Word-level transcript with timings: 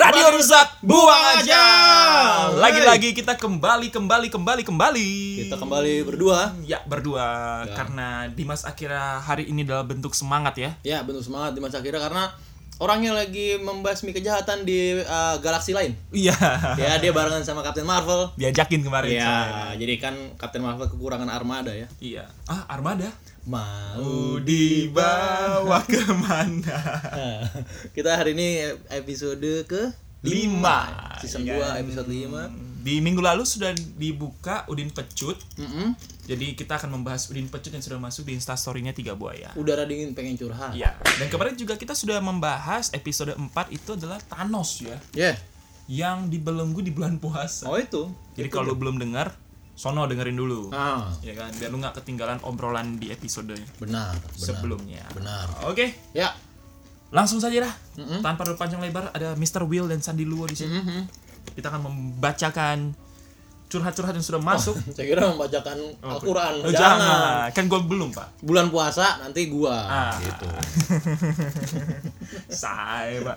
Radio 0.00 0.32
rusak, 0.32 0.80
buang 0.80 1.24
aja. 1.36 1.60
Lagi-lagi 2.56 3.12
kita 3.12 3.36
kembali 3.36 3.92
kembali 3.92 4.32
kembali 4.32 4.62
kembali. 4.64 5.10
Kita 5.44 5.60
kembali 5.60 6.08
berdua. 6.08 6.56
Ya 6.64 6.80
berdua 6.88 7.68
karena 7.76 8.24
Dimas 8.32 8.64
akhirnya 8.64 9.20
hari 9.20 9.52
ini 9.52 9.60
dalam 9.60 9.84
bentuk 9.84 10.16
semangat 10.16 10.56
ya. 10.56 10.72
Ya, 10.80 11.04
bentuk 11.04 11.20
semangat 11.20 11.52
di 11.52 11.60
masa 11.60 11.84
akhirnya 11.84 12.00
karena 12.00 12.32
orangnya 12.80 13.12
lagi 13.12 13.60
membasmi 13.60 14.16
kejahatan 14.16 14.64
di 14.64 15.04
uh, 15.04 15.36
galaksi 15.44 15.76
lain. 15.76 15.92
Iya. 16.16 16.32
Ya, 16.80 16.96
dia 16.96 17.12
barengan 17.12 17.44
sama 17.44 17.60
Captain 17.60 17.84
Marvel. 17.84 18.32
Diajakin 18.40 18.80
kemarin. 18.80 19.20
Ya, 19.20 19.76
jadi 19.76 20.00
kan 20.00 20.16
Captain 20.40 20.64
Marvel 20.64 20.88
kekurangan 20.88 21.28
armada 21.28 21.76
ya. 21.76 21.92
Iya. 22.00 22.24
Ah 22.48 22.64
Armada. 22.72 23.12
Mau 23.48 24.36
dibawa 24.36 25.80
ke 25.88 26.04
mana? 26.12 26.76
Nah, 27.08 27.40
kita 27.96 28.12
hari 28.12 28.36
ini 28.36 28.60
episode 28.92 29.64
ke 29.64 29.96
Lima. 30.20 31.16
Season 31.16 31.40
Iya. 31.40 31.80
2 31.80 31.80
episode 31.80 32.08
5. 32.12 32.84
Di 32.84 33.00
minggu 33.00 33.24
lalu 33.24 33.48
sudah 33.48 33.72
dibuka 33.72 34.68
Udin 34.68 34.92
Pecut. 34.92 35.40
Mm-mm. 35.56 35.96
Jadi 36.28 36.52
kita 36.52 36.76
akan 36.76 37.00
membahas 37.00 37.32
Udin 37.32 37.48
Pecut 37.48 37.72
yang 37.72 37.80
sudah 37.80 37.96
masuk 37.96 38.28
di 38.28 38.36
instastorynya 38.36 38.92
tiga 38.92 39.16
buaya. 39.16 39.56
Udara 39.56 39.88
dingin 39.88 40.12
pengen 40.12 40.36
curhat. 40.36 40.76
Iya. 40.76 41.00
Dan 41.16 41.32
kemarin 41.32 41.56
juga 41.56 41.80
kita 41.80 41.96
sudah 41.96 42.20
membahas 42.20 42.92
episode 42.92 43.32
4 43.32 43.48
itu 43.72 43.96
adalah 43.96 44.20
Thanos 44.20 44.84
ya. 44.84 45.00
Ya. 45.16 45.32
Yang 45.88 46.36
dibelenggu 46.36 46.84
di 46.84 46.92
bulan 46.92 47.16
puasa. 47.16 47.64
Oh 47.64 47.80
itu. 47.80 48.12
Jadi 48.36 48.52
kalau 48.52 48.72
lu 48.72 48.76
belum 48.76 49.00
dengar, 49.00 49.32
sono 49.72 50.04
dengerin 50.04 50.34
dulu. 50.34 50.68
Ah, 50.70 51.08
Ya 51.18 51.32
kan, 51.32 51.48
biar 51.52 51.68
lu 51.68 51.76
nggak 51.76 51.96
ketinggalan 51.96 52.36
obrolan 52.42 52.94
di 52.94 53.08
episode 53.08 53.48
benar, 53.76 54.12
benar. 54.12 54.32
sebelumnya. 54.32 55.00
Benar. 55.10 55.64
Oke, 55.64 55.90
Ya. 56.10 56.30
langsung 57.08 57.36
saja 57.36 57.60
dah. 57.60 57.72
Mm-mm. 57.96 58.20
Tanpa 58.20 58.44
berpanjang 58.44 58.78
lebar, 58.78 59.08
ada 59.10 59.34
Mr. 59.34 59.62
Will 59.62 59.84
dan 59.84 59.98
Sandy 59.98 60.22
Luo 60.22 60.44
di 60.44 60.54
sini. 60.54 60.74
Mhm. 60.74 61.00
Kita 61.50 61.66
akan 61.68 61.82
membacakan 61.82 62.94
curhat-curhat 63.66 64.12
yang 64.12 64.20
sudah 64.20 64.38
masuk. 64.38 64.76
Saya 64.92 65.04
kira 65.08 65.24
membacakan 65.26 65.76
Al-Qur'an. 66.00 66.60
Oh, 66.60 66.68
Jangan. 66.68 66.98
jangan. 66.98 67.48
Kan 67.50 67.64
gue 67.66 67.80
belum, 67.80 68.08
Pak. 68.10 68.26
Bulan 68.40 68.68
puasa 68.68 69.16
nanti 69.18 69.46
gua 69.46 69.74
Ah. 69.80 70.14
gitu. 70.20 70.46
Say, 72.52 73.20
Pak. 73.20 73.36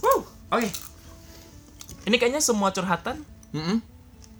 Wuh, 0.00 0.20
Oke. 0.50 0.68
Ini 2.02 2.14
kayaknya 2.16 2.38
semua 2.38 2.70
curhatan 2.70 3.18
Mm-mm. 3.50 3.82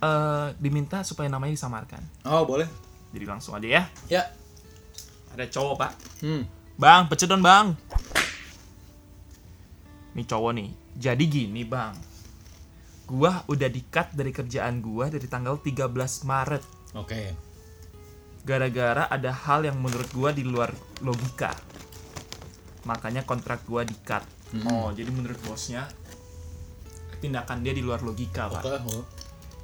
Eh, 0.02 0.48
diminta 0.58 1.06
supaya 1.06 1.30
namanya 1.30 1.54
disamarkan. 1.54 2.02
Oh, 2.26 2.42
boleh. 2.42 2.66
Jadi 3.14 3.24
langsung 3.28 3.54
aja 3.54 3.68
ya. 3.68 3.82
Ya. 4.10 4.22
Ada 5.32 5.48
cowok, 5.48 5.74
Pak. 5.78 5.92
Hmm. 6.24 6.42
Bang, 6.76 7.06
pecet 7.06 7.30
dong, 7.30 7.44
Bang. 7.44 7.78
Nih 10.12 10.26
cowok 10.28 10.52
nih. 10.56 10.68
Jadi 10.98 11.24
gini, 11.28 11.62
Bang. 11.64 11.96
Gua 13.08 13.44
udah 13.48 13.68
di-cut 13.68 14.12
dari 14.16 14.32
kerjaan 14.32 14.80
gua 14.80 15.08
dari 15.12 15.24
tanggal 15.28 15.60
13 15.60 15.88
Maret. 16.24 16.62
Oke. 16.96 17.22
Gara-gara 18.42 19.06
ada 19.08 19.30
hal 19.30 19.68
yang 19.68 19.78
menurut 19.80 20.08
gua 20.12 20.32
di 20.32 20.44
luar 20.44 20.72
logika. 21.04 21.52
Makanya 22.88 23.24
kontrak 23.24 23.64
gua 23.68 23.84
di-cut. 23.84 24.24
Oh, 24.68 24.92
jadi 24.92 25.08
menurut 25.08 25.40
bosnya 25.48 25.88
tindakan 27.22 27.64
dia 27.64 27.72
di 27.72 27.80
luar 27.80 28.02
logika, 28.04 28.50
Pak. 28.50 28.62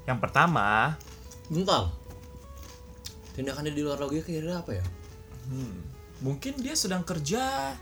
Oh. 0.09 0.17
Yang 0.17 0.19
pertama, 0.25 0.97
Bentar. 1.53 1.93
Tindakannya 3.37 3.73
di 3.77 3.85
luar 3.85 4.01
logika 4.01 4.33
kira 4.33 4.65
apa 4.65 4.73
ya? 4.73 4.85
mungkin 6.25 6.57
dia 6.61 6.73
sedang 6.73 7.05
kerja. 7.05 7.77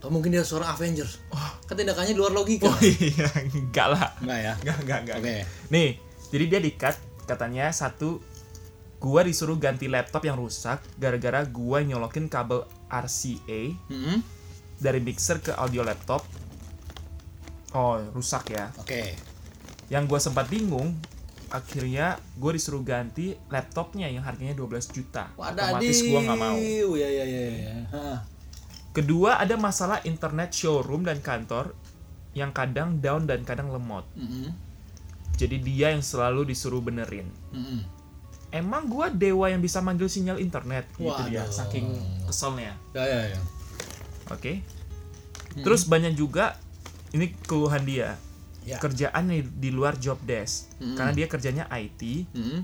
Atau 0.00 0.08
mungkin 0.08 0.32
dia 0.32 0.40
seorang 0.40 0.72
Avengers. 0.72 1.20
Kan 1.68 1.76
tindakannya 1.76 2.16
di 2.16 2.20
luar 2.20 2.32
logika. 2.32 2.68
Oh 2.68 2.78
iya, 2.80 3.28
enggak 3.52 3.88
lah. 3.92 4.16
Enggak 4.24 4.38
ya? 4.40 4.52
Enggak, 4.60 4.76
enggak, 4.80 4.98
enggak. 5.04 5.16
Oke. 5.20 5.36
Nih, 5.68 5.88
jadi 6.32 6.44
dia 6.48 6.60
di-cut 6.64 6.96
katanya 7.28 7.68
satu 7.68 8.20
gua 8.96 9.24
disuruh 9.24 9.60
ganti 9.60 9.88
laptop 9.92 10.24
yang 10.24 10.40
rusak 10.40 10.80
gara-gara 10.96 11.44
gua 11.44 11.84
nyolokin 11.84 12.28
kabel 12.32 12.64
RCA 12.88 13.76
Mm-mm. 13.92 14.24
dari 14.80 15.00
mixer 15.04 15.44
ke 15.44 15.52
audio 15.52 15.84
laptop. 15.84 16.24
Oh, 17.76 18.00
rusak 18.16 18.56
ya. 18.56 18.72
Oke. 18.80 19.16
Yang 19.92 20.04
gua 20.08 20.20
sempat 20.22 20.48
bingung, 20.48 20.96
akhirnya 21.50 22.16
gua 22.38 22.54
disuruh 22.54 22.80
ganti 22.86 23.34
laptopnya 23.50 24.06
yang 24.06 24.22
harganya 24.22 24.54
12 24.54 24.94
juta. 24.94 25.34
Otomatis 25.34 26.06
gua 26.06 26.20
nggak 26.22 26.38
mau. 26.38 26.56
Ya 26.96 27.08
ya 27.10 27.24
ya 27.26 27.44
ya. 27.50 27.74
Kedua, 28.90 29.38
ada 29.38 29.54
masalah 29.54 30.02
internet 30.02 30.50
showroom 30.50 31.06
dan 31.06 31.22
kantor 31.22 31.74
yang 32.34 32.50
kadang 32.54 32.98
down 32.98 33.26
dan 33.26 33.42
kadang 33.42 33.70
lemot. 33.70 34.06
Mm-mm. 34.14 34.50
Jadi 35.38 35.62
dia 35.62 35.94
yang 35.94 36.02
selalu 36.02 36.46
disuruh 36.46 36.82
benerin. 36.82 37.26
Mm-mm. 37.54 37.86
Emang 38.50 38.90
gua 38.90 39.10
dewa 39.10 39.46
yang 39.46 39.62
bisa 39.62 39.78
manggil 39.78 40.10
sinyal 40.10 40.42
internet 40.42 40.86
gitu 40.98 41.22
dia, 41.30 41.46
saking 41.46 41.86
keselnya. 42.26 42.74
Ya 42.90 43.06
ya 43.06 43.20
ya. 43.34 43.40
Oke. 44.30 44.62
Terus 45.54 45.86
banyak 45.86 46.18
juga 46.18 46.58
ini 47.14 47.30
keluhan 47.46 47.82
dia. 47.86 48.18
Ya. 48.60 48.76
Kerjaan 48.76 49.32
di, 49.32 49.40
di 49.40 49.70
luar 49.72 49.96
job 49.96 50.20
desk. 50.22 50.76
Mm-mm. 50.78 50.96
Karena 50.96 51.12
dia 51.16 51.26
kerjanya 51.26 51.64
IT, 51.72 52.28
Mm-mm. 52.36 52.60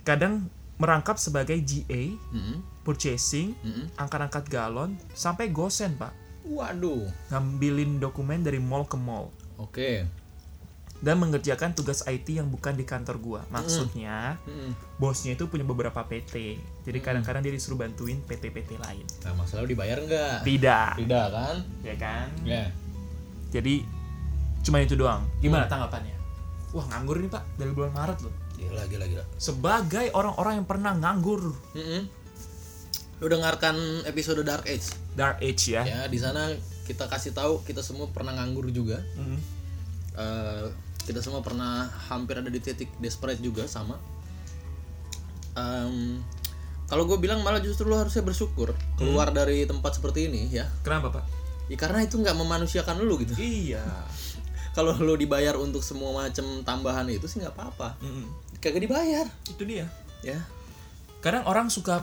kadang 0.00 0.48
merangkap 0.80 1.20
sebagai 1.20 1.60
GA, 1.60 2.16
Mm-mm. 2.32 2.64
purchasing, 2.82 3.52
Mm-mm. 3.60 3.92
angkat-angkat 4.00 4.48
galon, 4.48 4.96
sampai 5.12 5.52
gosen, 5.52 5.92
Pak. 6.00 6.12
Waduh. 6.48 7.04
Ngambilin 7.28 8.00
dokumen 8.00 8.40
dari 8.40 8.56
mall 8.56 8.88
ke 8.88 8.96
mall. 8.96 9.28
Oke. 9.60 10.08
Dan 11.00 11.16
mengerjakan 11.16 11.72
tugas 11.72 12.04
IT 12.04 12.28
yang 12.28 12.48
bukan 12.48 12.76
di 12.76 12.84
kantor 12.84 13.16
gua. 13.20 13.40
Maksudnya, 13.52 14.40
Mm-mm. 14.48 14.72
bosnya 14.96 15.36
itu 15.36 15.48
punya 15.52 15.68
beberapa 15.68 16.00
PT. 16.00 16.56
Jadi 16.84 16.98
kadang-kadang 17.04 17.44
dia 17.44 17.52
disuruh 17.52 17.76
bantuin 17.76 18.20
PT-PT 18.24 18.80
lain. 18.80 19.04
Nah, 19.24 19.36
masalah 19.36 19.68
dibayar 19.68 20.00
enggak? 20.00 20.44
Tidak, 20.48 20.96
Tidak 20.96 21.26
kan? 21.28 21.56
ya 21.84 21.94
kan? 22.00 22.28
Ya. 22.44 22.64
Jadi 23.52 23.99
cuma 24.60 24.78
itu 24.78 24.94
doang. 24.94 25.24
Gimana 25.38 25.64
tanggapannya? 25.66 26.16
Wah 26.70 26.86
nganggur 26.86 27.18
nih 27.18 27.28
pak 27.28 27.42
dari 27.54 27.70
bulan 27.70 27.90
Maret 27.90 28.18
loh. 28.20 28.34
Gila 28.54 28.84
gila 28.86 29.04
gila. 29.06 29.24
Sebagai 29.34 30.12
orang-orang 30.12 30.60
yang 30.60 30.66
pernah 30.66 30.92
nganggur 30.94 31.50
Mm-mm. 31.72 32.02
Lu 33.18 33.26
dengarkan 33.26 33.76
episode 34.04 34.40
Dark 34.40 34.64
Age 34.64 34.96
dark 35.10 35.36
age 35.38 35.70
ya. 35.70 35.82
ya 35.82 36.00
di 36.06 36.16
sana 36.16 36.48
kita 36.84 37.04
kasih 37.04 37.30
tahu 37.30 37.60
kita 37.60 37.80
semua 37.80 38.08
pernah 38.08 38.32
nganggur 38.32 38.70
juga 38.70 38.96
Mhm. 39.14 39.38
Eh, 40.12 40.66
kita 41.02 41.18
semua 41.18 41.40
pernah 41.40 41.84
hampir 42.06 42.34
ada 42.34 42.46
di 42.46 42.58
titik 42.58 42.88
desperate 42.96 43.38
juga 43.38 43.64
sama 43.64 43.98
Em, 45.52 46.22
kalau 46.86 47.04
gue 47.04 47.18
bilang 47.18 47.42
malah 47.42 47.58
justru 47.58 47.84
lo 47.84 47.98
harusnya 47.98 48.22
bersyukur 48.22 48.70
keluar 48.94 49.30
dari 49.30 49.66
tempat 49.66 49.92
seperti 49.92 50.30
ini 50.30 50.46
ya 50.48 50.70
Kenapa 50.80 51.10
pak? 51.12 51.24
ya 51.66 51.76
karena 51.76 52.02
itu 52.02 52.16
nggak 52.16 52.34
memanusiakan 52.34 53.02
lu 53.02 53.18
gitu 53.18 53.34
Iya. 53.34 53.82
Kalau 54.70 54.94
lo 54.94 55.14
dibayar 55.14 55.54
untuk 55.54 55.80
semua 55.80 56.14
macam 56.16 56.44
tambahan 56.60 57.06
itu 57.06 57.24
sih 57.24 57.38
nggak 57.38 57.52
apa-apa 57.52 57.98
Mhm. 57.98 58.24
kagak 58.56 58.80
dibayar 58.80 59.26
Itu 59.46 59.62
dia. 59.62 59.86
ya 60.20 60.38
Kadang 61.18 61.44
orang 61.44 61.68
suka 61.68 62.00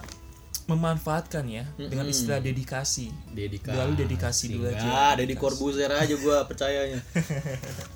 memanfaatkan 0.66 1.48
ya 1.48 1.64
dengan 1.74 2.04
istilah 2.06 2.38
dedikasi. 2.38 3.08
dedikasi 3.31 3.72
Lalu 3.74 3.94
dedikasi 3.98 4.46
dulu 4.52 4.68
aja. 4.68 4.78
Enggak, 4.78 5.12
Deddy 5.16 5.36
Corbuzier 5.36 5.88
aja 5.90 6.12
gue 6.12 6.38
percayanya 6.50 7.00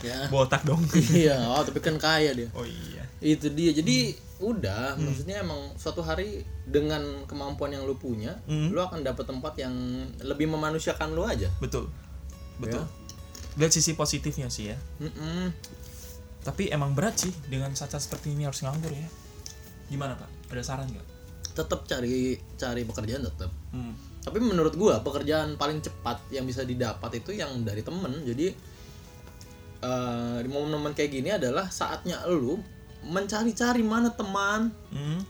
ya 0.01 0.31
Botak 0.31 0.63
dong. 0.63 0.79
iya 1.12 1.35
oh 1.47 1.62
tapi 1.62 1.77
kan 1.77 2.00
kaya 2.00 2.31
dia 2.31 2.47
oh 2.53 2.63
iya. 2.63 3.03
itu 3.19 3.51
dia 3.51 3.69
jadi 3.71 4.15
udah 4.39 4.95
maksudnya 4.97 5.44
emang 5.44 5.75
suatu 5.75 6.00
hari 6.00 6.41
dengan 6.63 7.03
kemampuan 7.27 7.69
yang 7.69 7.83
lu 7.83 7.94
punya 7.94 8.39
Hmm. 8.44 8.71
lu 8.71 8.79
akan 8.79 9.03
dapat 9.03 9.27
tempat 9.27 9.53
yang 9.57 9.75
lebih 10.19 10.47
memanusiakan 10.47 11.12
lu 11.12 11.21
aja 11.21 11.51
Betul. 11.59 11.91
Betul. 12.57 12.81
Ya. 12.81 13.00
Lihat 13.59 13.71
sisi 13.71 13.95
positifnya 13.95 14.48
sih 14.48 14.71
ya. 14.71 14.77
Mm-mm. 15.00 15.51
Tapi 16.42 16.71
emang 16.71 16.95
berat 16.95 17.19
sih 17.27 17.33
dengan 17.51 17.71
saat-saat 17.75 18.07
seperti 18.07 18.31
ini 18.33 18.48
harus 18.48 18.63
nganggur 18.63 18.92
ya. 18.92 19.07
Gimana 19.92 20.15
pak? 20.15 20.30
Ada 20.51 20.63
saran 20.63 20.88
nggak? 20.88 21.07
tetap 21.51 21.83
cari 21.83 22.39
cari 22.56 22.88
pekerjaan 22.88 23.27
tetap 23.27 23.51
Hmm. 23.71 23.95
tapi 24.24 24.39
menurut 24.39 24.75
gua 24.75 25.00
pekerjaan 25.00 25.56
paling 25.56 25.80
cepat 25.80 26.19
yang 26.31 26.44
bisa 26.44 26.63
didapat 26.63 27.19
itu 27.24 27.36
yang 27.36 27.63
dari 27.63 27.83
temen 27.83 28.24
jadi 28.24 28.56
eh, 29.81 30.38
di 30.44 30.50
momen-momen 30.51 30.95
kayak 30.95 31.12
gini 31.12 31.30
adalah 31.31 31.68
saatnya 31.68 32.24
lu 32.27 32.59
mencari-cari 33.03 33.83
mana 33.83 34.12
teman 34.12 34.71
Hmm. 34.92 35.24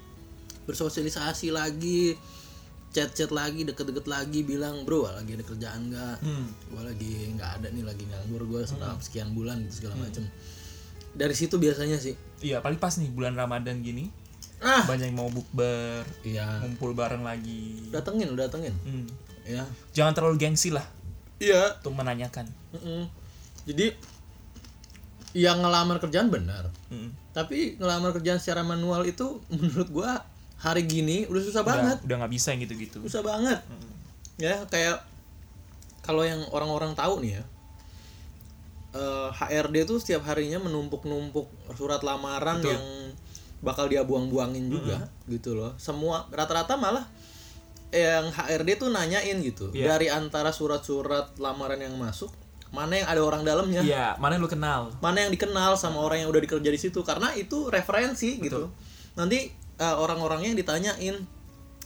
bersosialisasi 0.70 1.50
lagi 1.50 2.14
chat-chat 2.92 3.30
lagi 3.30 3.64
deket-deket 3.64 4.04
lagi 4.04 4.40
bilang 4.42 4.84
bro 4.84 5.08
lagi 5.08 5.34
ada 5.34 5.44
kerjaan 5.44 5.88
nggak 5.88 6.16
Hmm. 6.20 6.48
gua 6.68 6.84
lagi 6.84 7.32
nggak 7.32 7.52
ada 7.58 7.68
nih 7.68 7.84
lagi 7.84 8.04
nganggur 8.04 8.44
gua 8.46 8.62
selama 8.62 9.00
sekian 9.00 9.32
bulan 9.32 9.64
gitu 9.64 9.82
segala 9.82 9.96
macem 10.02 10.28
dari 11.12 11.32
situ 11.32 11.56
biasanya 11.56 11.96
sih 11.98 12.16
Iya, 12.42 12.58
paling 12.60 12.76
pas 12.76 12.92
nih 12.94 13.08
bulan 13.08 13.32
Ramadan 13.32 13.80
gini. 13.80 14.10
ah 14.60 14.82
Banyak 14.84 15.08
yang 15.08 15.16
mau 15.16 15.28
bukber, 15.28 16.02
iya 16.22 16.58
ngumpul 16.60 16.92
bareng 16.92 17.22
lagi. 17.22 17.90
datengin 17.90 18.30
udah 18.30 18.46
datengin 18.46 18.74
Hmm. 18.82 19.06
ya 19.44 19.64
Jangan 19.92 20.14
terlalu 20.14 20.36
gengsi 20.38 20.70
lah 20.70 20.84
iya 21.38 21.78
untuk 21.78 21.94
menanyakan. 21.94 22.46
Mm-mm. 22.72 23.08
jadi 23.64 23.94
yang 25.32 25.60
ngelamar 25.60 25.98
kerjaan 25.98 26.28
benar 26.28 26.68
Hmm. 26.88 27.16
tapi 27.32 27.78
ngelamar 27.78 28.12
kerjaan 28.12 28.36
secara 28.38 28.62
manual 28.62 29.02
itu 29.04 29.40
menurut 29.50 29.88
gua 29.90 30.28
hari 30.62 30.86
gini 30.86 31.26
udah 31.26 31.42
susah 31.42 31.64
banget. 31.66 31.98
Udah, 32.02 32.06
udah 32.08 32.16
nggak 32.22 32.34
bisa 32.34 32.48
yang 32.54 32.62
gitu-gitu. 32.64 32.98
susah 33.02 33.26
banget. 33.26 33.60
Ya 34.38 34.62
kayak 34.70 35.02
kalau 36.02 36.22
yang 36.26 36.42
orang-orang 36.50 36.94
tahu 36.94 37.22
nih 37.22 37.42
ya 37.42 37.44
eh, 38.94 39.30
HRD 39.32 39.86
tuh 39.88 39.98
setiap 40.02 40.26
harinya 40.28 40.62
menumpuk-numpuk 40.62 41.48
surat 41.78 42.02
lamaran 42.02 42.60
Betul. 42.62 42.74
yang 42.78 42.86
bakal 43.62 43.86
dia 43.86 44.02
buang-buangin 44.02 44.70
juga 44.70 45.10
gitu 45.30 45.54
loh. 45.54 45.74
Semua 45.78 46.26
rata-rata 46.34 46.78
malah 46.78 47.06
yang 47.92 48.32
HRD 48.32 48.80
tuh 48.82 48.90
nanyain 48.90 49.36
gitu 49.44 49.70
Iya. 49.76 49.94
dari 49.96 50.08
antara 50.08 50.50
surat-surat 50.56 51.36
lamaran 51.38 51.78
yang 51.78 51.94
masuk 52.00 52.32
mana 52.72 53.04
yang 53.04 53.08
ada 53.12 53.20
orang 53.20 53.44
dalamnya? 53.44 53.84
Iya, 53.84 54.16
mana 54.16 54.40
yang 54.40 54.48
lu 54.48 54.52
kenal? 54.52 54.96
mana 55.04 55.28
yang 55.28 55.32
dikenal 55.36 55.76
sama 55.76 56.00
orang 56.00 56.24
yang 56.24 56.32
udah 56.32 56.40
dikerja 56.40 56.70
di 56.72 56.80
situ? 56.80 57.04
Karena 57.04 57.36
itu 57.36 57.68
referensi 57.68 58.40
gitu. 58.40 58.72
Nanti 59.20 59.52
eh, 59.82 59.96
orang-orangnya 59.98 60.48
yang 60.48 60.60
ditanyain 60.60 61.18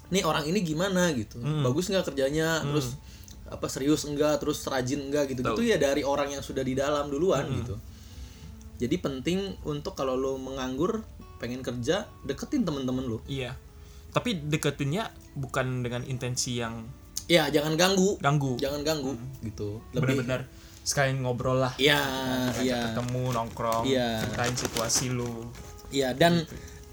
nih 0.06 0.21
orang 0.21 0.44
ini 0.44 0.59
gimana 0.62 1.09
gitu 1.12 1.39
Hmm. 1.39 1.63
bagus 1.63 1.88
nggak 1.88 2.06
kerjanya 2.06 2.62
terus 2.62 3.00
apa 3.45 3.65
serius 3.65 4.03
enggak 4.03 4.38
terus 4.38 4.62
rajin 4.63 5.01
enggak 5.01 5.31
gitu 5.31 5.42
gitu 5.42 5.62
ya 5.63 5.77
dari 5.77 6.03
orang 6.03 6.30
yang 6.30 6.42
sudah 6.42 6.62
di 6.62 6.74
dalam 6.74 7.07
duluan 7.07 7.42
Hmm. 7.42 7.56
gitu 7.57 7.75
jadi 8.75 8.95
penting 8.97 9.39
untuk 9.63 9.94
kalau 9.94 10.13
lo 10.13 10.36
menganggur 10.36 11.01
pengen 11.36 11.62
kerja 11.62 12.03
deketin 12.21 12.62
temen-temen 12.62 13.06
lo 13.07 13.19
Iya. 13.25 13.56
Tapi 14.12 14.31
deketinnya 14.41 15.07
bukan 15.33 15.81
dengan 15.81 16.03
intensi 16.03 16.56
yang 16.56 16.88
ya 17.25 17.50
jangan 17.50 17.75
ganggu 17.75 18.15
ganggu. 18.18 18.56
jangan 18.56 18.80
ganggu 18.81 19.12
gitu 19.41 19.81
lebih 19.91 20.21
Bener-bener 20.21 20.41
sekalian 20.81 21.19
ngobrol 21.19 21.57
lah. 21.57 21.74
iya 21.75 22.00
iya 22.57 22.94
ketemu 22.94 23.33
nongkrong, 23.33 23.83
Iya. 23.83 24.21
ceritain 24.21 24.56
situasi 24.56 25.06
lu. 25.09 25.50
Iya 25.89 26.13
dan 26.13 26.45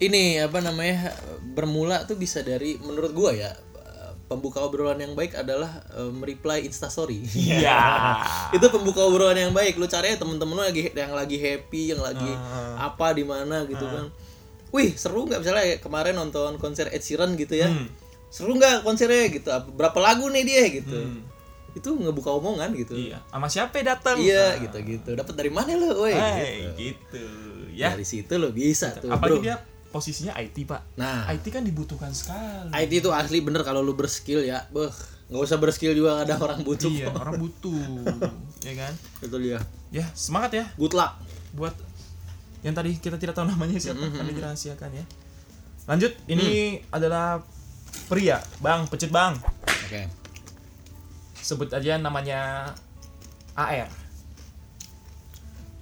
ini 0.02 0.36
apa 0.36 0.58
namanya 0.58 1.14
bermula 1.48 2.02
tuh 2.02 2.14
bisa 2.14 2.40
dari 2.40 2.74
menurut 2.76 3.12
gua 3.12 3.30
ya 3.30 3.52
pembuka 4.24 4.58
obrolan 4.58 4.96
yang 4.96 5.12
baik 5.12 5.36
adalah 5.36 5.68
eh, 5.92 6.08
mereply 6.08 6.64
instastory. 6.64 7.20
Iya. 7.22 7.76
itu 8.56 8.64
pembuka 8.66 9.04
obrolan 9.04 9.36
yang 9.38 9.52
baik. 9.52 9.76
Lu 9.76 9.84
cari 9.84 10.16
temen-temen 10.16 10.52
lu 10.52 10.62
lagi 10.62 10.88
yang 10.88 11.12
lagi 11.12 11.36
happy, 11.36 11.92
yang 11.92 12.00
lagi 12.00 12.32
Ah. 12.32 12.88
apa 12.88 13.12
di 13.12 13.22
mana 13.22 13.62
gitu 13.64 13.84
kan. 13.84 14.08
Wih 14.72 14.96
seru 14.96 15.28
nggak 15.28 15.36
misalnya 15.38 15.64
kemarin 15.78 16.16
nonton 16.16 16.56
konser 16.56 16.88
Ed 16.88 17.00
Sheeran 17.00 17.36
gitu 17.36 17.54
ya. 17.54 17.68
Hmm. 17.68 17.92
Seru 18.26 18.56
nggak 18.56 18.80
konsernya 18.80 19.28
gitu? 19.28 19.52
Apa- 19.52 19.68
Berapa 19.68 20.00
lagu 20.00 20.24
nih 20.26 20.42
dia 20.42 20.64
gitu? 20.72 20.96
Hmm. 20.96 21.20
Itu 21.72 21.92
ngebuka 21.92 22.32
omongan 22.32 22.72
gitu. 22.72 22.96
Iya. 22.96 23.20
Sama 23.28 23.52
siapa 23.52 23.84
datang? 23.84 24.16
Iya 24.16 24.64
gitu 24.64 24.80
gitu. 24.80 25.10
Dapat 25.12 25.34
dari 25.36 25.52
mana 25.52 25.76
lo, 25.76 26.00
woi? 26.00 26.16
Hai, 26.16 26.72
Gitu. 26.72 26.96
gitu. 26.96 27.24
Ya. 27.76 27.92
Dari 27.92 28.04
situ 28.04 28.32
lo 28.36 28.48
bisa 28.48 28.96
tuh, 28.96 29.12
Apalagi 29.12 29.40
bro. 29.40 29.44
dia 29.44 29.56
posisinya 29.92 30.32
IT, 30.40 30.56
Pak. 30.64 30.96
Nah, 30.96 31.28
IT 31.28 31.44
kan 31.52 31.62
dibutuhkan 31.62 32.10
sekali. 32.16 32.72
IT 32.72 33.04
itu 33.04 33.12
asli 33.12 33.44
bener 33.44 33.60
kalau 33.62 33.84
lu 33.84 33.92
berskill 33.92 34.40
ya, 34.40 34.64
beh 34.72 34.88
nggak 35.32 35.42
usah 35.48 35.56
berskill 35.60 35.96
juga 35.96 36.24
ada 36.24 36.36
orang 36.40 36.60
butuh. 36.64 36.92
Iya, 36.92 37.08
kok. 37.08 37.20
orang 37.20 37.36
butuh. 37.40 37.84
ya 38.68 38.72
kan? 38.76 38.92
Itu 39.20 39.36
dia. 39.40 39.60
Ya, 39.92 40.08
semangat 40.16 40.56
ya 40.56 40.64
Good 40.80 40.96
luck. 40.96 41.20
buat 41.52 41.76
yang 42.64 42.72
tadi 42.72 42.96
kita 42.96 43.20
tidak 43.20 43.36
tahu 43.36 43.44
namanya 43.44 43.76
siapa, 43.76 44.00
kami 44.00 44.32
dirahasiakan 44.32 44.90
ya. 44.96 45.04
Lanjut, 45.84 46.12
ini 46.30 46.78
adalah 46.94 47.42
pria, 48.06 48.38
Bang, 48.62 48.86
pecut 48.86 49.10
Bang. 49.10 49.34
Oke. 49.66 50.06
Sebut 51.42 51.68
aja 51.74 51.98
namanya 51.98 52.70
AR. 53.58 53.90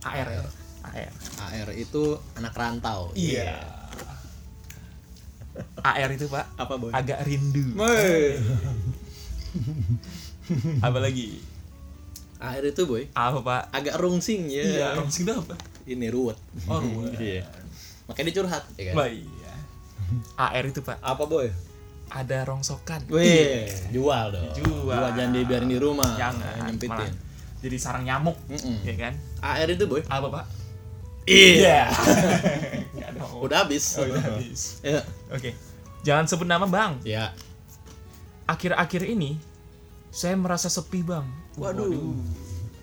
AR 0.00 0.28
ya. 0.32 0.42
AR. 0.88 1.12
AR 1.52 1.68
itu 1.76 2.16
anak 2.40 2.56
rantau. 2.56 3.12
Iya. 3.12 3.79
AR 5.80 6.10
itu, 6.10 6.26
Pak, 6.26 6.46
Apa 6.56 6.74
boy? 6.76 6.90
agak 6.90 7.24
rindu. 7.24 7.76
Apa 10.80 10.98
lagi? 10.98 11.38
AR 12.40 12.64
itu 12.64 12.82
boy 12.84 13.04
Apa, 13.12 13.38
Pak? 13.40 13.62
agak 13.70 13.94
rungsing 14.00 14.48
ya. 14.48 14.64
Iya, 14.64 14.86
rongsing 14.96 15.28
itu 15.28 15.32
apa? 15.34 15.54
Ini 15.84 16.06
ruwet. 16.08 16.38
Oh, 16.66 16.80
ruwet. 16.80 17.14
Iya. 17.22 17.44
Makanya 18.08 18.26
dia 18.26 18.34
curhat, 18.34 18.64
ya 18.74 18.84
kan? 18.90 18.94
Baik. 18.96 19.22
ya. 19.22 19.54
AR 20.36 20.64
itu, 20.64 20.80
Pak, 20.80 20.98
Apa 20.98 21.24
boy? 21.24 21.48
ada 22.10 22.42
rongsokan. 22.42 23.06
Wih, 23.06 23.70
jual 23.94 24.34
dong. 24.34 24.50
Jual. 24.58 24.98
jangan 25.14 25.30
dibiarin 25.30 25.70
di 25.70 25.78
rumah. 25.78 26.10
Jangan 26.18 26.66
nyempitin. 26.66 26.90
malah 26.90 27.14
jadi 27.60 27.76
sarang 27.76 28.02
nyamuk, 28.02 28.34
Mm-mm. 28.48 28.82
ya 28.82 28.96
kan? 28.98 29.14
AR 29.38 29.68
itu 29.68 29.84
boy. 29.86 30.02
Apa, 30.08 30.26
Pak? 30.26 30.44
Iya. 31.30 31.80
Nggak 32.90 33.10
dong. 33.18 33.32
Udah 33.46 33.62
habis. 33.62 33.94
Oh, 33.94 34.04
udah 34.04 34.22
habis. 34.34 34.82
Ya. 34.82 35.06
Oke. 35.30 35.54
Jangan 36.02 36.26
sebut 36.26 36.48
nama, 36.50 36.66
Bang. 36.66 36.98
Ya. 37.06 37.30
Akhir-akhir 38.50 39.06
ini 39.06 39.38
saya 40.10 40.34
merasa 40.34 40.66
sepi, 40.66 41.06
Bang. 41.06 41.30
Waduh. 41.54 42.18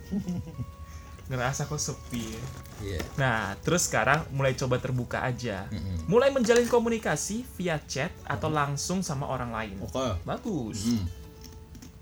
Ngerasa 1.28 1.68
kok 1.68 1.76
sepi 1.76 2.24
ya. 2.24 2.44
Iya. 2.78 3.00
Nah, 3.20 3.58
terus 3.66 3.90
sekarang 3.90 4.24
mulai 4.32 4.56
coba 4.56 4.80
terbuka 4.80 5.26
aja. 5.26 5.68
Mm-mm. 5.68 6.08
Mulai 6.08 6.32
menjalin 6.32 6.70
komunikasi 6.70 7.44
via 7.58 7.82
chat 7.84 8.14
atau 8.24 8.48
langsung 8.48 9.04
sama 9.04 9.28
orang 9.28 9.52
lain. 9.52 9.76
Oke. 9.84 10.24
Bagus. 10.24 10.88
Hmm. 10.88 11.04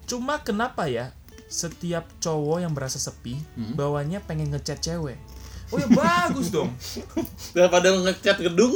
Cuma 0.06 0.38
kenapa 0.46 0.86
ya 0.86 1.10
setiap 1.50 2.06
cowok 2.22 2.62
yang 2.62 2.74
berasa 2.76 3.02
sepi 3.02 3.38
bawanya 3.74 4.22
pengen 4.22 4.54
ngechat 4.54 4.78
cewek? 4.78 5.18
Oh 5.66 5.78
ya 5.78 5.88
bagus 5.90 6.54
dong. 6.54 6.70
Daripada 7.58 7.90
ngecat 7.90 8.38
gedung. 8.38 8.70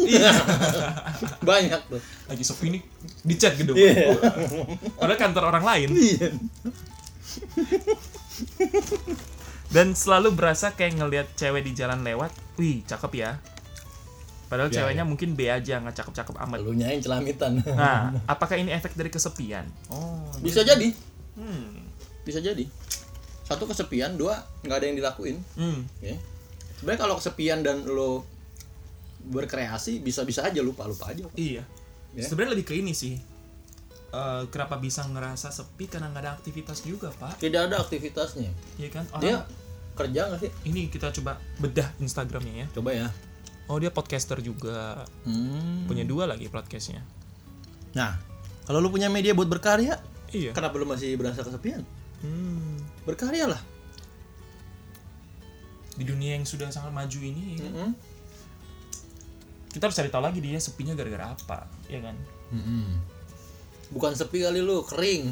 Banyak 1.50 1.81
tuh. 1.86 2.01
Lagi 2.25 2.41
sepi 2.41 2.74
nih 2.74 2.81
di 3.22 3.36
chat 3.36 3.53
gedung. 3.53 3.77
Iya. 3.77 4.17
Padahal 5.00 5.17
kantor 5.17 5.43
orang 5.48 5.65
lain. 5.65 5.89
Iya. 5.93 6.34
Dan 9.69 9.93
selalu 9.93 10.34
berasa 10.34 10.74
kayak 10.74 10.98
ngelihat 10.98 11.27
cewek 11.38 11.62
di 11.62 11.77
jalan 11.77 12.01
lewat, 12.01 12.34
wih 12.58 12.81
cakep 12.84 13.12
ya. 13.15 13.38
Padahal 14.50 14.74
Ya, 14.74 14.81
ceweknya 14.81 15.05
mungkin 15.05 15.38
B 15.38 15.46
aja, 15.46 15.77
nggak 15.77 15.93
cakep-cakep 15.93 16.36
amat. 16.41 16.58
Lu 16.58 16.74
nyain 16.74 16.98
celamitan. 16.98 17.62
Nah, 17.69 18.17
apakah 18.25 18.58
ini 18.58 18.74
efek 18.74 18.98
dari 18.98 19.13
kesepian? 19.13 19.69
Oh, 19.93 20.25
Bisa 20.41 20.65
jadi. 20.65 20.89
hmm, 21.38 21.86
Bisa 22.25 22.41
jadi. 22.41 22.65
Satu 23.46 23.69
kesepian, 23.69 24.17
dua 24.17 24.41
nggak 24.65 24.74
ada 24.74 24.86
yang 24.89 24.98
dilakuin. 24.98 25.38
hmm, 25.53 25.86
Ya. 26.01 26.17
Sebenarnya 26.79 27.01
kalau 27.01 27.15
kesepian 27.19 27.59
dan 27.59 27.83
lo 27.83 28.24
berkreasi 29.21 30.00
bisa-bisa 30.00 30.41
aja 30.41 30.63
lupa-lupa 30.63 31.12
aja. 31.12 31.27
iya. 31.36 31.63
Ya. 32.09 32.25
Sebenarnya 32.25 32.57
lebih 32.57 32.65
ke 32.65 32.74
ini 32.74 32.95
sih. 32.95 33.19
Eh, 34.09 34.43
kenapa 34.50 34.81
bisa 34.81 35.05
ngerasa 35.05 35.53
sepi 35.53 35.86
karena 35.86 36.09
nggak 36.09 36.24
ada 36.25 36.31
aktivitas 36.33 36.81
juga, 36.81 37.13
Pak? 37.13 37.38
Tidak 37.38 37.69
ada 37.69 37.77
aktivitasnya. 37.77 38.50
Iya 38.81 38.89
kan? 38.89 39.05
Orang 39.13 39.21
Dia 39.21 39.36
kerja 39.93 40.21
nggak 40.25 40.39
sih? 40.41 40.51
ini 40.65 40.89
kita 40.89 41.13
coba 41.13 41.38
bedah 41.59 41.86
Instagramnya 42.01 42.65
ya. 42.65 42.67
Coba 42.74 42.89
ya. 42.95 43.07
Oh 43.69 43.77
dia 43.77 43.93
podcaster 43.93 44.41
juga, 44.41 45.05
Hmm. 45.21 45.86
punya 45.86 46.01
dua 46.01 46.25
lagi 46.25 46.50
podcastnya. 46.50 47.05
Nah, 47.93 48.17
kalau 48.65 48.81
lu 48.81 48.89
punya 48.89 49.13
media 49.13 49.38
buat 49.38 49.45
berkarya, 49.45 50.01
Iya. 50.33 50.57
kenapa 50.57 50.81
lu 50.81 50.89
masih 50.89 51.13
berasa 51.13 51.45
kesepian? 51.45 51.86
Hmm, 52.25 52.81
Berkarya 53.05 53.45
lah. 53.45 53.62
Di 56.00 56.08
dunia 56.08 56.39
yang 56.39 56.48
sudah 56.48 56.72
sangat 56.72 56.96
maju 56.96 57.20
ini, 57.20 57.60
ya 57.60 57.68
kan? 57.68 57.74
Mm-mm. 57.75 57.91
kita 59.70 59.86
harus 59.86 59.98
cari 60.01 60.10
tahu 60.10 60.24
lagi 60.25 60.39
dia 60.41 60.58
sepinya 60.58 60.98
gara-gara 60.98 61.36
apa, 61.36 61.68
ya 61.91 62.00
kan? 62.01 62.15
Mm-mm. 62.56 62.98
Bukan 63.94 64.15
sepi 64.18 64.41
kali 64.41 64.63
lu, 64.63 64.82
kering. 64.88 65.29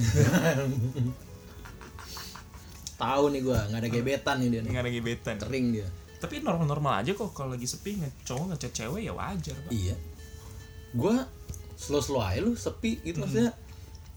Tahu 3.02 3.24
nih 3.34 3.42
gua, 3.42 3.66
nggak 3.72 3.82
ada 3.82 3.90
gebetan 3.90 4.36
nih 4.44 4.50
dia 4.52 4.62
nih. 4.62 4.70
Nggak 4.74 4.84
ada 4.84 4.92
gebetan. 4.94 5.36
Kering 5.42 5.68
dia. 5.74 5.88
Tapi 6.18 6.42
normal-normal 6.42 7.02
aja 7.02 7.14
kok 7.14 7.34
kalau 7.34 7.54
lagi 7.58 7.66
sepi 7.66 7.98
nge 7.98 8.10
cowok 8.26 8.54
ngechat 8.54 8.74
cewek 8.74 9.10
ya 9.10 9.14
wajar, 9.14 9.58
Pak. 9.58 9.72
Iya. 9.74 9.96
Gua 10.94 11.26
slow-slow 11.78 12.22
aja 12.22 12.42
lu 12.42 12.54
sepi 12.54 13.02
gitu 13.06 13.22
maksudnya. 13.22 13.54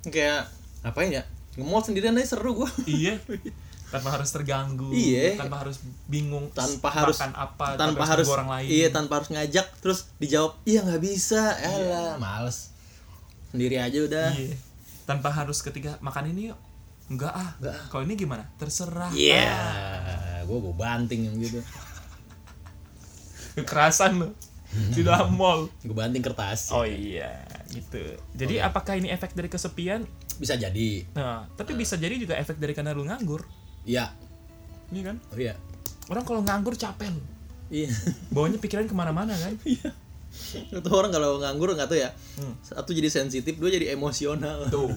Kayak 0.08 0.48
ngapain 0.80 1.12
ya 1.12 1.24
nge-mall 1.58 1.84
sendirian 1.84 2.16
aja 2.16 2.36
seru 2.36 2.56
gua 2.56 2.70
iya 2.88 3.20
tanpa 3.90 4.08
harus 4.14 4.30
terganggu 4.30 4.88
Iya. 4.94 5.34
tanpa 5.34 5.60
harus 5.60 5.82
bingung 6.06 6.46
tanpa 6.50 6.88
harus 6.88 7.18
makan 7.18 7.34
apa 7.34 7.66
tanpa 7.74 8.04
harus 8.06 8.24
nunggu 8.24 8.38
orang 8.38 8.50
lain. 8.54 8.68
iya 8.70 8.86
tanpa 8.88 9.12
harus 9.18 9.28
ngajak 9.28 9.66
terus 9.82 9.98
dijawab 10.16 10.56
iya 10.62 10.80
nggak 10.86 11.02
bisa. 11.02 11.42
Alah, 11.58 12.14
males. 12.16 12.70
Sendiri 13.50 13.76
aja 13.76 13.98
udah. 14.00 14.30
Iya. 14.32 14.56
tanpa 15.02 15.26
harus 15.28 15.58
ketika 15.58 15.98
makan 15.98 16.30
ini 16.30 16.54
yuk. 16.54 16.58
Enggak 17.10 17.34
ah. 17.34 17.50
Enggak 17.58 17.74
kalau 17.90 18.02
ini 18.06 18.14
gimana? 18.14 18.46
Terserah. 18.56 19.10
Iya. 19.10 19.50
Ah, 19.50 20.38
gua 20.46 20.58
gua 20.62 20.74
banting 20.78 21.26
yang 21.26 21.34
gitu. 21.36 21.58
Kekerasan 23.58 24.22
loh 24.22 24.32
di 24.94 25.02
dalam 25.02 25.34
mall 25.38 25.66
gua 25.82 26.06
banting 26.06 26.22
kertas. 26.22 26.70
Oh 26.70 26.86
iya. 26.86 27.42
Gitu. 27.66 28.14
Jadi 28.38 28.62
apakah 28.62 28.94
ini 28.94 29.10
efek 29.10 29.34
dari 29.34 29.50
kesepian? 29.50 30.06
Bisa 30.38 30.54
jadi. 30.54 31.02
Nah 31.18 31.50
tapi 31.58 31.74
bisa 31.74 31.98
jadi 31.98 32.14
juga 32.14 32.38
efek 32.38 32.54
dari 32.56 32.70
karena 32.70 32.94
lu 32.94 33.02
nganggur 33.02 33.42
iya. 33.82 34.12
Iya 34.90 35.02
kan? 35.04 35.16
Oh 35.30 35.38
iya. 35.38 35.54
Orang 36.06 36.24
kalau 36.24 36.42
nganggur 36.42 36.74
capek 36.74 37.08
loh. 37.08 37.24
Iya. 37.70 37.88
Bawanya 38.34 38.58
pikiran 38.58 38.84
ke 38.84 38.94
mana-mana 38.94 39.32
kan? 39.32 39.54
Itu 39.62 40.90
orang 40.90 41.10
kalau 41.10 41.38
nganggur 41.38 41.70
nggak 41.72 41.88
tuh 41.88 41.98
ya. 41.98 42.10
Hmm. 42.36 42.54
satu 42.60 42.90
jadi 42.90 43.06
sensitif 43.06 43.54
dua 43.54 43.70
jadi 43.70 43.94
emosional. 43.94 44.66
Tuh. 44.66 44.90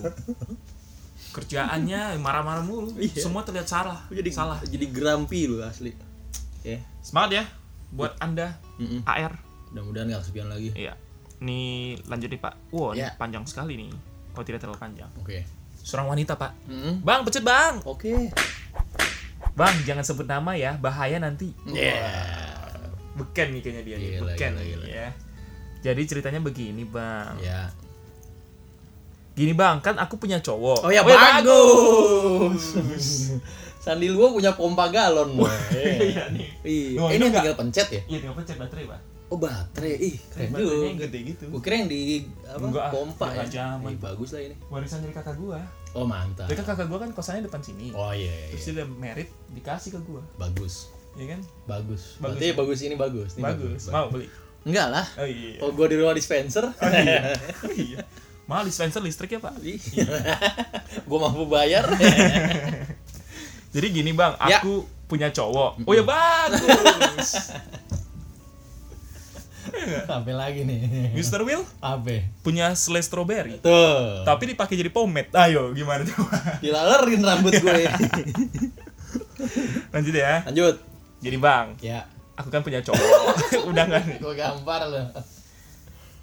Kerjaannya 1.33 2.17
marah-marah 2.17 2.61
mulu. 2.61 2.93
Iya. 2.97 3.21
semua 3.21 3.41
terlihat 3.41 3.65
salah. 3.65 4.05
Jadi 4.09 4.29
salah. 4.29 4.57
jadi 4.61 4.85
grumpy 4.89 5.49
lu 5.49 5.61
asli. 5.61 5.93
Ya 6.63 6.79
semangat 7.03 7.31
ya 7.35 7.43
buat 7.91 8.15
anda 8.17 8.55
Mm-mm. 8.79 9.03
AR 9.05 9.35
mudah-mudahan 9.69 10.07
nggak 10.09 10.21
kesepian 10.23 10.47
lagi. 10.49 10.69
Iya. 10.73 10.93
Nih 11.41 11.97
lanjut 12.05 12.29
nih 12.29 12.39
pak. 12.39 12.53
Wow 12.69 12.93
ini 12.93 13.03
Ya. 13.03 13.13
panjang 13.17 13.43
sekali 13.45 13.73
nih. 13.75 13.89
Oh 14.33 14.41
tidak 14.41 14.61
terlalu 14.61 14.79
panjang. 14.79 15.09
Oke 15.21 15.45
seorang 15.83 16.07
wanita 16.09 16.39
pak. 16.39 16.51
Mm-mm. 16.65 17.03
bang 17.03 17.21
pecut 17.27 17.43
bang. 17.43 17.73
Oke. 17.83 18.31
Bang 19.53 19.75
jangan 19.83 20.01
sebut 20.01 20.25
nama 20.25 20.55
ya. 20.55 20.79
Bahaya 20.79 21.19
nanti. 21.19 21.51
Ya 21.69 21.99
beken 23.13 23.53
nih 23.53 23.61
kayaknya 23.61 23.83
dia 23.85 23.95
nih. 24.01 24.09
Gila, 24.17 24.21
beken 24.33 24.51
gila, 24.57 24.63
gila. 24.65 24.85
ya. 24.89 25.07
Jadi 25.83 26.01
ceritanya 26.09 26.39
begini 26.41 26.83
bang. 26.87 27.35
Ya 27.43 27.69
gini 29.33 29.49
bang 29.53 29.81
kan 29.81 29.97
aku 29.97 30.17
punya 30.17 30.37
cowok. 30.41 30.85
Oh 30.85 30.91
ya 30.93 31.01
bagus. 31.05 32.77
Sandi 33.83 34.07
gua 34.15 34.31
punya 34.31 34.55
pompa 34.55 34.87
galon 34.87 35.33
boy. 35.37 35.49
iya 35.75 36.29
nih. 36.31 36.47
Iya. 36.63 36.97
Oh, 37.03 37.09
ini 37.11 37.27
tinggal 37.27 37.57
pencet 37.57 37.87
ya? 37.91 38.01
iya 38.07 38.17
tinggal 38.23 38.37
pencet 38.39 38.55
baterai 38.55 38.87
pak 38.87 38.99
Oh 39.33 39.39
baterai, 39.39 39.97
ih 39.97 40.15
keren 40.29 40.53
baterainya 40.53 40.77
yang 40.85 40.93
juga. 40.93 41.05
gede 41.09 41.19
gitu 41.25 41.43
Gue 41.49 41.57
kira 41.59 41.75
yang 41.75 41.89
di 41.89 42.01
apa? 42.43 42.61
Enggak 42.61 42.85
pompa 42.87 43.27
ya. 43.33 43.43
zaman. 43.49 43.89
Ih, 43.89 43.97
bagus 43.97 44.29
lah 44.29 44.41
ini. 44.43 44.55
warisan 44.67 45.01
dari 45.01 45.09
kakak 45.11 45.33
gua 45.35 45.57
Oh 45.91 46.05
mantap. 46.05 46.45
Jadi 46.45 46.61
kakak 46.61 46.85
gua 46.85 46.99
kan 46.99 47.09
kosannya 47.09 47.41
depan 47.43 47.57
sini 47.59 47.89
Oh 47.91 48.09
iya, 48.09 48.29
iya, 48.29 48.47
terus 48.51 48.61
iya. 48.61 48.67
dia 48.67 48.75
udah 48.75 48.87
merit 48.93 49.29
dikasih 49.49 49.89
ke 49.91 49.99
gua 50.01 50.21
bagus, 50.35 50.85
ya 51.13 51.25
kan 51.27 51.41
bagus. 51.65 52.01
Bagus 52.15 52.37
Berarti 52.37 52.45
ya? 52.45 52.53
bagus 52.53 52.77
ini 52.79 52.93
bagus. 52.95 53.29
Ini 53.31 53.41
bagus 53.43 53.81
mau 53.89 54.05
beli 54.07 54.29
Enggak 54.63 54.87
lah. 54.87 55.05
oh 55.17 55.25
iya 55.25 55.57
Oh 55.59 55.69
gua 55.69 55.85
di 55.85 55.95
rumah 55.95 56.13
dispenser. 56.13 56.69
Oh, 56.69 56.89
iya. 56.89 57.33
Oh, 57.65 57.73
iya. 57.73 57.99
Mahal 58.43 58.63
dispenser 58.63 58.99
listrik 58.99 59.33
ya 59.33 59.39
pak 59.39 59.57
Iya. 59.59 60.05
gua 61.09 61.17
mampu 61.25 61.47
bayar. 61.47 61.89
Jadi 63.73 63.87
gini 63.91 64.11
bang, 64.11 64.37
Ya. 64.43 64.59
aku 64.59 64.85
punya 65.05 65.29
cowok. 65.29 65.81
Oh 65.81 65.91
ya 65.91 66.05
bagus. 66.05 67.49
Sampai 70.09 70.31
lagi 70.31 70.63
nih. 70.63 71.11
Mr. 71.11 71.41
Will 71.41 71.63
Apa? 71.79 72.21
punya 72.41 72.71
selai 72.73 73.01
strawberry. 73.01 73.57
Tuh. 73.57 74.21
Tapi 74.23 74.51
dipakai 74.51 74.73
jadi 74.73 74.87
pomade. 74.87 75.27
Ayo, 75.31 75.71
gimana 75.71 76.03
coba? 76.03 76.35
Dilalerin 76.63 77.19
rambut 77.19 77.51
gue. 77.53 77.83
Lanjut 79.93 80.13
ya. 80.13 80.41
Lanjut. 80.45 80.75
Jadi 81.23 81.37
bang, 81.37 81.65
Ya. 81.79 82.03
aku 82.35 82.49
kan 82.49 82.59
punya 82.59 82.79
cowok. 82.79 82.99
Udah 83.65 83.83
nggak 83.85 84.01
nih. 84.05 84.17
Gue 84.19 84.33
gampar 84.35 84.81
loh. 84.85 85.05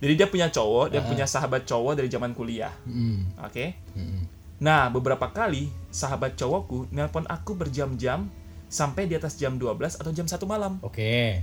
Jadi 0.01 0.13
dia 0.17 0.27
punya 0.27 0.49
cowok, 0.49 0.91
dia 0.91 1.01
Ah. 1.01 1.05
punya 1.05 1.25
sahabat 1.25 1.65
cowok 1.65 1.93
dari 1.95 2.09
zaman 2.09 2.33
kuliah. 2.33 2.73
Hmm. 2.85 3.29
Oke. 3.41 3.77
Hmm. 3.93 4.25
Nah, 4.61 4.89
beberapa 4.89 5.29
kali 5.29 5.69
sahabat 5.89 6.37
cowokku 6.37 6.89
nelpon 6.91 7.25
aku 7.27 7.53
berjam-jam 7.53 8.29
sampai 8.67 9.05
di 9.05 9.15
atas 9.15 9.37
jam 9.37 9.57
12 9.57 9.97
atau 9.97 10.11
jam 10.11 10.25
1 10.25 10.45
malam. 10.45 10.77
Oke. 10.81 11.41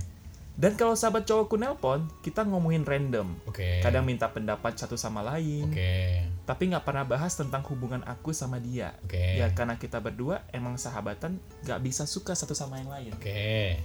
Dan 0.58 0.74
kalau 0.74 0.98
sahabat 0.98 1.22
cowokku 1.22 1.54
nelpon, 1.54 2.10
kita 2.18 2.42
ngomongin 2.42 2.82
random. 2.82 3.30
Oke. 3.46 3.78
Kadang 3.78 4.02
minta 4.02 4.26
pendapat 4.26 4.74
satu 4.74 4.98
sama 4.98 5.22
lain. 5.22 5.70
Oke. 5.70 5.94
tapi 6.48 6.64
nggak 6.72 6.80
pernah 6.80 7.04
bahas 7.04 7.36
tentang 7.36 7.60
hubungan 7.68 8.00
aku 8.08 8.32
sama 8.32 8.56
dia. 8.58 8.96
Oke. 9.04 9.36
Ya 9.38 9.52
karena 9.52 9.76
kita 9.76 10.00
berdua 10.00 10.42
emang 10.50 10.80
sahabatan 10.80 11.36
nggak 11.62 11.80
bisa 11.84 12.08
suka 12.08 12.32
satu 12.32 12.56
sama 12.56 12.80
yang 12.80 12.88
lain. 12.90 13.12
Oke. 13.14 13.76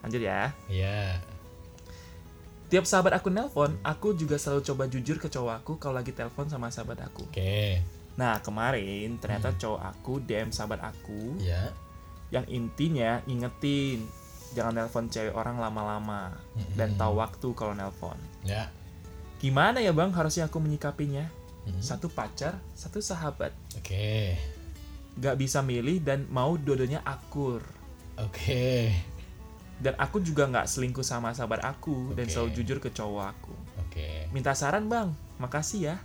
Lanjut 0.00 0.24
ya. 0.24 0.50
Iya. 0.66 1.20
Tiap 2.66 2.82
sahabat 2.82 3.14
aku 3.14 3.30
nelpon, 3.30 3.78
aku 3.86 4.18
juga 4.18 4.34
selalu 4.40 4.66
coba 4.66 4.90
jujur 4.90 5.22
ke 5.22 5.30
cowok 5.30 5.62
aku 5.62 5.72
kalau 5.78 6.02
lagi 6.02 6.10
telepon 6.10 6.50
sama 6.50 6.66
sahabat 6.72 6.98
aku. 7.06 7.22
Oke. 7.30 7.78
Nah 8.18 8.40
kemarin 8.42 9.14
ternyata 9.22 9.54
cowok 9.54 9.82
aku 9.94 10.18
DM 10.24 10.50
sahabat 10.50 10.82
aku 10.82 11.36
Iya. 11.38 11.70
yang 12.32 12.48
intinya 12.50 13.22
ngingetin 13.28 14.02
jangan 14.56 14.72
nelpon 14.72 15.12
cewek 15.12 15.36
orang 15.36 15.60
lama-lama 15.60 16.32
dan 16.72 16.96
tahu 16.96 17.20
waktu 17.20 17.48
kalau 17.52 17.76
nelpon. 17.76 18.16
Ya. 18.48 18.72
Gimana 19.36 19.84
ya 19.84 19.92
bang 19.92 20.08
harusnya 20.16 20.48
aku 20.48 20.56
menyikapinya? 20.56 21.28
Mhm. 21.68 21.84
Satu 21.84 22.08
pacar, 22.08 22.56
satu 22.72 23.04
sahabat. 23.04 23.52
Oke. 23.76 24.40
Gak 25.20 25.36
bisa 25.36 25.60
milih 25.60 26.00
dan 26.00 26.24
mau 26.32 26.56
dua-duanya 26.56 27.04
akur. 27.04 27.60
Oke. 28.16 28.96
dan 29.76 29.92
aku 30.00 30.24
juga 30.24 30.48
nggak 30.48 30.64
selingkuh 30.72 31.04
sama 31.04 31.36
sahabat 31.36 31.60
aku 31.60 32.16
dan 32.16 32.24
Oke. 32.24 32.32
selalu 32.32 32.50
jujur 32.56 32.78
ke 32.80 32.88
cowok 32.88 33.24
aku 33.28 33.54
Oke. 33.84 34.24
minta 34.32 34.56
saran 34.56 34.88
bang 34.88 35.12
makasih 35.36 35.92
ya 35.92 35.96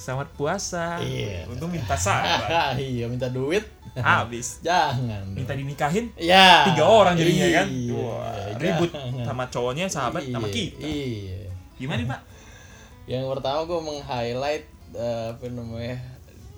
selamat 0.00 0.32
puasa 0.32 0.96
Iya. 0.98 1.44
untung 1.46 1.68
minta 1.68 1.92
saran 1.92 2.80
iya, 2.80 3.04
minta 3.04 3.28
duit. 3.28 3.68
habis 3.92 4.58
Jangan. 4.60 5.28
minta 5.28 5.52
dinikahin 5.52 6.08
Ya. 6.16 6.64
tiga 6.64 6.84
orang 6.84 7.14
jadinya 7.14 7.44
kan 7.52 7.66
Iya, 7.66 7.92
Wah, 7.92 8.56
ribut 8.56 8.90
jangan. 8.90 9.24
sama 9.26 9.44
cowoknya 9.46 9.86
sahabat 9.86 10.22
sama 10.24 10.46
Iya, 10.46 10.54
kita 10.54 10.80
Iya. 10.80 11.40
gimana 11.76 12.00
pak 12.08 12.20
Yang 13.10 13.24
pertama 13.28 13.60
gue 13.62 13.80
meng-highlight 13.82 14.64
eh, 14.92 15.26
apa 15.30 15.44
namanya 15.48 15.98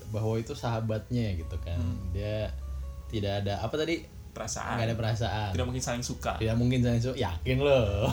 bahwa 0.06 0.36
itu 0.36 0.52
sahabatnya 0.52 1.32
gitu 1.34 1.56
kan. 1.58 1.80
Hmm. 1.80 2.12
Dia 2.12 2.52
tidak 3.08 3.40
ada 3.40 3.58
apa 3.58 3.72
tadi? 3.74 4.04
perasaan 4.30 4.76
Nggak 4.76 4.86
ada 4.86 4.96
perasaan. 4.96 5.50
tidak 5.52 5.66
mungkin 5.66 5.80
saling 5.82 6.00
suka 6.02 6.36
Tidak 6.36 6.52
mungkin 6.54 6.80
saya 6.80 6.96
su- 6.98 7.12
yakin 7.14 7.58
loh. 7.58 8.08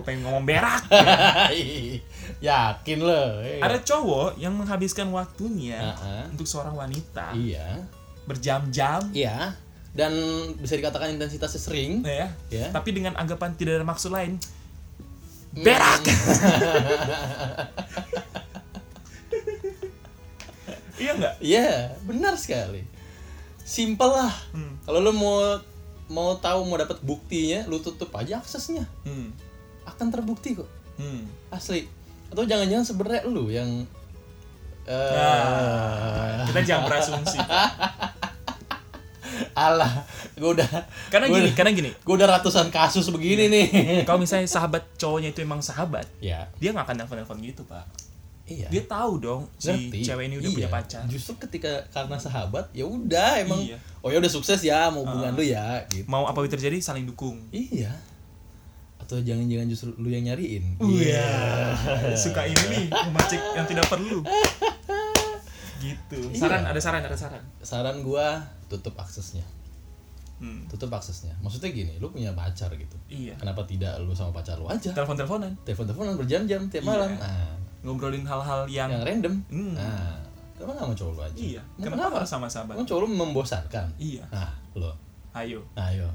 gue 0.00 0.06
pengen 0.06 0.24
ngomong 0.24 0.42
berak 0.42 0.80
yakin 2.42 2.98
loh. 2.98 3.38
Iya. 3.38 3.60
ada 3.60 3.78
cowok 3.78 4.34
yang 4.34 4.54
menghabiskan 4.54 5.10
waktunya 5.10 5.76
Ah-ah. 5.92 6.24
untuk 6.26 6.44
seorang 6.44 6.72
wanita 6.74 7.32
Iya. 7.32 7.84
berjam-jam 8.24 9.12
Iya. 9.12 9.52
Dan 9.90 10.14
bisa 10.56 10.72
dikatakan 10.74 11.12
intensitasnya 11.12 11.60
sering. 11.60 12.00
ya 12.00 12.32
Ya. 12.48 12.70
tapi 12.70 12.90
dengan 12.90 13.12
anggapan 13.14 13.52
tidak 13.52 13.76
ada 13.76 13.84
maksud 13.84 14.08
lain 14.08 14.40
berak 15.52 16.00
iya 20.96 21.10
nggak 21.12 21.34
Iya, 21.40 21.68
benar 22.02 22.36
sekali. 22.36 22.84
Simpel 23.60 24.10
lah. 24.10 24.30
Hmm. 24.50 24.76
Kalau 24.80 25.00
lo 25.00 25.10
mau 25.10 25.58
mau 26.06 26.34
tahu 26.36 26.62
mau 26.64 26.76
dapat 26.76 26.98
buktinya, 27.00 27.64
lu 27.64 27.78
tutup 27.78 28.10
aja 28.12 28.38
aksesnya. 28.38 28.86
hmm. 29.02 29.49
Akan 29.84 30.08
terbukti 30.08 30.54
kok. 30.54 30.68
Hmm. 30.96 31.24
Asli. 31.48 31.88
Atau 32.28 32.44
jangan-jangan 32.44 32.84
sebenarnya 32.84 33.22
lu 33.24 33.48
yang 33.48 33.68
eh 34.82 35.12
Nah, 35.12 36.46
kita 36.46 36.60
jangan 36.62 36.84
berasumsi 36.86 37.38
alah, 39.52 40.04
gue 40.32 40.50
udah 40.50 40.66
karena 41.08 41.26
gua 41.26 41.36
gini 41.36 41.44
udah- 41.44 41.56
karena 41.56 41.70
gini 41.70 41.90
gue 41.92 42.14
udah 42.14 42.28
ratusan 42.30 42.68
kasus 42.68 43.08
begini 43.08 43.46
nih. 43.46 43.66
kalau 44.06 44.18
misalnya 44.18 44.46
sahabat 44.46 44.88
cowoknya 44.96 45.30
itu 45.30 45.40
emang 45.40 45.60
sahabat 45.60 46.06
ya, 46.18 46.48
dia 46.56 46.70
nggak 46.70 46.82
akan 46.82 46.96
nelfon 46.98 47.16
nelfon 47.18 47.38
gitu 47.40 47.62
pak 47.62 47.84
iya. 48.46 48.66
dia 48.66 48.82
tahu 48.82 49.12
dong 49.16 49.42
si 49.54 49.70
Ngerti. 49.70 50.00
cewek 50.02 50.24
ini 50.24 50.36
udah 50.38 50.48
Iya. 50.48 50.56
punya 50.56 50.70
pacar 50.70 51.02
Justru 51.06 51.32
ketika 51.38 51.70
karena 51.88 52.16
sahabat, 52.16 52.72
ya 52.72 52.84
udah 52.84 53.38
emang 53.38 53.60
Iya. 53.60 53.76
oh 53.98 54.08
ya 54.08 54.18
udah 54.18 54.32
sukses 54.32 54.60
ya 54.60 54.88
mau 54.88 55.04
hubungan 55.04 55.32
lu 55.32 55.44
ya 55.44 55.84
gitu. 55.86 56.04
mau 56.04 56.24
apa 56.24 56.40
yang 56.40 56.50
terjadi 56.50 56.76
saling 56.80 57.04
dukung 57.04 57.38
Iya. 57.50 57.94
Atau 59.10 59.26
jangan-jangan 59.26 59.66
justru 59.66 59.90
lu 59.98 60.06
yang 60.06 60.22
nyariin. 60.22 60.78
Iya, 60.78 61.26
suka 62.22 62.46
ini 62.46 62.62
nih 62.70 62.84
memancing 62.86 63.42
yang 63.58 63.66
tidak 63.66 63.90
perlu. 63.90 64.22
Gitu. 65.80 66.18
Saran, 66.36 66.62
Iya. 66.62 66.70
ada 66.70 66.80
saran, 66.80 67.02
ada 67.02 67.16
saran. 67.16 67.42
Saran 67.58 67.96
gua 68.00 68.38
tutup 68.68 68.94
aksesnya. 68.94 69.42
Hmm. 70.38 70.62
Tutup 70.68 70.88
aksesnya. 70.88 71.34
Maksudnya 71.38 71.68
gini, 71.68 71.98
lu 71.98 72.06
punya 72.08 72.30
pacar 72.30 72.70
gitu. 72.72 72.94
Iya. 73.08 73.34
Kenapa 73.34 73.64
tidak 73.64 73.98
lu 73.98 74.12
sama 74.12 74.30
pacar 74.30 74.54
lu 74.54 74.64
aja? 74.64 74.94
Telepon-teleponan. 74.94 75.58
Telepon-teleponan 75.62 76.14
berjam-jam 76.14 76.70
tiap 76.70 76.80
Iya. 76.80 76.90
malam. 76.94 77.10
Nah, 77.16 77.58
ngobrolin 77.80 78.22
hal-hal 78.22 78.68
yang, 78.68 78.92
yang 78.92 79.00
random 79.00 79.40
Hmm. 79.48 79.72
nah 79.72 80.20
kenapa 80.52 80.76
nggak 80.76 80.84
mau 80.84 80.92
cowok 80.94 81.12
lu 81.16 81.22
aja 81.24 81.36
iya 81.40 81.62
Emang 81.80 81.96
kenapa 81.96 82.14
harus 82.20 82.28
sama 82.28 82.44
sahabat 82.44 82.76
emang 82.76 82.84
cowok 82.84 83.00
lu 83.00 83.08
membosankan 83.16 83.86
iya 83.96 84.20
nah 84.28 84.52
lo 84.76 84.92
ayo. 85.32 85.62
Ayo. 85.74 86.08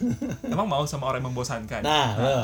Emang 0.52 0.64
mau 0.64 0.84
sama 0.84 1.06
orang 1.06 1.20
yang 1.20 1.30
membosankan? 1.30 1.80
Nah 1.80 2.08
lo 2.16 2.36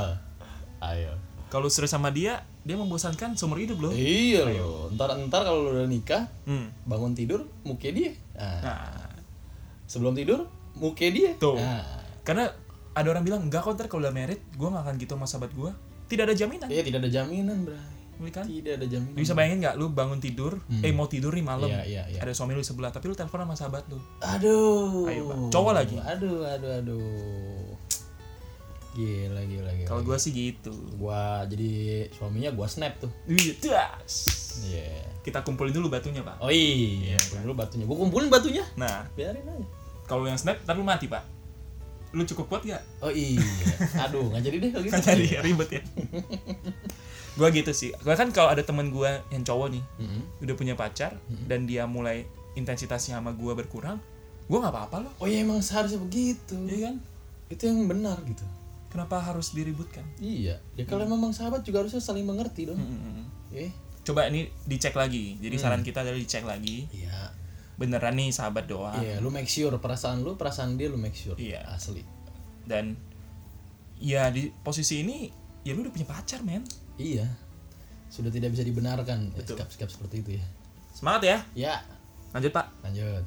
ayo. 0.85 1.13
Kalau 1.49 1.67
serius 1.67 1.91
sama 1.91 2.09
dia 2.09 2.45
dia 2.61 2.77
membosankan 2.77 3.33
seumur 3.35 3.57
hidup 3.57 3.81
loh. 3.81 3.93
Iya 3.93 4.45
lo 4.45 4.93
ntar 4.93 5.17
ntar 5.27 5.43
kalau 5.43 5.73
udah 5.73 5.85
nikah 5.85 6.29
Hmm. 6.45 6.69
bangun 6.85 7.13
tidur 7.13 7.49
muka 7.63 7.89
dia. 7.89 8.13
Nah, 8.37 8.61
nah. 8.61 9.09
Sebelum 9.85 10.13
tidur 10.13 10.45
muka 10.75 11.09
dia. 11.09 11.33
Tuh. 11.37 11.57
nah. 11.57 11.85
Karena 12.23 12.53
ada 12.93 13.09
orang 13.09 13.25
bilang 13.25 13.41
enggak 13.43 13.63
kok 13.63 13.75
ntar 13.75 13.89
kalau 13.89 14.05
udah 14.05 14.13
married 14.13 14.43
gue 14.53 14.69
gak 14.69 14.83
akan 14.85 14.95
gitu 14.97 15.13
sama 15.15 15.25
sahabat 15.25 15.51
gue 15.53 15.71
tidak 16.09 16.29
ada 16.29 16.35
jaminan. 16.37 16.69
Iya 16.69 16.83
tidak 16.85 16.99
ada 17.05 17.11
jaminan 17.11 17.59
bray. 17.65 17.77
Ini 17.77 17.98
kan? 18.35 18.45
Tidak 18.45 18.73
ada 18.75 18.87
jaminan. 18.91 19.15
Lu 19.15 19.21
bisa 19.23 19.35
bayangin 19.39 19.59
nggak? 19.63 19.75
Lu 19.79 19.87
bangun 19.95 20.19
tidur 20.19 20.59
eh 20.83 20.91
mau 20.91 21.07
tidur 21.07 21.31
nih 21.31 21.47
malam. 21.47 21.71
Iya, 21.71 21.83
iya, 21.87 22.03
iya. 22.11 22.21
ada 22.21 22.35
suami 22.35 22.59
lu 22.59 22.63
di 22.63 22.67
sebelah 22.67 22.91
tapi 22.91 23.07
lu 23.07 23.15
telepon 23.15 23.47
sama 23.47 23.55
sahabat 23.55 23.87
lu. 23.87 23.99
Aduh. 24.19 25.07
Ayo. 25.07 25.25
Cowok 25.55 25.73
lagi. 25.79 25.95
aduh 26.03 26.43
aduh 26.43 26.71
aduh. 26.83 27.71
Gila 28.99 29.43
gila 29.47 29.71
gila. 29.71 29.87
Kalau 29.87 30.03
gue 30.03 30.19
sih 30.19 30.35
gitu. 30.35 30.75
Gua 30.99 31.47
jadi 31.47 32.11
suaminya 32.19 32.51
gua 32.51 32.67
snap 32.67 32.99
tuh. 32.99 33.11
Iya 33.31 33.55
das. 33.63 34.15
iya. 34.67 35.07
Kita 35.23 35.47
kumpulin 35.47 35.71
dulu 35.71 35.87
batunya 35.87 36.27
pak. 36.27 36.43
Oh 36.43 36.51
iya. 36.51 37.15
Kumpulin 37.15 37.43
dulu 37.47 37.55
batunya. 37.55 37.85
Gua 37.87 37.97
kumpulin 38.03 38.27
batunya. 38.27 38.67
Nah. 38.75 39.07
Biarin 39.15 39.47
aja. 39.47 39.67
Kalau 40.11 40.27
yang 40.27 40.35
snap 40.35 40.59
ntar 40.67 40.75
lu 40.75 40.83
mati 40.83 41.07
pak. 41.07 41.23
Lu 42.17 42.25
cukup 42.25 42.49
kuat 42.49 42.63
gak? 42.65 42.81
oh 43.05 43.13
iya. 43.13 43.45
Aduh 44.09 44.33
nggak 44.33 44.43
jadi 44.43 44.57
deh 44.65 44.71
kalau 44.73 44.85
gitu. 44.89 44.97
Kan 44.97 45.05
jadi 45.05 45.45
ribet 45.45 45.69
ya 45.77 45.83
gue 47.39 47.49
gitu 47.55 47.71
sih. 47.71 47.95
Gue 48.03 48.19
kan 48.19 48.35
kalau 48.35 48.51
ada 48.51 48.67
temen 48.67 48.91
gue 48.91 49.11
yang 49.31 49.47
cowok 49.47 49.71
nih 49.71 49.85
Mm-mm. 50.03 50.43
udah 50.43 50.55
punya 50.59 50.75
pacar 50.75 51.15
dan 51.47 51.71
dia 51.71 51.87
mulai 51.87 52.27
intensitasnya 52.59 53.23
sama 53.23 53.31
gue 53.31 53.55
berkurang 53.55 54.03
gue 54.49 54.59
nggak 54.59 54.75
apa-apa 54.75 54.97
loh. 55.07 55.13
Oh 55.23 55.29
iya 55.29 55.45
emang 55.45 55.61
seharusnya 55.61 56.01
begitu. 56.01 56.57
Iya 56.67 56.91
kan? 56.91 56.97
Itu 57.53 57.69
yang 57.69 57.85
benar 57.87 58.17
gitu. 58.25 58.43
Kenapa 58.89 59.21
harus 59.21 59.53
diributkan? 59.53 60.03
Iya. 60.19 60.57
Ya 60.75 60.85
kalau 60.89 61.05
memang 61.05 61.37
sahabat 61.37 61.63
juga 61.63 61.85
harusnya 61.85 62.01
saling 62.01 62.25
mengerti 62.25 62.67
dong. 62.67 62.81
Mm-mm. 62.81 63.29
eh 63.55 63.71
coba 64.03 64.25
ini 64.33 64.49
dicek 64.65 64.97
lagi. 64.97 65.37
Jadi 65.37 65.57
saran 65.61 65.85
kita 65.85 66.01
adalah 66.01 66.17
dicek 66.17 66.49
lagi. 66.49 66.89
Iya. 66.91 67.37
Beneran 67.77 68.17
nih 68.17 68.33
sahabat 68.33 68.65
doang. 68.67 68.99
Iya 68.99 69.21
lu 69.21 69.29
make 69.29 69.47
sure 69.53 69.77
perasaan 69.77 70.25
lu 70.25 70.35
perasaan 70.35 70.81
dia 70.81 70.89
lu 70.89 70.97
make 70.97 71.15
sure. 71.15 71.37
Iya. 71.37 71.69
asli. 71.69 72.03
Dan 72.65 72.97
ya 74.01 74.33
di 74.33 74.49
posisi 74.65 75.05
ini 75.05 75.29
ya 75.69 75.77
lu 75.77 75.85
udah 75.85 75.93
punya 75.93 76.09
pacar 76.09 76.41
men. 76.41 76.65
Iya. 76.97 77.29
Sudah 78.09 78.33
tidak 78.33 78.57
bisa 78.57 78.65
dibenarkan 78.65 79.37
ya, 79.37 79.45
sikap-sikap 79.45 79.93
seperti 79.93 80.25
itu 80.25 80.31
ya. 80.41 80.45
Semangat 80.97 81.23
ya. 81.29 81.37
Ya. 81.53 81.75
Lanjut 82.33 82.57
pak. 82.57 82.73
Lanjut. 82.81 83.21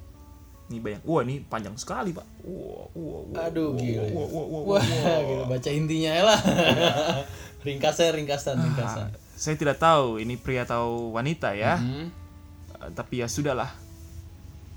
Ini 0.74 0.80
banyak. 0.82 1.02
Wah 1.06 1.22
ini 1.22 1.46
panjang 1.46 1.78
sekali 1.78 2.10
pak. 2.10 2.26
Wah 2.42 2.90
wah 2.98 3.22
wah 3.30 3.46
aduh 3.46 3.78
gila. 3.78 4.10
wah, 4.10 4.26
wah, 4.26 4.46
wah, 4.50 4.62
wah, 4.66 4.82
wah 4.82 5.18
gitu. 5.22 5.44
Baca 5.46 5.70
intinya 5.70 6.12
ya 6.18 6.24
lah. 6.26 6.40
Ringkasnya 7.62 8.10
ringkasan 8.18 8.58
ringkasan 8.58 9.06
Ah, 9.14 9.38
saya 9.38 9.54
tidak 9.54 9.78
tahu 9.78 10.18
ini 10.18 10.34
pria 10.34 10.66
atau 10.66 11.14
wanita 11.14 11.54
ya. 11.54 11.78
Hmm. 11.78 12.10
Eh, 12.82 12.90
tapi 12.98 13.22
ya 13.22 13.30
sudahlah 13.30 13.70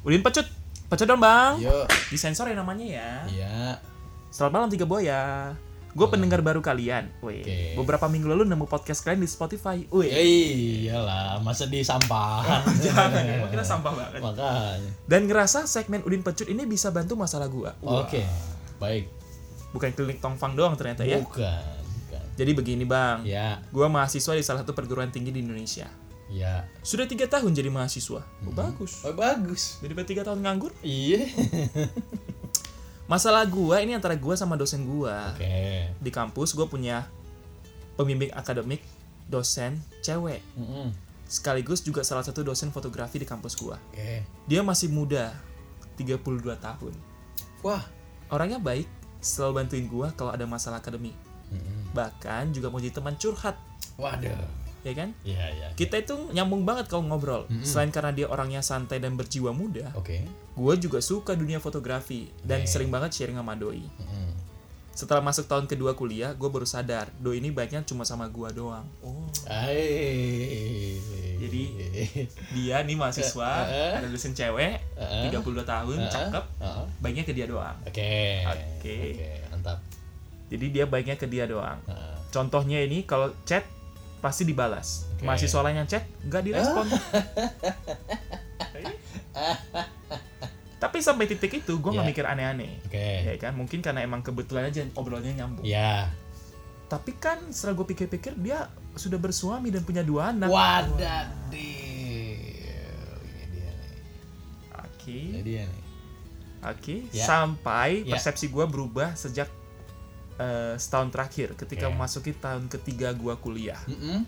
Udin 0.04 0.21
pecut. 0.21 0.44
Pecut 0.92 1.09
dong 1.09 1.25
bang. 1.25 1.56
Yuk 1.64 1.88
disensor 2.12 2.44
ya 2.44 2.61
namanya 2.61 2.85
ya. 2.85 3.11
Iya. 3.25 3.56
Selamat 4.28 4.52
malam 4.52 4.68
tiga 4.68 4.85
boya 4.85 5.56
gue 5.94 6.06
pendengar 6.10 6.42
baru 6.42 6.58
kalian. 6.58 7.06
Wih, 7.22 7.46
Oke. 7.46 7.58
beberapa 7.78 8.10
minggu 8.10 8.26
lalu 8.26 8.42
nemu 8.50 8.66
podcast 8.66 9.06
kalian 9.06 9.22
di 9.22 9.30
Spotify. 9.30 9.86
Wih, 9.94 10.10
ya 10.10 10.20
iyalah 10.20 11.38
masa 11.38 11.70
di 11.70 11.86
sampah 11.86 12.42
jangan 12.84 13.22
ya 13.22 13.46
kita 13.46 13.62
sampah 13.62 13.92
banget. 13.94 14.20
Makanya. 14.20 14.90
Dan 15.06 15.30
ngerasa 15.30 15.70
segmen 15.70 16.02
Udin 16.02 16.26
pecut 16.26 16.50
ini 16.50 16.66
bisa 16.66 16.90
bantu 16.90 17.14
masalah 17.14 17.46
gua. 17.46 17.78
Oke 17.80 18.26
baik. 18.83 19.07
Bukan 19.70 19.90
klinik 19.94 20.18
tongfang 20.18 20.59
doang 20.59 20.74
ternyata 20.74 21.07
ya. 21.07 21.22
Bukan 21.22 21.78
bukan. 22.11 22.24
Jadi 22.35 22.50
begini 22.52 22.85
bang. 22.87 23.22
Ya. 23.22 23.62
Gua 23.70 23.87
mahasiswa 23.87 24.35
di 24.35 24.42
salah 24.42 24.66
satu 24.66 24.74
perguruan 24.74 25.14
tinggi 25.14 25.30
di 25.30 25.46
Indonesia. 25.46 25.87
Ya. 26.26 26.66
Sudah 26.83 27.07
tiga 27.07 27.30
tahun 27.30 27.54
jadi 27.54 27.70
mahasiswa. 27.70 28.22
Oh, 28.22 28.54
bagus. 28.54 29.07
Oh 29.07 29.14
bagus. 29.14 29.78
Daripada 29.78 30.07
tiga 30.11 30.22
tahun 30.26 30.42
nganggur? 30.42 30.74
Iya 30.83 31.30
masalah 33.11 33.45
gua 33.47 33.81
ini 33.81 33.97
antara 33.97 34.17
gua 34.17 34.35
sama 34.35 34.55
dosen 34.59 34.85
gua. 34.85 35.33
Oke. 35.35 35.90
Di 35.99 36.11
kampus 36.12 36.53
gua 36.57 36.67
punya 36.69 37.09
pembimbing 37.99 38.33
akademik 38.35 38.83
dosen 39.29 39.81
cewek. 40.05 40.43
Mm-mm. 40.59 40.93
sekaligus 41.25 41.81
juga 41.81 42.05
salah 42.05 42.21
satu 42.21 42.45
dosen 42.45 42.69
fotografi 42.69 43.17
di 43.17 43.27
kampus 43.27 43.57
gua. 43.57 43.81
Oke. 43.90 44.23
Dia 44.45 44.61
masih 44.61 44.93
muda 44.93 45.33
32 45.97 46.21
tahun. 46.61 46.93
Wah. 47.64 47.85
Orangnya 48.33 48.57
baik 48.57 48.88
selalu 49.21 49.62
bantuin 49.62 49.87
gua 49.88 50.09
kalau 50.17 50.33
ada 50.33 50.45
masalah 50.45 50.81
akademik. 50.81 51.17
Mm-mm. 51.53 51.93
bahkan 51.93 52.51
juga 52.51 52.73
mau 52.73 52.81
jadi 52.81 52.97
teman 52.97 53.14
curhat. 53.21 53.55
Waduh 54.01 54.63
ya 54.85 54.92
kan 54.92 55.09
iya 55.25 55.44
iya 55.49 55.68
kita 55.73 55.97
itu 55.97 56.12
nyambung 56.31 56.62
banget 56.62 56.87
kalau 56.87 57.09
ngobrol 57.09 57.49
selain 57.64 57.88
karena 57.88 58.12
dia 58.12 58.29
orangnya 58.29 58.61
santai 58.61 59.01
dan 59.01 59.16
berjiwa 59.16 59.51
muda 59.51 59.88
oke 59.97 60.20
gue 60.55 60.75
juga 60.77 61.01
suka 61.01 61.33
dunia 61.33 61.57
fotografi 61.59 62.29
dan 62.44 62.62
Oke. 62.62 62.70
sering 62.70 62.92
banget 62.92 63.11
sharing 63.11 63.35
sama 63.35 63.57
doi 63.57 63.81
Mm-mm. 63.81 64.31
setelah 64.92 65.18
masuk 65.18 65.49
tahun 65.49 65.64
kedua 65.66 65.97
kuliah 65.97 66.37
gue 66.37 66.47
baru 66.47 66.62
sadar 66.62 67.09
doi 67.16 67.40
ini 67.40 67.49
baiknya 67.49 67.81
cuma 67.83 68.05
sama 68.05 68.29
gua 68.29 68.53
doang 68.53 68.85
oh 69.01 69.25
Ai. 69.49 71.01
Jadi, 71.35 71.62
dia 72.55 72.81
nih 72.81 72.97
mahasiswa 72.97 73.51
eh. 73.68 73.92
ada 74.01 74.09
dosen 74.09 74.33
cewek 74.33 74.81
eh. 74.97 75.29
32 75.29 75.44
tahun 75.64 75.99
cakep 76.09 76.44
Heeh. 76.61 76.85
baiknya 77.01 77.25
ke 77.25 77.33
dia 77.33 77.44
doang 77.44 77.77
Oke. 77.85 78.44
Oke. 78.44 78.97
Oke, 79.16 79.29
mantap. 79.49 79.79
jadi 80.47 80.66
dia 80.70 80.85
baiknya 80.85 81.16
ke 81.16 81.25
dia 81.25 81.44
doang 81.44 81.81
contohnya 82.31 82.79
ini 82.81 83.03
kalau 83.03 83.33
chat 83.44 83.64
pasti 84.24 84.42
dibalas 84.42 85.04
Oke. 85.12 85.28
mahasiswa 85.28 85.60
lain 85.60 85.76
yang 85.76 85.88
chat 85.90 86.08
nggak 86.22 86.42
direspon 86.42 86.88
tapi 90.80 90.98
sampai 90.98 91.24
titik 91.26 91.52
itu 91.58 91.76
gue 91.76 91.90
nggak 91.90 92.00
Ya. 92.00 92.10
mikir 92.10 92.24
aneh-aneh 92.24 92.80
Oke. 92.82 93.08
ya 93.24 93.37
kan 93.38 93.52
mungkin 93.52 93.80
karena 93.80 94.00
emang 94.00 94.20
kebetulan 94.20 94.64
aja 94.64 94.80
obrolannya 94.94 95.32
nyambung 95.34 95.60
Ya. 95.62 96.08
tapi 96.87 97.12
kan 97.14 97.40
setelah 97.50 97.76
gue 97.76 97.87
pikir-pikir 97.90 98.32
dia 98.38 98.68
sudah 98.94 99.16
bersuami 99.16 99.68
dan 99.68 99.82
punya 99.82 100.00
dua 100.00 100.30
anak 100.30 100.48
oke 104.74 105.10
Ini 105.10 105.40
dia 105.42 105.64
nih. 105.64 105.82
oke 106.64 106.94
Ya. 107.10 107.24
sampai 107.24 108.04
Ya. 108.04 108.12
persepsi 108.12 108.48
gue 108.48 108.64
berubah 108.64 109.12
sejak 109.14 109.48
eh, 110.37 110.75
setahun 110.75 111.09
terakhir 111.09 111.55
ketika 111.55 111.87
Oke. 111.87 111.92
memasuki 111.92 112.33
tahun 112.33 112.66
ketiga 112.66 113.11
gue 113.11 113.35
kuliah 113.37 113.79
Mm-mm. 113.85 114.27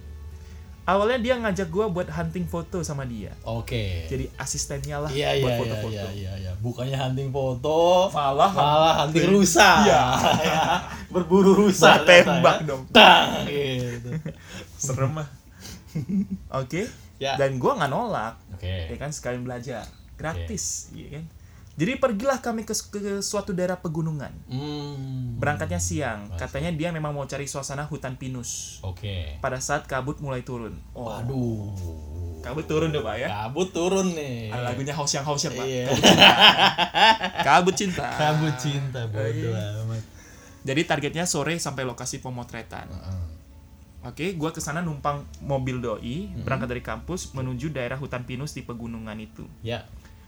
awalnya 0.84 1.18
dia 1.18 1.34
ngajak 1.36 1.66
gue 1.66 1.86
buat 1.88 2.08
hunting 2.08 2.44
foto 2.44 2.80
sama 2.80 3.02
dia 3.02 3.34
Oke. 3.42 4.06
jadi 4.06 4.30
asistennya 4.36 5.00
lah 5.00 5.10
Iya 5.10 5.34
buat 5.36 5.36
iya 5.36 5.42
iya 5.42 5.58
foto-foto 5.58 5.90
iya 5.92 6.10
iya 6.12 6.32
iya. 6.36 6.52
Bukannya 6.56 6.96
hunting 6.96 7.30
foto, 7.30 8.08
malah 8.10 8.48
malah 8.50 8.94
hunting 9.04 9.28
rusa. 9.28 9.84
Iya. 9.84 10.02
Berburu 11.12 11.52
rusa. 11.62 12.00
Gua 12.00 12.06
tembak 12.24 12.58
dong 12.64 12.82
Tang 12.90 13.44
gitu. 13.46 14.10
serem 14.76 15.10
mah 15.14 15.28
oke 16.52 16.82
Ya. 17.16 17.32
dan 17.40 17.56
gue 17.56 17.72
nggak 17.72 17.88
nolak 17.88 18.36
Oke. 18.52 18.92
ya 18.92 18.96
kan 19.00 19.08
sekalian 19.08 19.40
belajar 19.40 19.88
gratis 20.20 20.92
iya 20.92 21.16
kan 21.16 21.24
jadi 21.76 21.92
pergilah 21.94 22.40
kami 22.40 22.62
ke, 22.62 22.72
ke 22.72 23.20
suatu 23.20 23.52
daerah 23.52 23.76
pegunungan 23.76 24.32
Hmm. 24.46 25.36
berangkatnya 25.36 25.76
siang 25.76 26.32
katanya 26.34 26.70
dia 26.70 26.88
memang 26.88 27.12
mau 27.12 27.24
cari 27.24 27.44
suasana 27.44 27.84
hutan 27.84 28.14
pinus 28.14 28.80
Oke. 28.80 29.36
pada 29.38 29.56
saat 29.58 29.84
kabut 29.84 30.16
mulai 30.18 30.40
turun 30.40 30.72
oh 30.92 31.06
Waduh. 31.06 31.76
kabut 32.40 32.64
turun 32.64 32.88
deh 32.88 33.00
pak 33.00 33.16
ya 33.16 33.28
Kabut 33.28 33.68
turun 33.70 34.08
nih. 34.10 34.48
ada 34.48 34.62
lagunya 34.66 34.92
haus 34.92 35.10
yang 35.10 35.22
haus 35.22 35.42
ya 35.42 35.50
pak 35.50 35.64
Iya. 35.64 35.86
kabut 37.42 37.74
cinta 37.74 38.06
Kabut 38.20 38.54
cinta 38.56 39.00
bodoh 39.06 39.52
amat. 39.84 40.02
jadi 40.62 40.80
targetnya 40.82 41.24
sore 41.24 41.58
sampai 41.58 41.84
lokasi 41.84 42.18
pemotretan 42.18 42.88
Heeh. 42.88 43.22
Oke, 44.04 44.22
gua 44.34 44.54
ke 44.54 44.62
sana 44.62 44.78
numpang 44.78 45.26
mobil 45.42 45.82
doi, 45.82 46.30
berangkat 46.38 46.68
dari 46.68 46.78
kampus 46.78 47.34
menuju 47.34 47.74
daerah 47.74 47.98
hutan 47.98 48.22
pinus 48.22 48.54
di 48.54 48.62
pegunungan 48.62 49.18
itu. 49.18 49.42
Ya. 49.66 49.82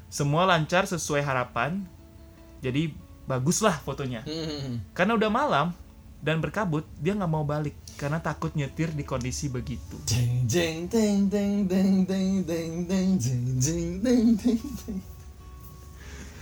Semua 0.09 0.49
lancar 0.49 0.89
sesuai 0.89 1.21
harapan, 1.21 1.85
jadi 2.65 2.93
baguslah 3.29 3.77
fotonya. 3.85 4.25
Hmm. 4.25 4.81
Karena 4.97 5.21
udah 5.21 5.29
malam 5.29 5.77
dan 6.25 6.41
berkabut, 6.41 6.89
dia 6.99 7.13
nggak 7.13 7.29
mau 7.31 7.45
balik 7.45 7.77
karena 8.01 8.19
takut 8.23 8.55
nyetir 8.57 8.89
di 8.97 9.05
kondisi 9.05 9.53
begitu. 9.53 10.01
Jeng 10.09 10.49
jeng 10.49 10.89
jeng 10.89 11.29
jeng 11.29 12.09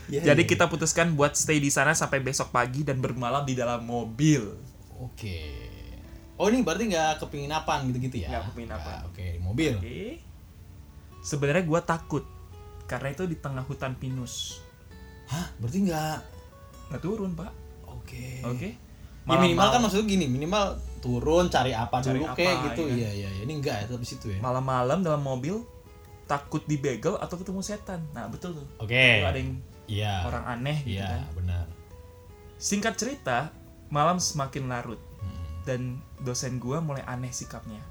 Jadi 0.07 0.42
kita 0.46 0.70
putuskan 0.70 1.18
buat 1.18 1.35
stay 1.35 1.59
di 1.59 1.72
sana 1.72 1.90
sampai 1.90 2.22
besok 2.22 2.55
pagi 2.55 2.87
dan 2.87 3.02
bermalam 3.02 3.42
di 3.42 3.59
dalam 3.59 3.83
mobil. 3.83 4.55
Oke. 5.02 5.42
Oh 6.37 6.46
ini 6.52 6.61
berarti 6.61 6.92
nggak 6.92 7.26
kepenginapan 7.26 7.90
gitu-gitu 7.90 8.16
ya? 8.22 8.29
Nggak 8.31 8.52
kepenginapan. 8.52 8.94
Ah, 9.02 9.09
Oke, 9.09 9.24
di 9.35 9.40
mobil. 9.40 9.74
Oke. 9.81 10.22
Sebenarnya 11.24 11.64
gua 11.66 11.81
takut 11.83 12.36
karena 12.87 13.09
itu 13.11 13.27
di 13.27 13.37
tengah 13.37 13.62
hutan 13.62 13.94
pinus. 13.94 14.62
Hah? 15.27 15.51
Berarti 15.59 15.79
nggak? 15.85 16.18
Nggak 16.90 17.03
turun 17.03 17.35
pak. 17.35 17.53
Oke. 17.90 18.40
Oke. 18.46 18.68
Ya 19.27 19.35
minimal 19.42 19.68
kan 19.75 19.81
maksudnya 19.83 20.07
gini, 20.07 20.31
minimal 20.31 20.79
turun 21.03 21.51
cari 21.51 21.75
apa 21.75 21.99
Cari 21.99 22.14
dulu 22.14 22.31
apa, 22.31 22.38
kayak 22.38 22.57
gitu. 22.70 22.83
ya? 22.87 22.94
Iya 22.94 23.11
iya 23.11 23.29
iya. 23.35 23.42
Ini 23.42 23.53
enggak 23.59 23.77
ya, 23.83 23.85
tapi 23.90 24.07
situ 24.07 24.27
ya. 24.31 24.38
malam-malam 24.38 25.03
dalam 25.03 25.18
mobil 25.18 25.66
takut 26.27 26.62
dibegel 26.64 27.18
atau 27.18 27.35
ketemu 27.35 27.59
setan. 27.59 28.07
Nah 28.14 28.31
betul 28.31 28.55
tuh. 28.55 28.66
Oke. 28.79 28.94
Kalau 28.94 29.31
ada 29.31 29.38
yang 29.38 29.53
Iya. 29.87 30.14
orang 30.27 30.44
aneh 30.46 30.79
gitu 30.83 30.99
Iya, 30.99 31.11
kan. 31.11 31.35
benar. 31.38 31.66
Singkat 32.57 32.94
cerita, 32.94 33.38
malam 33.87 34.18
semakin 34.18 34.66
larut 34.66 34.99
Hmm. 35.18 35.46
dan 35.62 35.81
dosen 36.18 36.59
gua 36.59 36.79
mulai 36.79 37.03
aneh 37.03 37.31
sikapnya. 37.31 37.83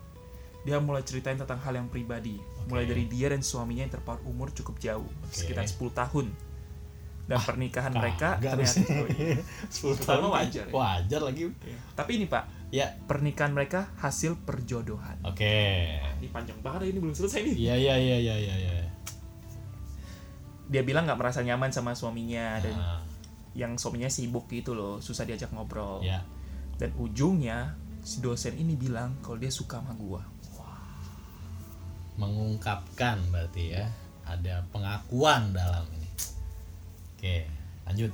Dia 0.63 0.79
mulai 0.79 1.03
ceritain 1.03 1.35
tentang 1.35 1.59
hal 1.61 1.75
yang 1.75 1.87
pribadi, 1.87 2.39
mulai 2.65 2.85
dari 2.85 3.05
dia 3.05 3.29
dan 3.29 3.39
suaminya 3.39 3.83
yang 3.83 3.93
terpaut 3.93 4.21
umur 4.23 4.49
cukup 4.49 4.77
jauh, 4.77 5.05
sekitar 5.29 5.63
10 5.63 5.77
tahun. 5.91 6.27
Dan 7.25 7.41
pernikahan 7.41 7.89
mereka 7.89 8.37
Kagak 8.37 8.53
ternyata 8.53 9.01
oh 9.01 9.07
iya. 9.09 9.37
10 9.81 9.97
Pertama 9.97 10.05
tahun 10.05 10.29
wajar 10.29 10.65
ya. 10.69 10.73
Wajar 10.73 11.21
lagi. 11.25 11.41
Iya. 11.49 11.77
Tapi 11.93 12.11
ini 12.15 12.25
Pak, 12.25 12.43
Ya. 12.69 12.87
pernikahan 13.07 13.49
mereka 13.49 13.89
hasil 13.97 14.37
perjodohan. 14.41 15.17
Oke. 15.25 15.89
Ini 16.21 16.27
panjang 16.29 16.59
banget 16.61 16.93
ini 16.93 17.01
belum 17.01 17.17
selesai 17.17 17.41
nih. 17.41 17.55
Iya 17.57 17.75
iya 17.75 17.95
iya 17.97 18.17
iya 18.19 18.35
iya 18.37 18.55
iya. 18.77 18.85
Dia 20.65 20.81
bilang 20.81 21.05
nggak 21.05 21.17
merasa 21.17 21.41
nyaman 21.41 21.69
sama 21.69 21.93
suaminya 21.93 22.57
dan 22.59 22.73
Nah, 22.73 23.01
yang 23.55 23.73
suaminya 23.77 24.09
sibuk 24.09 24.45
gitu 24.49 24.73
loh, 24.73 24.97
susah 24.99 25.23
diajak 25.23 25.49
ngobrol. 25.49 26.01
ya. 26.01 26.21
Dan 26.75 26.91
ujungnya 26.99 27.73
si 28.03 28.21
dosen 28.21 28.53
ini 28.53 28.75
bilang 28.75 29.17
kalau 29.21 29.39
dia 29.39 29.49
suka 29.49 29.81
sama 29.81 29.95
gua. 29.95 30.21
Mengungkapkan 32.15 33.19
berarti 33.29 33.75
ya. 33.75 33.85
Ada 34.25 34.65
pengakuan 34.69 35.53
dalam 35.53 35.85
ini. 35.93 36.09
Oke, 37.13 37.45
lanjut. 37.85 38.11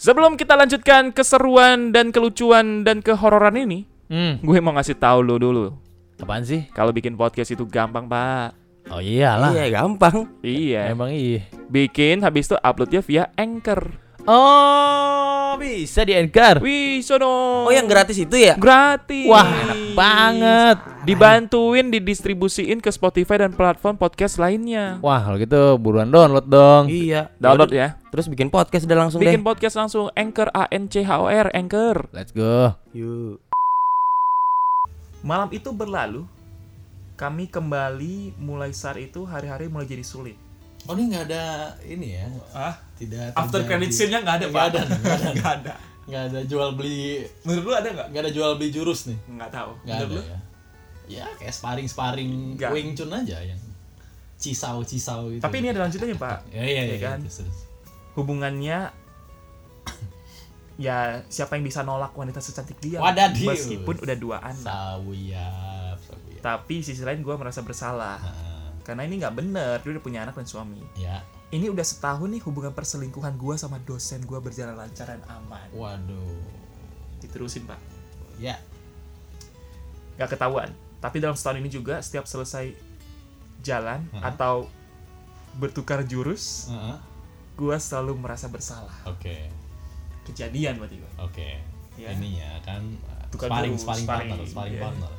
Sebelum 0.00 0.40
kita 0.40 0.56
lanjutkan 0.56 1.12
keseruan 1.12 1.92
dan 1.92 2.08
kelucuan 2.08 2.82
dan 2.82 3.04
kehororan 3.04 3.56
ini, 3.58 3.84
Hmm, 4.10 4.42
gue 4.42 4.58
mau 4.58 4.74
ngasih 4.74 4.98
tahu 4.98 5.22
lo 5.22 5.38
dulu. 5.38 5.70
apaan 6.18 6.42
sih? 6.42 6.66
Kalau 6.74 6.90
bikin 6.90 7.14
podcast 7.14 7.48
itu 7.48 7.62
gampang, 7.64 8.04
Pak. 8.04 8.58
Oh 8.90 8.98
iyalah. 8.98 9.54
Iya 9.54 9.70
gampang. 9.70 10.26
Iya. 10.42 10.90
Emang 10.90 11.14
iya. 11.14 11.46
Bikin 11.70 12.20
habis 12.20 12.44
itu 12.44 12.58
uploadnya 12.58 13.00
via 13.00 13.24
Anchor. 13.38 13.86
Oh, 14.28 15.56
bisa 15.56 16.04
di 16.04 16.12
Anchor. 16.12 16.60
Wih, 16.60 17.00
sono. 17.00 17.64
Oh 17.64 17.72
yang 17.72 17.88
gratis 17.88 18.20
itu 18.20 18.36
ya? 18.36 18.52
Gratis. 18.60 19.24
Wah, 19.24 19.48
enak 19.48 19.96
banget. 19.96 20.76
Dibantuin 21.08 21.88
didistribusiin 21.88 22.84
ke 22.84 22.92
Spotify 22.92 23.40
dan 23.40 23.56
platform 23.56 23.96
podcast 23.96 24.36
lainnya. 24.36 25.00
Wah, 25.00 25.24
kalau 25.24 25.40
gitu 25.40 25.80
buruan 25.80 26.12
download 26.12 26.46
dong. 26.46 26.92
Iya. 26.92 27.32
Download 27.40 27.72
Yaudah, 27.72 27.96
ya. 27.96 28.12
Terus 28.12 28.26
bikin 28.28 28.52
podcast 28.52 28.84
udah 28.84 28.98
langsung 29.08 29.20
Bikin 29.24 29.40
deh. 29.40 29.46
podcast 29.46 29.74
langsung 29.80 30.12
Anchor 30.12 30.52
A 30.52 30.68
N 30.68 30.90
C 30.92 31.00
H 31.00 31.10
O 31.16 31.26
R 31.30 31.48
Anchor. 31.56 32.12
Let's 32.12 32.36
go. 32.36 32.76
Yuk. 32.92 33.40
Malam 35.24 35.48
itu 35.52 35.72
berlalu, 35.72 36.28
kami 37.16 37.48
kembali 37.48 38.36
mulai 38.36 38.72
saat 38.76 39.00
itu 39.00 39.24
hari-hari 39.24 39.72
mulai 39.72 39.88
jadi 39.88 40.04
sulit. 40.04 40.36
Oh 40.88 40.96
ini 40.96 41.12
nggak 41.12 41.24
ada 41.28 41.44
ini 41.84 42.16
ya? 42.16 42.24
Ah, 42.56 42.74
Tidak. 43.00 43.32
after 43.32 43.64
credit 43.64 43.90
scene-nya 43.90 44.20
nggak 44.20 44.36
ada, 44.36 44.46
Nggak 44.46 44.54
Pak. 44.54 44.68
ada, 44.68 44.80
nggak 44.84 45.16
ada. 45.16 45.30
Nggak 45.32 45.52
ada. 45.56 45.74
Nggak 46.04 46.22
ada 46.26 46.40
jual 46.44 46.68
beli. 46.74 47.24
Menurut 47.42 47.64
lu 47.64 47.72
ada 47.72 47.88
nggak? 47.88 48.06
Nggak 48.08 48.22
ada 48.22 48.32
jual 48.32 48.50
beli 48.54 48.70
jurus 48.70 49.00
nih. 49.06 49.18
Nggak 49.30 49.50
tahu. 49.50 49.70
Nggak 49.82 49.96
ada 49.96 50.06
lu? 50.06 50.20
ya. 50.20 50.38
Ya 51.10 51.26
kayak 51.36 51.50
sparring 51.50 51.86
sparring. 51.86 52.32
Wing 52.56 52.92
Chun 52.92 53.10
aja 53.10 53.40
yang 53.40 53.58
cisau 54.36 54.80
cisau 54.82 55.28
gitu. 55.28 55.40
Tapi 55.40 55.56
ini 55.58 55.68
ada 55.68 55.82
lanjutannya, 55.82 56.14
Pak. 56.14 56.38
Ya 56.50 56.62
iya 56.62 56.82
Ya 56.82 56.82
iya 56.86 56.98
kan? 57.00 57.18
terus, 57.20 57.40
terus. 57.40 57.58
Hubungannya 58.12 58.78
ya 60.78 60.96
siapa 61.26 61.54
yang 61.54 61.64
bisa 61.64 61.80
nolak 61.80 62.12
wanita 62.12 62.38
secantik 62.38 62.78
dia 62.78 62.98
Wadadius. 62.98 63.46
meskipun 63.46 63.96
udah 63.98 64.16
dua 64.16 64.36
anak 64.40 64.64
Sawiyap, 64.64 65.98
sawiyap. 66.00 66.40
tapi 66.40 66.80
sisi 66.80 67.00
lain 67.00 67.20
gue 67.20 67.34
merasa 67.34 67.60
bersalah 67.60 68.16
Nah, 68.18 68.72
karena 68.82 69.04
ini 69.04 69.20
nggak 69.20 69.34
bener 69.34 69.76
dia 69.78 69.90
udah 69.90 70.02
punya 70.02 70.20
anak 70.22 70.34
dan 70.34 70.46
suami 70.46 70.80
ya. 70.96 71.20
Ini 71.50 71.66
udah 71.66 71.82
setahun 71.82 72.30
nih 72.30 72.42
hubungan 72.46 72.70
perselingkuhan 72.70 73.34
gue 73.34 73.54
sama 73.58 73.82
dosen 73.82 74.22
gue 74.22 74.38
berjalan 74.38 74.78
lancar 74.78 75.10
dan 75.10 75.22
aman 75.26 75.66
Waduh. 75.74 76.38
diterusin 77.18 77.66
pak 77.66 77.78
Ya. 78.40 78.56
nggak 80.16 80.32
ketahuan 80.32 80.70
tapi 81.00 81.18
dalam 81.18 81.34
setahun 81.34 81.58
ini 81.58 81.68
juga 81.68 81.98
setiap 82.00 82.24
selesai 82.24 82.72
jalan 83.60 84.06
Heeh. 84.10 84.22
atau 84.24 84.70
bertukar 85.56 86.06
jurus 86.06 86.70
Heeh. 86.70 86.96
gue 87.56 87.76
selalu 87.76 88.16
merasa 88.16 88.46
bersalah 88.46 88.94
Oke. 89.04 89.50
kejadian 90.24 90.78
berarti 90.78 90.96
gue 90.96 91.12
Oke. 91.18 91.48
Ya. 91.98 92.16
Ininya 92.16 92.56
kan 92.64 92.80
uh, 93.04 93.28
Tukar 93.28 93.52
sparring 93.52 93.74
jurus, 93.76 93.84
sparring 93.84 94.06
sparring, 94.06 94.30
partner, 94.32 94.46
sparring 94.48 94.72
iya. 94.72 94.82
partner. 94.86 95.12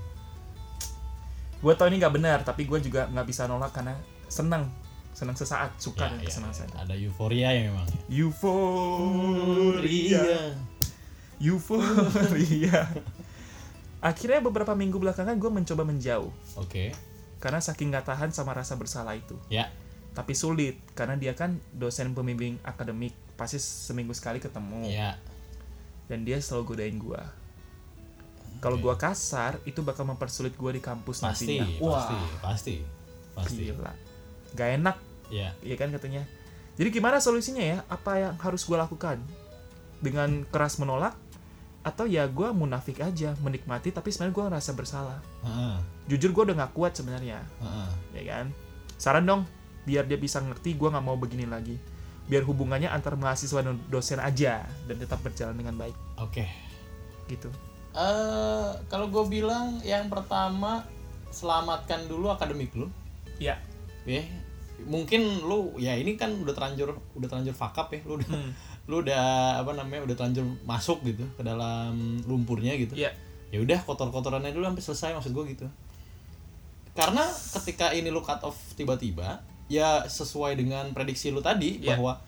gue 1.62 1.74
tau 1.78 1.86
ini 1.86 1.98
nggak 2.02 2.16
benar 2.16 2.40
tapi 2.42 2.66
gue 2.66 2.80
juga 2.82 3.06
nggak 3.06 3.28
bisa 3.28 3.46
nolak 3.46 3.70
karena 3.70 3.94
senang 4.26 4.66
senang 5.22 5.38
sesaat 5.38 5.78
suka 5.78 6.10
Ya, 6.10 6.18
dan 6.18 6.18
ya, 6.18 6.26
kesenangan 6.26 6.66
ya. 6.66 6.82
Ada 6.82 6.94
euforia 6.98 7.50
ya 7.54 7.62
memang. 7.70 7.86
euforia 9.22 10.26
euforia 11.38 12.90
akhirnya 14.02 14.42
beberapa 14.42 14.74
minggu 14.74 14.98
belakangan 14.98 15.38
gue 15.38 15.52
mencoba 15.52 15.86
menjauh 15.86 16.34
Oke. 16.58 16.90
karena 17.38 17.62
saking 17.62 17.90
nggak 17.90 18.06
tahan 18.08 18.34
sama 18.34 18.54
rasa 18.54 18.74
bersalah 18.74 19.14
itu 19.14 19.38
Ya. 19.48 19.70
tapi 20.12 20.34
sulit 20.34 20.82
karena 20.92 21.14
dia 21.16 21.34
kan 21.34 21.62
dosen 21.72 22.12
pembimbing 22.12 22.58
akademik 22.62 23.14
pasti 23.38 23.62
seminggu 23.62 24.14
sekali 24.14 24.42
ketemu 24.42 24.90
Ya. 24.90 25.22
dan 26.06 26.26
dia 26.26 26.38
selalu 26.38 26.74
godain 26.74 26.98
gue 26.98 27.22
kalau 28.58 28.78
gue 28.78 28.94
kasar 28.96 29.58
itu 29.64 29.82
bakal 29.82 30.06
mempersulit 30.06 30.54
gue 30.54 30.72
di 30.74 30.82
kampus 30.82 31.22
Pasti, 31.22 31.58
nantinya 31.58 31.66
wah 31.78 32.02
pasti, 32.02 32.18
pasti. 32.42 32.76
Pasti. 33.34 33.64
gila 33.70 33.94
gak 34.52 34.70
enak 34.78 34.98
Ya. 35.32 35.56
Iya 35.64 35.76
kan 35.80 35.90
katanya. 35.90 36.28
Jadi 36.76 36.90
gimana 36.92 37.24
solusinya 37.24 37.64
ya? 37.64 37.78
Apa 37.88 38.20
yang 38.20 38.34
harus 38.38 38.68
gue 38.68 38.76
lakukan? 38.76 39.18
Dengan 40.04 40.44
keras 40.52 40.78
menolak? 40.78 41.16
Atau 41.82 42.06
ya 42.06 42.30
gue 42.30 42.46
munafik 42.54 43.02
aja, 43.02 43.34
menikmati 43.42 43.90
tapi 43.90 44.14
sebenarnya 44.14 44.36
gue 44.38 44.46
ngerasa 44.54 44.72
bersalah. 44.78 45.20
Heeh. 45.42 45.76
Jujur 46.14 46.30
gue 46.30 46.44
udah 46.52 46.68
gak 46.68 46.74
kuat 46.78 46.94
sebenarnya, 46.94 47.42
Heeh. 47.42 47.90
ya 48.22 48.24
kan? 48.30 48.46
Saran 49.02 49.26
dong, 49.26 49.50
biar 49.90 50.06
dia 50.06 50.20
bisa 50.22 50.38
ngerti 50.38 50.78
gue 50.78 50.90
gak 50.94 51.02
mau 51.02 51.18
begini 51.18 51.50
lagi. 51.50 51.82
Biar 52.30 52.46
hubungannya 52.46 52.86
antar 52.86 53.18
mahasiswa 53.18 53.66
dan 53.66 53.82
dosen 53.90 54.22
aja 54.22 54.62
dan 54.86 54.96
tetap 55.02 55.26
berjalan 55.26 55.58
dengan 55.58 55.74
baik, 55.74 55.98
Oke. 56.22 56.46
gitu. 57.26 57.50
Eh, 57.98 58.70
kalau 58.88 59.10
gue 59.10 59.26
bilang 59.28 59.82
yang 59.82 60.06
pertama 60.06 60.86
selamatkan 61.34 62.06
dulu 62.06 62.30
akademik 62.30 62.72
lu. 62.78 62.94
Iya. 63.42 63.58
Ya, 64.06 64.22
mungkin 64.86 65.22
lu 65.44 65.76
ya 65.76 65.94
ini 65.94 66.16
kan 66.16 66.32
udah 66.34 66.54
terlanjur 66.54 66.94
udah 67.14 67.28
terlanjur 67.28 67.54
fuck 67.54 67.76
up 67.76 67.90
ya, 67.90 68.00
lu 68.06 68.18
udah 68.18 68.30
Hmm. 68.30 68.52
lu 68.90 69.00
udah 69.00 69.24
apa 69.62 69.72
namanya 69.74 70.04
udah 70.04 70.16
terlanjur 70.16 70.44
masuk 70.64 71.02
gitu 71.04 71.24
ke 71.36 71.42
dalam 71.42 71.94
lumpurnya 72.26 72.74
gitu. 72.76 72.98
Iya. 72.98 73.14
Ya 73.52 73.60
udah 73.60 73.80
kotor-kotorannya 73.82 74.52
dulu 74.52 74.66
sampai 74.66 74.84
selesai 74.84 75.10
maksud 75.14 75.32
gue 75.32 75.46
gitu. 75.52 75.68
Karena 76.92 77.24
ketika 77.24 77.92
ini 77.92 78.08
lu 78.08 78.20
cut 78.20 78.44
off 78.44 78.58
tiba-tiba, 78.76 79.40
ya 79.68 80.04
sesuai 80.04 80.60
dengan 80.60 80.92
prediksi 80.92 81.32
lu 81.32 81.40
tadi 81.40 81.80
Iya. 81.80 81.96
bahwa 81.96 82.20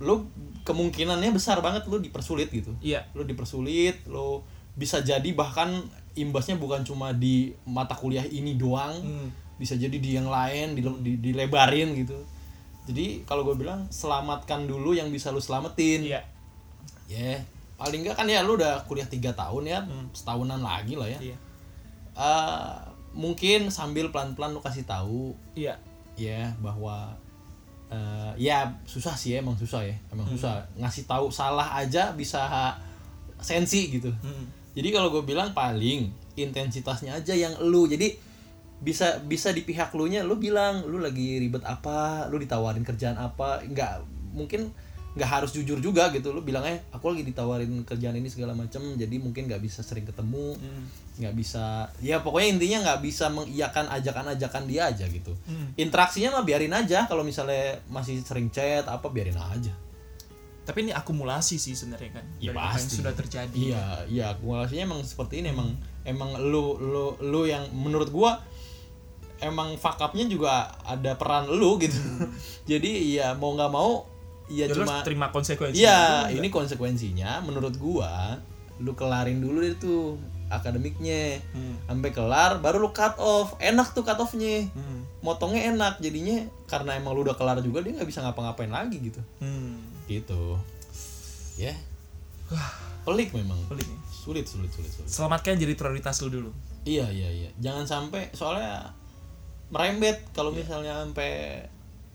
lu 0.00 0.26
kemungkinannya 0.64 1.30
besar 1.30 1.60
banget 1.60 1.84
lu 1.86 1.98
dipersulit 1.98 2.48
gitu 2.48 2.72
Iya. 2.80 3.06
lu 3.12 3.22
dipersulit 3.22 4.02
lu 4.08 4.40
bisa 4.72 4.98
jadi 4.98 5.28
bahkan 5.30 5.68
imbasnya 6.14 6.56
bukan 6.56 6.82
cuma 6.82 7.12
di 7.12 7.52
mata 7.62 7.92
kuliah 7.92 8.24
ini 8.24 8.56
doang 8.56 8.96
Hmm. 8.98 9.28
Bisa 9.56 9.74
jadi 9.74 9.92
di 9.92 10.10
yang 10.12 10.26
lain 10.26 10.74
dile- 10.74 11.00
di- 11.00 11.20
dilebarin 11.20 11.92
gitu 11.94 12.16
jadi 12.82 13.22
kalau 13.22 13.42
gue 13.42 13.54
bilang 13.54 13.86
selamatkan 13.88 14.66
dulu 14.66 14.90
yang 14.92 15.08
bisa 15.08 15.28
lu 15.28 15.38
selamatin 15.38 16.02
Iya. 16.02 16.20
ya 17.06 17.38
paling 17.76 18.02
enggak 18.02 18.16
kan 18.16 18.26
ya 18.26 18.40
lu 18.40 18.54
udah 18.54 18.82
kuliah 18.84 19.06
tiga 19.06 19.30
tahun 19.32 19.64
ya 19.64 19.78
Hmm. 19.80 20.10
setahunan 20.10 20.58
lagi 20.58 20.94
lah 20.94 21.06
ya 21.06 21.18
Iya. 21.22 21.36
Eh, 22.12 22.74
mungkin 23.12 23.68
sambil 23.68 24.08
pelan-pelan 24.08 24.50
lu 24.50 24.60
kasih 24.60 24.82
tahu 24.82 25.32
Iya. 25.54 25.76
ya 26.14 26.52
bahwa 26.58 27.12
eh, 27.88 28.32
ya 28.40 28.72
susah 28.82 29.12
sih 29.12 29.32
ya 29.32 29.38
emang 29.38 29.54
susah 29.54 29.84
ya 29.84 29.92
emang 30.08 30.24
susah 30.26 30.64
ngasih 30.74 31.04
tahu 31.04 31.28
salah 31.28 31.76
aja 31.76 32.10
bisa 32.12 32.40
sensi 33.38 33.90
gitu 33.90 34.08
Hmm. 34.18 34.48
jadi 34.72 34.88
kalau 34.90 35.10
gue 35.10 35.22
bilang 35.22 35.52
paling 35.52 36.08
intensitasnya 36.34 37.12
aja 37.14 37.32
yang 37.32 37.52
lu 37.60 37.84
jadi 37.84 38.16
bisa 38.82 39.22
bisa 39.22 39.48
di 39.48 39.62
pihak 39.62 39.90
lu 39.92 40.06
nya 40.06 40.20
lu 40.20 40.34
bilang 40.36 40.82
lu 40.82 40.98
lagi 40.98 41.38
ribet 41.38 41.62
apa 41.62 42.26
lu 42.26 42.36
ditawarin 42.36 42.82
kerjaan 42.82 43.14
apa 43.14 43.62
nggak 43.62 43.92
mungkin 44.32 44.74
nggak 45.12 45.28
harus 45.30 45.52
jujur 45.52 45.76
juga 45.78 46.08
gitu 46.08 46.32
lu 46.32 46.40
bilangnya 46.40 46.80
aku 46.88 47.12
lagi 47.12 47.22
ditawarin 47.22 47.68
kerjaan 47.82 48.16
ini 48.16 48.26
segala 48.26 48.52
macam 48.52 48.80
jadi 48.92 49.12
mungkin 49.16 49.44
nggak 49.44 49.60
bisa 49.60 49.80
sering 49.80 50.02
ketemu 50.02 50.56
Hmm. 50.56 50.84
nggak 51.14 51.34
bisa 51.36 51.64
ya 52.00 52.18
pokoknya 52.18 52.48
intinya 52.50 52.78
nggak 52.82 53.00
bisa 53.02 53.28
mengiyakan 53.28 53.92
ajakan-ajakan 53.92 54.64
dia 54.64 54.88
aja 54.88 55.04
gitu 55.06 55.36
Hmm. 55.42 55.76
interaksinya 55.76 56.32
mah 56.32 56.42
biarin 56.42 56.72
aja 56.72 57.04
kalau 57.04 57.22
misalnya 57.22 57.76
masih 57.86 58.18
sering 58.20 58.48
chat 58.48 58.82
apa 58.84 59.06
biarin 59.06 59.36
aja 59.36 59.70
Tapi 60.62 60.78
ini 60.80 60.92
akumulasi 60.92 61.58
sih 61.58 61.74
sebenarnya 61.74 62.10
kan 62.16 62.24
Ya, 62.38 62.50
dari 62.50 62.56
apa 62.56 62.70
yang 62.72 62.74
pasti. 62.78 62.94
sudah 62.96 63.12
terjadi. 63.12 63.50
Iya, 63.52 63.84
iya, 64.06 64.24
akumulasinya 64.30 64.84
emang 64.86 65.02
seperti 65.02 65.34
ini 65.38 65.50
emang 65.50 65.74
emang 66.04 66.38
lu 66.40 66.78
lu 66.78 67.04
lu 67.20 67.42
yang 67.44 67.66
menurut 67.74 68.08
gua 68.08 68.38
emang 69.42 69.74
fuck 69.76 69.98
up-nya 69.98 70.24
juga 70.24 70.70
ada 70.86 71.18
peran 71.18 71.50
lu 71.50 71.76
gitu. 71.76 71.98
Jadi 72.70 73.18
ya 73.18 73.34
mau 73.34 73.52
nggak 73.52 73.68
mau 73.68 74.06
ya 74.46 74.66
Ya, 74.68 74.74
cuma 74.74 75.00
terima 75.02 75.28
konsekuensi. 75.28 75.80
Iya, 75.80 76.30
ini 76.30 76.48
konsekuensinya 76.48 77.42
menurut 77.42 77.74
gua 77.76 78.38
lu 78.78 78.94
kelarin 78.94 79.38
dulu 79.38 79.62
deh 79.62 79.74
tuh 79.76 80.16
akademiknya. 80.48 81.38
Hmm. 81.52 81.76
Sampai 81.86 82.10
kelar 82.10 82.62
baru 82.62 82.78
lu 82.78 82.90
cut 82.90 83.16
off. 83.18 83.58
Enak 83.58 83.92
tuh 83.92 84.02
cut 84.02 84.18
off-nya. 84.18 84.66
Hmm. 84.72 85.02
Motongnya 85.22 85.70
enak 85.70 86.02
jadinya 86.02 86.42
karena 86.66 86.98
emang 86.98 87.14
lu 87.14 87.22
udah 87.22 87.38
kelar 87.38 87.62
juga 87.62 87.80
dia 87.80 87.94
nggak 87.94 88.08
bisa 88.08 88.20
ngapa-ngapain 88.22 88.70
lagi 88.70 88.98
gitu. 89.00 89.20
Hmm. 89.38 89.78
Gitu. 90.06 90.58
Ya. 91.56 91.72
Pelik 93.02 93.32
memang 93.32 93.56
Pelik 93.66 93.88
nih. 93.88 93.98
sulit 94.12 94.44
sulit 94.46 94.68
sulit 94.70 94.92
sulit 94.92 95.08
Selamatkan 95.08 95.56
jadi 95.56 95.72
prioritas 95.72 96.20
lu 96.22 96.28
dulu. 96.30 96.50
iya 96.82 97.06
iya 97.08 97.30
iya 97.30 97.50
jangan 97.62 97.86
sampai 97.86 98.28
soalnya 98.34 98.90
merembet 99.72 100.20
kalau 100.30 100.52
misalnya 100.52 101.00
sampai 101.00 101.64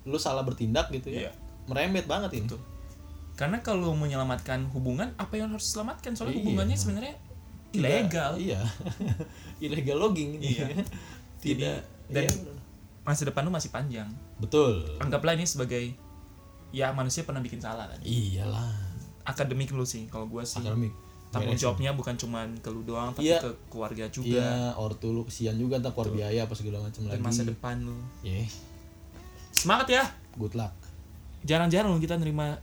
lu 0.05 0.15
salah 0.15 0.41
bertindak 0.41 0.87
gitu 0.89 1.09
ya 1.09 1.27
Iya. 1.27 1.31
merembet 1.65 2.05
banget 2.05 2.31
ini 2.33 2.47
Betul. 2.47 2.61
Karena 3.33 3.61
kalau 3.61 3.93
menyelamatkan 3.93 4.65
hubungan, 4.71 5.13
apa 5.13 5.37
yang 5.37 5.53
harus 5.53 5.69
diselamatkan? 5.69 6.13
Soalnya 6.13 6.33
Iya. 6.33 6.41
hubungannya 6.41 6.73
sebenarnya 6.73 7.15
ilegal. 7.69 8.31
iya 8.35 8.61
ilegal 9.65 9.97
logging 9.99 10.37
Iya. 10.37 10.65
tidak 11.43 11.85
dan 12.07 12.25
iya, 12.25 12.53
masa 13.03 13.23
depan 13.23 13.41
lu 13.41 13.51
masih 13.51 13.69
panjang. 13.69 14.09
betul 14.37 14.81
Anggaplah 14.97 15.33
ini 15.33 15.43
sebagai 15.43 15.93
ya 16.69 16.89
manusia 16.91 17.21
pernah 17.21 17.39
bikin 17.39 17.57
salah 17.57 17.85
kan. 17.85 17.99
iyalah 18.01 18.73
Akademik 19.23 19.69
lu 19.69 19.83
sih, 19.83 20.07
kalau 20.07 20.25
gua 20.25 20.41
sih 20.41 20.57
akademik 20.57 20.95
tanggung 21.29 21.51
Beresin. 21.51 21.63
jawabnya 21.67 21.91
bukan 21.91 22.15
cuman 22.15 22.47
ke 22.57 22.69
lu 22.69 22.81
doang, 22.81 23.11
tapi 23.11 23.27
Iya. 23.27 23.39
ke 23.39 23.51
keluarga 23.67 24.05
juga 24.07 24.39
iya 24.39 24.71
ortu 24.73 25.09
lu 25.09 25.21
kesian 25.21 25.53
juga 25.53 25.75
ntar 25.77 25.91
keluar 25.91 26.09
biaya 26.09 26.43
apa 26.43 26.53
segala 26.53 26.79
macam 26.79 27.03
lagi 27.05 27.19
masa 27.19 27.43
depan 27.43 27.75
lu. 27.81 27.95
yeah, 28.21 28.47
Semangat 29.49 29.87
ya. 29.89 30.03
good 30.33 30.53
luck 30.53 30.71
Jarang-jarang 31.41 31.89
lu 31.89 31.97
kita 31.97 32.15
nerima 32.15 32.57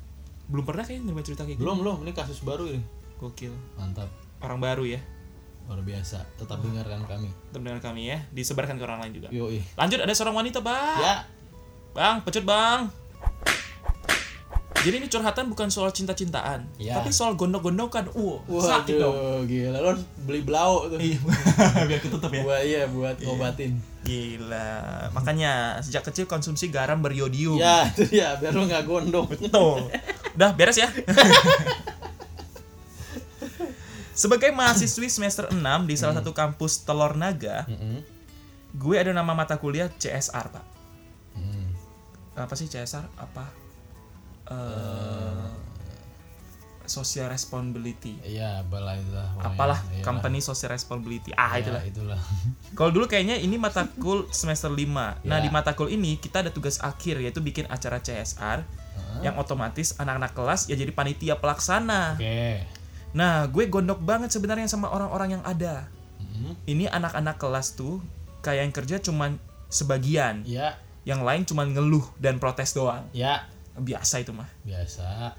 belum 0.45 0.63
pernah 0.63 0.81
kayak 0.81 1.01
nerima 1.03 1.21
cerita 1.21 1.43
kayak 1.43 1.57
belum 1.57 1.81
belum 1.81 1.97
ini 2.03 2.13
kasus 2.13 2.41
baru 2.41 2.65
ini 2.67 2.77
gitu. 2.77 2.89
Gokil. 3.21 3.55
mantap 3.75 4.09
Orang 4.39 4.59
baru 4.59 4.85
ya. 4.85 5.01
luar 5.65 5.81
biasa 5.81 6.21
tetap 6.37 6.61
dengarkan 6.61 7.01
kami 7.03 7.33
Tetap 7.47 7.63
dengan 7.63 7.81
kami 7.81 8.03
ya, 8.07 8.21
disebarkan 8.31 8.77
ke 8.77 8.83
orang 8.83 9.01
lain 9.01 9.13
juga. 9.15 9.29
yo 9.31 9.49
Lanjut 9.75 9.97
ada 9.99 10.13
seorang 10.13 10.37
wanita, 10.39 10.61
Bang. 10.61 11.01
ya 11.01 11.25
Bang, 11.93 12.21
pecut, 12.21 12.43
Bang. 12.43 12.93
Jadi 14.85 15.01
ini 15.01 15.09
curhatan 15.09 15.49
bukan 15.49 15.73
soal 15.73 15.89
cinta-cintaan, 15.91 16.69
Ya. 16.77 17.01
tapi 17.01 17.09
soal 17.09 17.33
gondok-gondokan. 17.35 18.13
Uh, 18.13 18.37
sakit 18.45 19.01
dong. 19.01 19.17
Waduh, 19.17 19.41
gila 19.49 19.79
lo 19.81 19.89
harus 19.97 20.05
beli 20.23 20.45
blau 20.45 20.93
tuh. 20.93 21.01
Iya, 21.01 21.17
biar 21.89 22.01
ketutup 22.01 22.29
ya. 22.29 22.45
Buat 22.45 22.63
iya 22.63 22.83
buat 22.85 23.17
ngobatin. 23.19 23.81
Gila. 24.05 25.09
Makanya 25.11 25.81
sejak 25.81 26.05
kecil 26.05 26.29
konsumsi 26.29 26.69
garam 26.69 27.01
beriodium. 27.01 27.57
Ya, 27.57 27.89
itu 27.89 28.21
ya 28.21 28.37
biar 28.37 28.53
lo 28.53 28.69
nggak 28.69 28.85
gondok. 28.85 29.33
Betul. 29.33 29.89
Udah 30.37 30.53
beres 30.53 30.77
ya. 30.77 30.93
Sebagai 34.15 34.55
mahasiswi 34.55 35.11
semester 35.11 35.51
6 35.51 35.59
di 35.89 35.97
salah 35.97 36.21
satu 36.21 36.31
kampus 36.31 36.87
Telur 36.87 37.19
Naga, 37.19 37.67
Mm-mm. 37.67 37.99
gue 38.71 38.95
ada 38.95 39.11
nama 39.11 39.35
mata 39.35 39.59
kuliah 39.59 39.91
CSR, 39.91 40.55
Pak. 40.55 40.65
Hmm. 41.35 41.67
Apa 42.39 42.55
sih 42.55 42.71
CSR? 42.71 43.03
Apa? 43.19 43.64
Eh, 44.45 45.45
social 46.85 47.33
responsibility. 47.33 48.21
Iya, 48.21 48.61
apalah 48.61 48.93
itulah. 48.95 49.29
Apalah 49.41 49.81
Iyalah. 49.89 50.05
company 50.05 50.39
social 50.39 50.69
responsibility. 50.69 51.33
Ah, 51.33 51.57
Ya, 51.57 51.65
itulah. 51.65 51.83
itulah. 51.83 52.21
Kalau 52.77 52.93
dulu 52.93 53.09
kayaknya 53.09 53.41
ini 53.41 53.57
mata 53.57 53.89
kul 53.97 54.29
semester 54.29 54.69
5. 54.69 55.17
Nah, 55.25 55.41
Ya. 55.41 55.43
di 55.43 55.49
mata 55.49 55.73
kul 55.73 55.89
ini 55.89 56.21
kita 56.21 56.45
ada 56.45 56.53
tugas 56.53 56.77
akhir 56.79 57.19
yaitu 57.19 57.41
bikin 57.41 57.65
acara 57.67 57.99
CSR 57.99 58.69
yang 59.23 59.39
otomatis 59.39 59.95
anak-anak 59.97 60.35
kelas 60.35 60.67
ya 60.67 60.75
jadi 60.75 60.93
panitia 60.93 61.41
pelaksana. 61.41 62.21
Oke. 62.21 62.61
Nah, 63.15 63.47
gue 63.47 63.65
gondok 63.65 64.03
banget 64.03 64.29
sebenarnya 64.29 64.67
sama 64.67 64.91
orang-orang 64.91 65.41
yang 65.41 65.45
ada. 65.47 65.89
Mm-mm. 66.21 66.53
Ini 66.67 66.91
anak-anak 66.91 67.39
kelas 67.39 67.73
tuh 67.73 68.03
kayak 68.43 68.61
yang 68.61 68.75
kerja 68.75 68.97
cuman 69.01 69.39
sebagian, 69.69 70.45
Ya, 70.45 70.77
yang 71.03 71.25
lain 71.25 71.43
cuman 71.43 71.73
ngeluh 71.73 72.05
dan 72.19 72.37
protes 72.37 72.77
doang. 72.77 73.09
ya 73.11 73.49
Biasa 73.77 74.21
itu 74.21 74.31
mah. 74.31 74.47
biasa. 74.63 75.35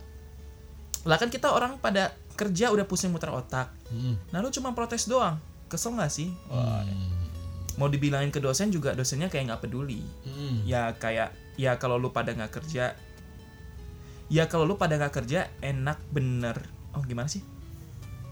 Lah 1.04 1.18
kan 1.18 1.30
kita 1.30 1.50
orang 1.50 1.78
pada 1.78 2.10
kerja 2.34 2.68
udah 2.68 2.84
pusing 2.84 3.10
muter 3.10 3.30
otak. 3.30 3.72
Mm. 3.88 4.18
Nah, 4.30 4.40
lu 4.40 4.50
cuma 4.50 4.72
protes 4.72 5.06
doang. 5.06 5.40
Kesel 5.66 5.94
gak 5.94 6.10
sih? 6.10 6.30
Wah, 6.46 6.82
Hmm. 6.82 7.14
mau 7.76 7.88
dibilangin 7.88 8.30
ke 8.30 8.40
dosen 8.40 8.70
juga 8.70 8.92
dosennya 8.92 9.28
kayak 9.28 9.50
nggak 9.50 9.62
peduli. 9.62 10.04
Mm. 10.24 10.64
Ya 10.64 10.92
kayak 10.94 11.32
ya 11.56 11.76
kalau 11.76 11.96
lu 11.96 12.10
pada 12.10 12.32
nggak 12.32 12.52
kerja, 12.54 12.96
ya 14.28 14.44
kalau 14.46 14.66
lu 14.66 14.76
pada 14.76 14.96
nggak 14.96 15.14
kerja 15.14 15.48
enak 15.60 16.00
bener. 16.10 16.58
Oh 16.92 17.02
gimana 17.02 17.28
sih? 17.28 17.44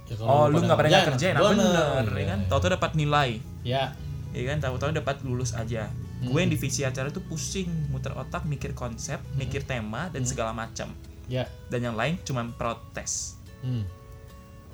Ya, 0.03 0.15
kalau 0.15 0.27
Oh 0.27 0.45
lu 0.47 0.59
nggak 0.59 0.77
pada 0.77 0.89
nggak 0.89 1.07
kerja 1.15 1.25
enak 1.31 1.41
bener, 1.45 2.05
ya 2.13 2.25
kan? 2.27 2.39
Tahu-tahu 2.47 2.71
dapat 2.73 2.91
nilai, 2.93 3.29
Ya. 3.63 3.95
ya 4.31 4.43
kan? 4.45 4.57
Tahu-tahu 4.59 4.91
dapat 4.93 5.15
lulus 5.23 5.53
aja. 5.53 5.87
Gue 6.23 6.39
yang 6.45 6.51
divisi 6.51 6.87
acara 6.87 7.11
tuh 7.11 7.23
pusing, 7.27 7.67
muter 7.91 8.15
otak, 8.15 8.47
mikir 8.47 8.71
konsep, 8.71 9.19
mikir 9.35 9.67
tema 9.67 10.07
dan 10.09 10.23
segala 10.23 10.55
macam. 10.55 10.91
Ya. 11.27 11.47
Dan 11.67 11.83
yang 11.91 11.95
lain 11.99 12.19
cuma 12.23 12.47
protes. 12.55 13.39
Hmm. 13.63 13.83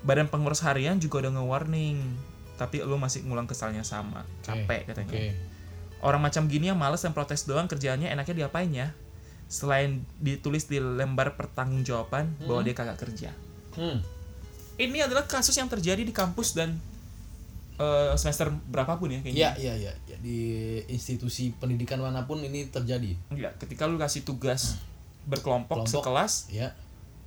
Badan 0.06 0.30
pengurus 0.30 0.62
harian 0.64 0.96
juga 0.96 1.26
udah 1.26 1.32
nge-warning, 1.36 1.98
tapi 2.56 2.80
lu 2.84 2.96
masih 2.96 3.24
ngulang 3.24 3.48
kesalnya 3.48 3.82
sama. 3.82 4.24
Capek 4.44 4.90
katanya. 4.90 5.12
Oke. 5.12 5.32
Orang 6.00 6.24
macam 6.24 6.48
gini 6.48 6.72
yang 6.72 6.80
males 6.80 7.04
dan 7.04 7.12
protes 7.12 7.44
doang 7.44 7.68
kerjaannya 7.68 8.08
enaknya 8.08 8.46
diapain 8.46 8.70
ya? 8.72 8.96
Selain 9.50 10.00
ditulis 10.16 10.64
di 10.64 10.80
lembar 10.80 11.36
pertanggungjawaban 11.36 12.40
bahwa 12.46 12.60
dia 12.64 12.72
kagak 12.72 12.98
kerja. 13.00 13.30
Hmm. 13.76 14.00
Ini 14.80 15.04
adalah 15.04 15.28
kasus 15.28 15.52
yang 15.60 15.68
terjadi 15.68 16.00
di 16.00 16.14
kampus 16.14 16.56
dan 16.56 16.80
eh, 17.80 18.12
semester 18.14 18.52
berapapun 18.68 19.08
ya 19.08 19.18
kayaknya. 19.24 19.56
Ya, 19.56 19.56
ya, 19.56 19.74
ya, 19.88 19.92
ya. 20.04 20.16
Di 20.20 20.38
institusi 20.86 21.50
pendidikan 21.56 21.98
mana 21.98 22.28
pun 22.28 22.38
ini 22.38 22.68
terjadi. 22.68 23.16
Iya, 23.32 23.50
ketika 23.56 23.88
lu 23.88 23.96
kasih 23.96 24.22
tugas 24.22 24.76
berkelompok 25.24 25.84
Kelompok. 25.84 26.00
sekelas 26.04 26.48
Ya. 26.48 26.72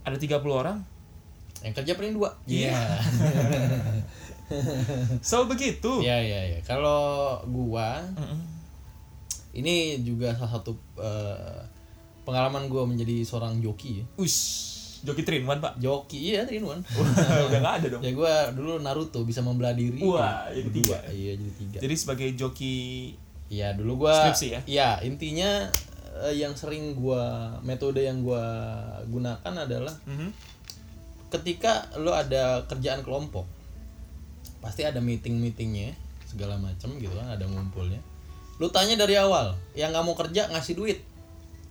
ada 0.03 0.17
30 0.17 0.41
orang, 0.53 0.77
Yang 1.63 1.73
kerja 1.79 1.91
paling 1.95 2.11
dua. 2.13 2.29
Iya. 2.43 2.75
selalu 5.25 5.45
begitu. 5.55 6.03
Iya, 6.03 6.17
iya, 6.19 6.39
iya. 6.53 6.59
Kalau 6.61 7.39
gua 7.47 8.03
Mm-mm. 8.13 8.39
ini 9.55 10.03
juga 10.03 10.35
salah 10.35 10.59
satu 10.59 10.75
eh, 10.99 11.59
pengalaman 12.23 12.67
gua 12.67 12.83
menjadi 12.83 13.23
seorang 13.23 13.63
joki 13.63 14.03
ya. 14.03 14.05
Ush, 14.19 14.82
joki 15.03 15.21
Trin 15.21 15.43
One, 15.43 15.59
Pak. 15.59 15.77
Joki 15.77 16.31
iya 16.31 16.43
tadi 16.43 16.63
Wan. 16.63 16.79
Udah 16.79 17.59
nggak 17.59 17.75
ada 17.79 17.87
dong. 17.89 18.01
ya 18.01 18.11
gua 18.11 18.33
dulu 18.49 18.79
Naruto 18.79 19.21
bisa 19.21 19.39
membelah 19.39 19.71
diri. 19.71 19.99
Wah, 19.99 20.47
jadi 20.47 20.69
tiga. 20.69 20.97
Iya, 21.05 21.31
jadi 21.35 21.53
tiga. 21.53 21.77
Jadi 21.79 21.95
sebagai 21.95 22.27
joki 22.33 22.75
Iya, 23.47 23.75
dulu 23.75 24.07
gua 24.07 24.15
Skripsi 24.25 24.47
ya? 24.49 24.59
Iya, 24.65 24.89
intinya 25.03 25.67
eh, 26.19 26.33
yang 26.35 26.53
sering 26.53 26.95
gua 26.95 27.21
metode 27.61 27.99
yang 27.99 28.21
gua 28.21 28.41
gunakan 29.05 29.53
adalah 29.59 29.93
Mhm. 30.05 30.31
ketika 31.29 31.89
lo 31.97 32.11
ada 32.11 32.61
kerjaan 32.63 33.01
kelompok 33.01 33.45
pasti 34.59 34.81
ada 34.81 34.97
meeting 34.97 35.35
meetingnya 35.35 35.91
segala 36.23 36.55
macam 36.55 36.93
gitu 36.95 37.11
kan 37.11 37.27
ada 37.27 37.43
ngumpulnya 37.43 37.97
lu 38.55 38.69
tanya 38.69 38.93
dari 38.95 39.17
awal 39.17 39.57
yang 39.73 39.89
nggak 39.89 40.05
mau 40.05 40.13
kerja 40.13 40.47
ngasih 40.47 40.73
duit 40.73 41.01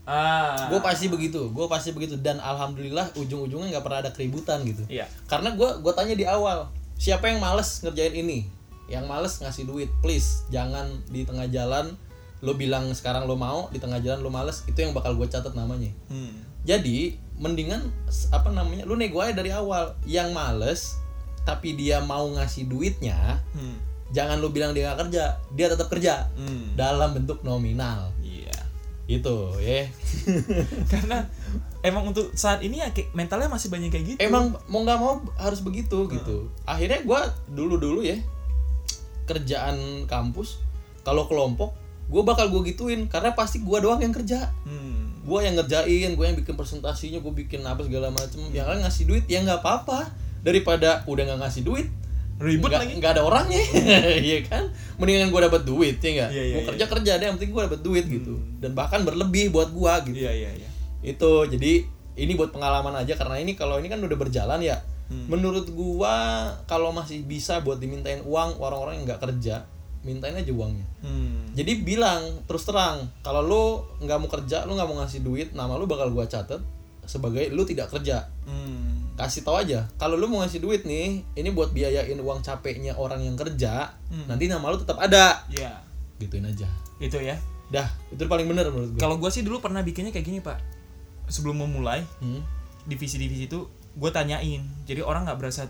Ah. 0.04 0.66
gue 0.66 0.78
pasti 0.78 1.06
begitu 1.06 1.46
gue 1.48 1.66
pasti 1.66 1.90
begitu 1.90 2.16
dan 2.16 2.36
alhamdulillah 2.36 3.14
ujung-ujungnya 3.14 3.70
nggak 3.70 3.82
pernah 3.82 4.00
ada 4.00 4.10
keributan 4.10 4.60
gitu 4.62 4.82
Iya. 4.88 5.06
karena 5.24 5.52
gue 5.52 5.78
gua 5.78 5.92
tanya 5.92 6.12
di 6.12 6.26
awal 6.26 6.66
siapa 6.96 7.26
yang 7.26 7.38
males 7.38 7.78
ngerjain 7.80 8.10
ini 8.12 8.50
yang 8.86 9.06
males 9.06 9.38
ngasih 9.38 9.62
duit 9.62 9.90
please 9.98 10.42
jangan 10.48 10.84
di 11.06 11.22
tengah 11.22 11.46
jalan 11.46 11.94
lo 12.38 12.52
bilang 12.52 12.90
sekarang 12.90 13.24
lo 13.24 13.34
mau 13.34 13.70
di 13.70 13.78
tengah 13.78 13.98
jalan 13.98 14.18
lo 14.18 14.28
males 14.28 14.66
itu 14.66 14.74
yang 14.76 14.90
bakal 14.90 15.14
gue 15.14 15.26
catat 15.26 15.52
namanya 15.52 15.94
Hmm. 16.06 16.34
jadi 16.62 17.14
mendingan 17.34 17.86
apa 18.28 18.50
namanya 18.50 18.82
lu 18.82 18.94
nego 18.94 19.18
aja 19.18 19.32
dari 19.32 19.50
awal 19.50 19.94
yang 20.04 20.30
males 20.30 20.98
tapi 21.42 21.74
dia 21.74 21.98
mau 22.00 22.26
ngasih 22.28 22.66
duitnya 22.66 23.38
Hmm. 23.52 23.78
jangan 24.10 24.38
lu 24.38 24.50
bilang 24.50 24.70
dia 24.70 24.90
nggak 24.90 25.06
kerja 25.06 25.24
dia 25.52 25.66
tetap 25.68 25.86
kerja 25.88 26.26
Hmm. 26.34 26.74
dalam 26.74 27.14
bentuk 27.14 27.42
nominal 27.42 28.10
Iya. 29.12 29.20
itu 29.20 29.36
ya. 29.60 29.80
Karena 30.92 31.18
emang 31.84 32.14
untuk 32.14 32.32
saat 32.38 32.62
ini 32.62 32.80
ya 32.80 32.94
kayak 32.94 33.12
mentalnya 33.12 33.50
masih 33.50 33.68
banyak 33.68 33.90
kayak 33.90 34.06
gitu. 34.16 34.20
Emang 34.22 34.56
mau 34.70 34.80
nggak 34.86 34.98
mau 34.98 35.20
harus 35.36 35.60
begitu 35.60 36.08
gitu. 36.08 36.48
Akhirnya 36.64 37.02
gue 37.02 37.20
dulu 37.52 37.76
dulu 37.76 38.00
ya 38.00 38.16
kerjaan 39.22 40.08
kampus 40.10 40.58
kalau 41.06 41.30
kelompok 41.30 41.78
gue 42.10 42.22
bakal 42.26 42.50
gue 42.50 42.74
gituin 42.74 43.06
karena 43.06 43.32
pasti 43.32 43.62
gue 43.62 43.78
doang 43.78 44.00
yang 44.00 44.14
kerja. 44.14 44.50
Hmm. 44.64 45.00
gue 45.22 45.38
yang 45.38 45.54
ngerjain 45.54 46.18
gue 46.18 46.24
yang 46.26 46.34
bikin 46.34 46.58
presentasinya 46.58 47.22
gue 47.22 47.32
bikin 47.46 47.62
apa 47.62 47.86
segala 47.86 48.10
macem. 48.10 48.42
Yang 48.50 48.66
lain 48.66 48.80
ngasih 48.82 49.04
duit 49.06 49.24
ya 49.30 49.38
nggak 49.46 49.62
apa-apa. 49.62 50.10
Daripada 50.42 51.06
udah 51.06 51.22
nggak 51.22 51.40
ngasih 51.46 51.62
duit 51.62 51.86
ribut 52.42 52.68
nggak 52.68 52.82
lagi. 52.82 52.94
nggak 52.98 53.12
ada 53.14 53.22
orangnya. 53.22 53.62
Iya 54.28 54.38
kan? 54.44 54.64
Mendingan 54.98 55.30
gue 55.30 55.40
dapat 55.46 55.62
duit 55.62 55.96
ya 56.02 56.10
nggak? 56.10 56.30
Iya, 56.34 56.42
iya, 56.42 56.54
mau 56.58 56.62
kerja 56.74 56.84
kerja 56.90 57.12
deh 57.16 57.26
yang 57.30 57.36
penting 57.38 57.54
gue 57.54 57.62
dapat 57.70 57.80
duit 57.80 58.04
gitu. 58.10 58.34
Dan 58.58 58.74
bahkan 58.74 59.06
berlebih 59.06 59.54
buat 59.54 59.70
gue 59.70 59.92
gitu. 60.10 60.18
Iya 60.26 60.32
iya 60.34 60.50
iya. 60.58 60.68
Itu 61.06 61.46
jadi 61.46 61.86
ini 62.12 62.32
buat 62.36 62.52
pengalaman 62.52 62.92
aja 62.98 63.16
karena 63.16 63.40
ini 63.40 63.56
kalau 63.56 63.80
ini 63.80 63.88
kan 63.88 64.02
udah 64.02 64.18
berjalan 64.18 64.60
ya. 64.60 64.82
Menurut 65.12 65.68
gua 65.76 66.48
kalau 66.64 66.88
masih 66.88 67.20
bisa 67.28 67.60
buat 67.60 67.76
dimintain 67.76 68.24
uang 68.24 68.56
orang-orang 68.56 68.96
yang 68.96 69.04
nggak 69.12 69.20
kerja 69.20 69.68
mintain 70.02 70.34
aja 70.34 70.50
uangnya. 70.50 70.82
Hmm. 70.98 71.46
jadi 71.54 71.78
bilang 71.78 72.42
terus 72.50 72.66
terang 72.66 73.06
kalau 73.22 73.38
lu 73.38 73.64
nggak 74.02 74.18
mau 74.18 74.26
kerja 74.26 74.66
lu 74.66 74.74
nggak 74.74 74.88
mau 74.90 74.98
ngasih 74.98 75.22
duit 75.22 75.54
nama 75.54 75.78
lu 75.78 75.86
bakal 75.86 76.10
gua 76.10 76.26
catet 76.26 76.58
sebagai 77.06 77.54
lu 77.54 77.62
tidak 77.62 77.86
kerja. 77.92 78.26
Hmm. 78.42 78.91
Kasih 79.12 79.44
tahu 79.44 79.60
aja 79.60 79.84
kalau 80.00 80.16
lu 80.16 80.24
mau 80.24 80.40
ngasih 80.40 80.58
duit 80.58 80.88
nih 80.88 81.20
ini 81.36 81.48
buat 81.52 81.70
biayain 81.70 82.16
uang 82.16 82.40
capeknya 82.40 82.96
orang 82.96 83.20
yang 83.20 83.36
kerja 83.36 83.92
nanti 84.24 84.48
nama 84.48 84.72
lu 84.72 84.80
tetap 84.80 84.96
ada. 84.96 85.44
Iya. 85.52 85.84
Gituin 86.16 86.48
aja. 86.48 86.68
Itu 86.96 87.20
ya. 87.20 87.36
Dah 87.68 87.88
itu 88.08 88.24
paling 88.24 88.48
bener 88.48 88.68
menurut 88.72 88.96
gua. 88.96 89.00
Kalau 89.00 89.16
gue 89.20 89.30
sih 89.32 89.44
dulu 89.44 89.60
pernah 89.60 89.84
bikinnya 89.84 90.12
kayak 90.12 90.26
gini 90.26 90.38
pak. 90.40 90.58
Sebelum 91.28 91.60
memulai 91.60 92.04
Hmm. 92.20 92.40
divisi-divisi 92.88 93.46
itu 93.46 93.68
gue 93.94 94.10
tanyain. 94.10 94.64
Jadi 94.88 95.00
orang 95.04 95.28
nggak 95.28 95.38
berasa 95.38 95.68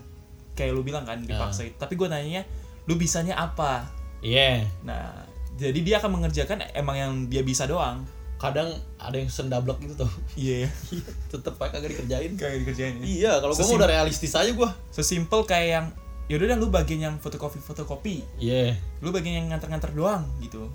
kayak 0.55 0.72
lu 0.72 0.87
bilang 0.87 1.02
kan 1.02 1.22
dipaksa. 1.22 1.66
Tapi 1.78 1.98
gue 1.98 2.07
nanyanya 2.07 2.46
lu 2.87 2.94
bisanya 2.94 3.38
apa? 3.38 3.87
Iya. 4.22 4.66
Nah 4.87 5.26
jadi 5.59 5.78
dia 5.83 5.96
akan 6.00 6.18
mengerjakan 6.20 6.64
emang 6.72 6.96
yang 6.96 7.12
dia 7.28 7.44
bisa 7.44 7.66
doang 7.68 8.07
kadang 8.42 8.66
ada 8.96 9.14
yang 9.14 9.28
sendablek 9.28 9.78
gitu 9.81 9.94
tuh 9.96 10.11
iya 10.35 10.66
tetep 11.31 11.55
pakai 11.55 11.78
kagak 11.78 11.94
dikerjain 11.94 12.35
kayak 12.35 12.57
dikerjain 12.61 12.94
ya 12.96 13.05
Iya, 13.07 13.33
kalau 13.38 13.55
mau 13.55 13.78
udah 13.78 13.87
realistis 13.88 14.33
aja 14.33 14.50
gua. 14.50 14.74
sesimpel 14.90 15.42
kayak 15.44 15.68
yang 15.70 15.87
yaudah 16.26 16.46
dah 16.48 16.57
lu 16.57 16.66
bagian 16.66 17.00
yang 17.02 17.16
fotokopi 17.16 17.59
fotokopi 17.59 18.26
Iya. 18.37 18.74
lu 18.98 19.09
bagian 19.09 19.38
yang 19.38 19.46
nganter-nganter 19.48 19.92
doang 19.92 20.26
gitu 20.38 20.66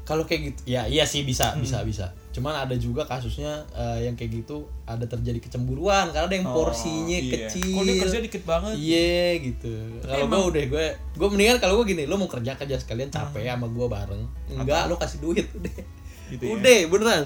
Kalau 0.00 0.26
kayak 0.26 0.42
gitu, 0.44 0.60
ya 0.66 0.82
iya 0.84 1.04
sih 1.04 1.22
bisa, 1.22 1.54
Hmm. 1.54 1.62
bisa, 1.62 1.86
bisa. 1.86 2.10
Cuman 2.32 2.50
ada 2.56 2.74
juga 2.74 3.02
kasusnya 3.04 3.62
eh, 3.70 3.98
yang 4.04 4.14
kayak 4.14 4.42
gitu 4.42 4.66
ada 4.84 5.06
terjadi 5.06 5.38
kecemburuan 5.40 6.10
karena 6.10 6.26
ada 6.26 6.34
yang 6.34 6.48
porsinya 6.48 7.14
Oh, 7.14 7.22
iya. 7.22 7.46
kecil. 7.46 7.62
kok 7.70 7.82
dia 7.84 7.96
kerja 8.00 8.18
dikit 8.20 8.42
banget 8.42 8.74
Iya 8.74 9.14
gitu. 9.40 9.70
Kalau 10.02 10.26
gua 10.26 10.40
udah 10.48 10.64
gue 10.64 10.86
gue 11.14 11.28
mendingan 11.28 11.56
kalau 11.58 11.78
gua 11.78 11.86
gini, 11.86 12.02
lu 12.04 12.16
mau 12.16 12.26
kerja 12.26 12.52
kerja 12.54 12.76
sekalian 12.76 13.06
capek 13.08 13.46
sama 13.46 13.66
gua 13.68 13.86
bareng. 13.88 14.22
Enggak, 14.52 14.82
lu 14.86 14.96
kasih 14.96 15.18
duit 15.20 15.46
udah. 15.48 15.74
Gitu 16.30 16.40
ya? 16.40 16.50
udah, 16.52 16.80
beneran. 16.86 17.24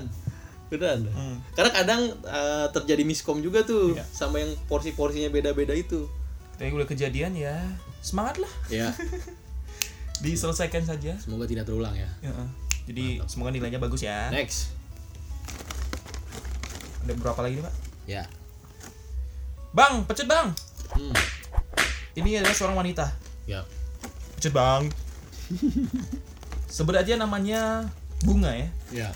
Beneran. 0.67 1.01
Hmm. 1.07 1.37
Karena 1.53 1.71
kadang 1.71 2.01
eh, 2.21 2.67
terjadi 2.71 3.03
miskom 3.03 3.38
juga 3.38 3.62
tuh 3.62 3.93
Iya. 3.93 4.05
sama 4.07 4.38
yang 4.38 4.51
porsi-porsinya 4.64 5.29
beda-beda 5.29 5.73
itu. 5.73 6.09
tapi 6.55 6.71
udah 6.71 6.87
kejadian 6.87 7.35
ya 7.35 7.59
semangat 7.99 8.38
lah 8.38 8.53
Ya, 8.69 8.95
diselesaikan 10.23 10.83
saja 10.83 11.19
semoga 11.19 11.45
tidak 11.45 11.64
terulang 11.64 11.90
ya. 11.93 12.07
Heeh. 12.23 12.47
jadi 12.87 13.05
semoga 13.27 13.51
nilainya 13.51 13.77
bagus 13.77 14.01
ya 14.01 14.31
Next. 14.31 14.71
ada 17.03 17.12
berapa 17.12 17.40
lagi 17.40 17.59
nih 17.59 17.64
pak 17.64 17.75
Ya. 18.07 18.23
bang 19.71 20.05
pecut 20.05 20.25
bang 20.25 20.55
Hmm. 20.93 21.11
ini 22.14 22.38
adalah 22.38 22.55
seorang 22.55 22.79
wanita 22.79 23.11
Ya. 23.45 23.67
pecut 24.35 24.55
bang 24.55 24.83
sebut 26.71 26.95
aja 26.95 27.17
namanya 27.17 27.90
bunga 28.25 28.51
ya 28.51 28.69
Ya. 28.91 29.09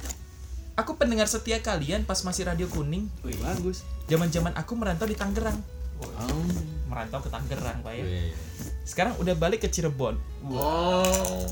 aku 0.74 0.94
pendengar 0.94 1.24
setia 1.24 1.58
kalian 1.58 2.02
pas 2.02 2.20
masih 2.20 2.44
radio 2.44 2.66
kuning 2.66 3.08
Bagus. 3.22 3.82
zaman 4.04 4.28
zaman 4.28 4.52
aku 4.52 4.72
merantau 4.74 5.04
di 5.04 5.14
Tangerang 5.14 5.58
Oh. 5.98 6.46
merantau 6.86 7.18
ke 7.18 7.26
Tangerang 7.26 7.80
pak 7.80 7.90
ya 7.90 8.00
Iya, 8.00 8.20
iya. 8.24 8.36
sekarang 8.84 9.16
udah 9.16 9.34
balik 9.34 9.60
ke 9.60 9.68
Cirebon 9.68 10.14
Oh. 10.44 11.42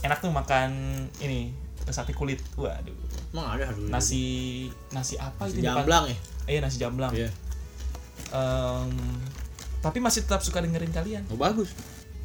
enak 0.00 0.18
tuh 0.18 0.30
makan 0.30 0.70
ini 1.18 1.50
sate 1.84 2.12
kulit 2.12 2.38
waduh 2.54 2.94
Emang 3.28 3.48
ada 3.50 3.64
nasi 3.84 4.22
nasi 4.90 5.16
apa 5.16 5.42
Nasi 5.42 5.52
itu 5.52 5.60
depan- 5.62 5.82
jamblang 5.82 6.04
ya? 6.06 6.16
iya 6.46 6.60
nasi 6.60 6.76
jamblang 6.76 7.12
Iya. 7.12 7.30
Em, 8.30 8.90
tapi 9.80 9.98
masih 9.98 10.22
tetap 10.22 10.40
suka 10.40 10.58
dengerin 10.58 10.88
kalian 10.88 11.26
Oh 11.26 11.36
bagus. 11.36 11.74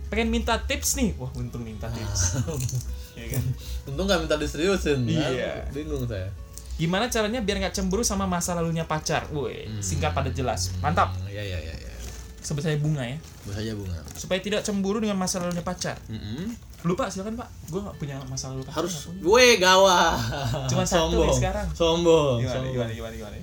pengen 0.07 0.29
minta 0.29 0.61
tips 0.61 0.95
nih 0.95 1.11
wah 1.15 1.33
untung 1.33 1.61
minta 1.61 1.89
tips 1.89 2.37
Iya 3.17 3.27
kan? 3.33 3.43
Untung 3.87 4.05
nggak 4.05 4.19
minta 4.21 4.37
diseriusin. 4.37 5.03
Iya. 5.03 5.65
Bingung 5.73 6.05
saya. 6.05 6.29
gimana 6.77 7.09
caranya 7.09 7.41
biar 7.41 7.57
nggak 7.57 7.73
cemburu 7.73 8.05
sama 8.05 8.29
masa 8.29 8.53
lalunya 8.53 8.85
pacar 8.85 9.25
woi 9.33 9.65
singkat 9.81 10.13
pada 10.13 10.29
jelas 10.29 10.77
mantap 10.77 11.09
Hmm, 11.09 11.25
Iya 11.25 11.41
iya 11.41 11.57
iya. 11.57 11.73
Ya. 11.73 11.89
sebut 12.37 12.61
saya 12.61 12.77
bunga 12.77 13.01
ya 13.01 13.17
aja 13.49 13.73
bunga. 13.73 13.97
supaya 14.13 14.37
tidak 14.37 14.61
cemburu 14.61 15.01
dengan 15.01 15.17
masa 15.17 15.41
lalunya 15.41 15.65
pacar 15.65 15.97
Mm-mm. 16.05 16.53
lupa 16.85 17.09
silakan 17.09 17.33
pak 17.33 17.49
gue 17.65 17.81
nggak 17.81 17.97
punya 17.97 18.21
masa 18.29 18.53
lalu 18.53 18.61
pacar 18.61 18.85
Harus 18.85 19.09
gue 19.09 19.45
gawah. 19.57 20.21
Cuma 20.69 20.85
satu 20.85 21.17
Sombong. 21.17 21.25
nih 21.25 21.35
sekarang. 21.35 21.67
Sombong. 21.73 22.35
gimana 22.39 22.53
sombong. 22.53 22.73
gimana 22.77 22.91
gimana 22.93 23.13
gimana 23.17 23.37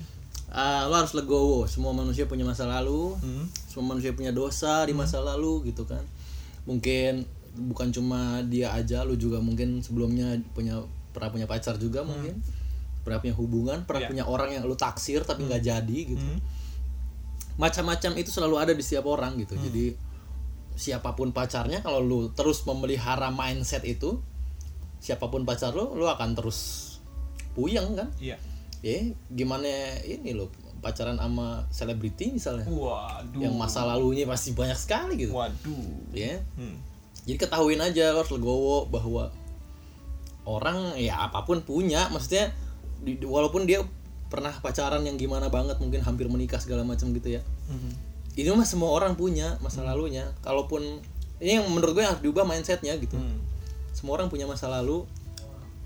Ah, 0.55 0.87
lo 0.87 0.95
harus 0.95 1.11
legowo. 1.11 1.67
Semua 1.67 1.91
manusia 1.91 2.31
punya 2.31 2.47
masa 2.47 2.63
lalu. 2.65 3.19
Hmm. 3.19 3.51
Semua 3.67 3.91
manusia 3.91 4.15
punya 4.15 4.31
dosa 4.31 4.87
di 4.87 4.95
masa 4.95 5.19
lalu 5.19 5.67
gitu 5.67 5.83
kan. 5.83 6.07
Mungkin 6.63 7.27
bukan 7.55 7.90
cuma 7.90 8.43
dia 8.45 8.75
aja, 8.75 9.07
lu 9.07 9.14
juga 9.14 9.38
mungkin 9.38 9.79
sebelumnya 9.81 10.35
punya 10.53 10.83
pernah 11.14 11.31
punya 11.31 11.47
pacar 11.47 11.79
juga 11.79 12.03
mungkin. 12.03 12.38
Pernah 13.05 13.21
punya 13.21 13.35
hubungan, 13.37 13.79
pernah 13.85 14.03
Iya. 14.03 14.11
punya 14.11 14.25
orang 14.27 14.51
yang 14.53 14.64
lu 14.64 14.75
taksir 14.75 15.23
tapi 15.23 15.45
nggak 15.47 15.62
jadi 15.62 15.99
gitu. 16.14 16.21
Hmm. 16.21 16.40
macam-macam 17.55 18.19
itu 18.19 18.35
selalu 18.35 18.59
ada 18.59 18.73
di 18.75 18.83
setiap 18.83 19.07
orang 19.07 19.38
gitu. 19.38 19.55
Jadi 19.55 19.95
siapa 20.75 21.14
pun 21.14 21.31
pacarnya 21.31 21.87
kalau 21.87 22.03
lu 22.03 22.21
terus 22.35 22.67
memelihara 22.67 23.31
mindset 23.31 23.87
itu, 23.87 24.19
siapa 24.99 25.31
pun 25.31 25.47
pacar 25.47 25.71
lu, 25.71 25.95
lu 25.95 26.11
akan 26.11 26.35
terus 26.35 26.59
puyeng 27.55 27.95
kan? 27.95 28.11
iya 28.19 28.35
Ya, 28.83 29.01
gimana 29.33 29.64
ini 30.05 30.35
lo 30.37 30.51
pacaran 30.83 31.17
sama 31.17 31.64
selebriti 31.73 32.35
misalnya, 32.35 32.69
waduh 32.69 33.40
yang 33.40 33.57
masa 33.57 33.87
lalunya 33.88 34.29
pasti 34.29 34.53
banyak 34.53 34.77
sekali 34.77 35.14
gitu. 35.17 35.33
waduh 35.33 36.11
Ya, 36.12 36.43
hmm. 36.59 36.77
Jadi 37.25 37.39
ketahuin 37.39 37.81
aja 37.81 38.11
lo 38.11 38.21
harus 38.21 38.31
legowo 38.31 38.87
bahwa 38.87 39.33
orang 40.45 40.93
ya 40.95 41.17
apa 41.23 41.43
pun 41.43 41.61
punya, 41.61 42.09
maksudnya 42.09 42.53
di- 43.01 43.17
walaupun 43.19 43.65
dia 43.65 43.81
pernah 44.27 44.53
pacaran 44.55 45.01
yang 45.01 45.17
gimana 45.17 45.49
banget, 45.49 45.79
mungkin 45.79 46.01
hampir 46.01 46.27
menikah 46.27 46.59
segala 46.59 46.83
macam 46.83 47.11
gitu 47.11 47.29
ya. 47.31 47.43
Mhm. 47.67 48.13
ini 48.35 48.51
mah 48.51 48.67
semua 48.67 48.91
orang 48.91 49.15
punya 49.15 49.55
masa 49.61 49.81
lalunya 49.81 50.27
kalaupun 50.41 50.83
ini 51.39 51.55
yang 51.55 51.71
menurut 51.71 51.95
gue 51.95 52.03
yang 52.03 52.11
harus 52.11 52.19
diubah 52.21 52.43
mindsetnya 52.43 52.99
gitu 52.99 53.15
Hmm. 53.15 53.39
semua 53.91 54.19
orang 54.19 54.27
punya 54.27 54.43
masa 54.45 54.67
lalu 54.67 55.07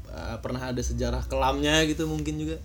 uh, 0.08 0.36
pernah 0.38 0.64
ada 0.64 0.80
sejarah 0.80 1.20
kelamnya 1.22 1.84
gitu 1.84 2.08
mungkin 2.08 2.40
juga 2.40 2.56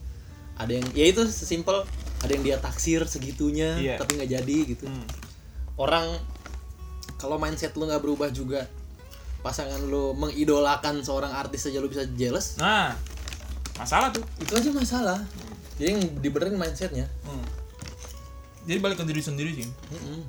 ada 0.56 0.72
yang 0.72 0.88
ya 0.90 1.04
itu 1.06 1.28
sesimpel 1.28 1.84
ada 2.18 2.32
yang 2.32 2.42
dia 2.42 2.58
taksir 2.58 3.04
segitunya 3.06 3.76
Iya. 3.76 4.00
tapi 4.00 4.16
nggak 4.16 4.32
jadi 4.32 4.58
gitu 4.70 4.88
Hmm. 4.88 5.04
orang 5.76 6.16
kalau 7.24 7.40
mindset 7.40 7.72
lu 7.80 7.88
nggak 7.88 8.04
berubah 8.04 8.28
juga 8.36 8.68
pasangan 9.40 9.80
lu 9.80 10.12
mengidolakan 10.20 11.00
seorang 11.00 11.32
artis 11.32 11.72
aja 11.72 11.80
lu 11.80 11.88
bisa 11.88 12.04
jealous? 12.20 12.60
Nah 12.60 12.92
masalah 13.80 14.12
tuh. 14.12 14.28
Itu 14.44 14.60
aja 14.60 14.68
masalah. 14.76 15.20
Jadi 15.80 15.88
yang 15.88 16.02
dibenerin 16.20 16.60
mindsetnya. 16.60 17.08
Hmm. 17.24 17.48
jadi 18.64 18.80
balik 18.80 19.00
ke 19.00 19.08
diri 19.08 19.24
sendiri 19.24 19.52
sih. 19.56 19.68
Mm-mm. 19.68 20.24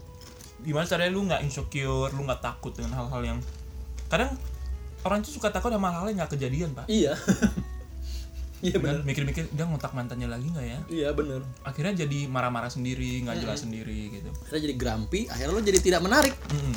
gimana 0.65 0.89
caranya 0.89 1.13
lu 1.13 1.23
nggak 1.29 1.45
insecure 1.45 2.09
lu 2.17 2.25
nggak 2.25 2.41
takut 2.41 2.73
dengan 2.73 2.97
hal-hal 2.97 3.21
yang 3.21 3.39
kadang 4.09 4.33
orang 5.05 5.21
tuh 5.21 5.31
suka 5.37 5.53
takut 5.53 5.69
sama 5.69 5.93
hal-hal 5.93 6.09
yang 6.09 6.19
nggak 6.25 6.33
kejadian 6.35 6.71
pak. 6.73 6.87
Iya 6.89 7.15
iya 8.65 8.77
bener. 8.81 9.05
Kan 9.05 9.07
mikir-mikir 9.07 9.45
dia 9.53 9.65
ngotak 9.69 9.93
mantannya 9.93 10.29
lagi 10.29 10.49
nggak 10.49 10.67
ya? 10.67 10.79
Iya 10.89 11.09
bener. 11.13 11.45
Akhirnya 11.61 11.93
jadi 12.09 12.25
marah-marah 12.27 12.73
sendiri 12.73 13.21
nggak 13.29 13.45
jelas 13.45 13.61
sendiri 13.63 14.09
gitu. 14.09 14.31
Akhirnya 14.33 14.63
jadi 14.71 14.75
grumpy 14.81 15.21
akhirnya 15.29 15.53
lo 15.53 15.61
jadi 15.61 15.81
tidak 15.85 16.01
menarik. 16.01 16.35
Mm-mm. 16.51 16.75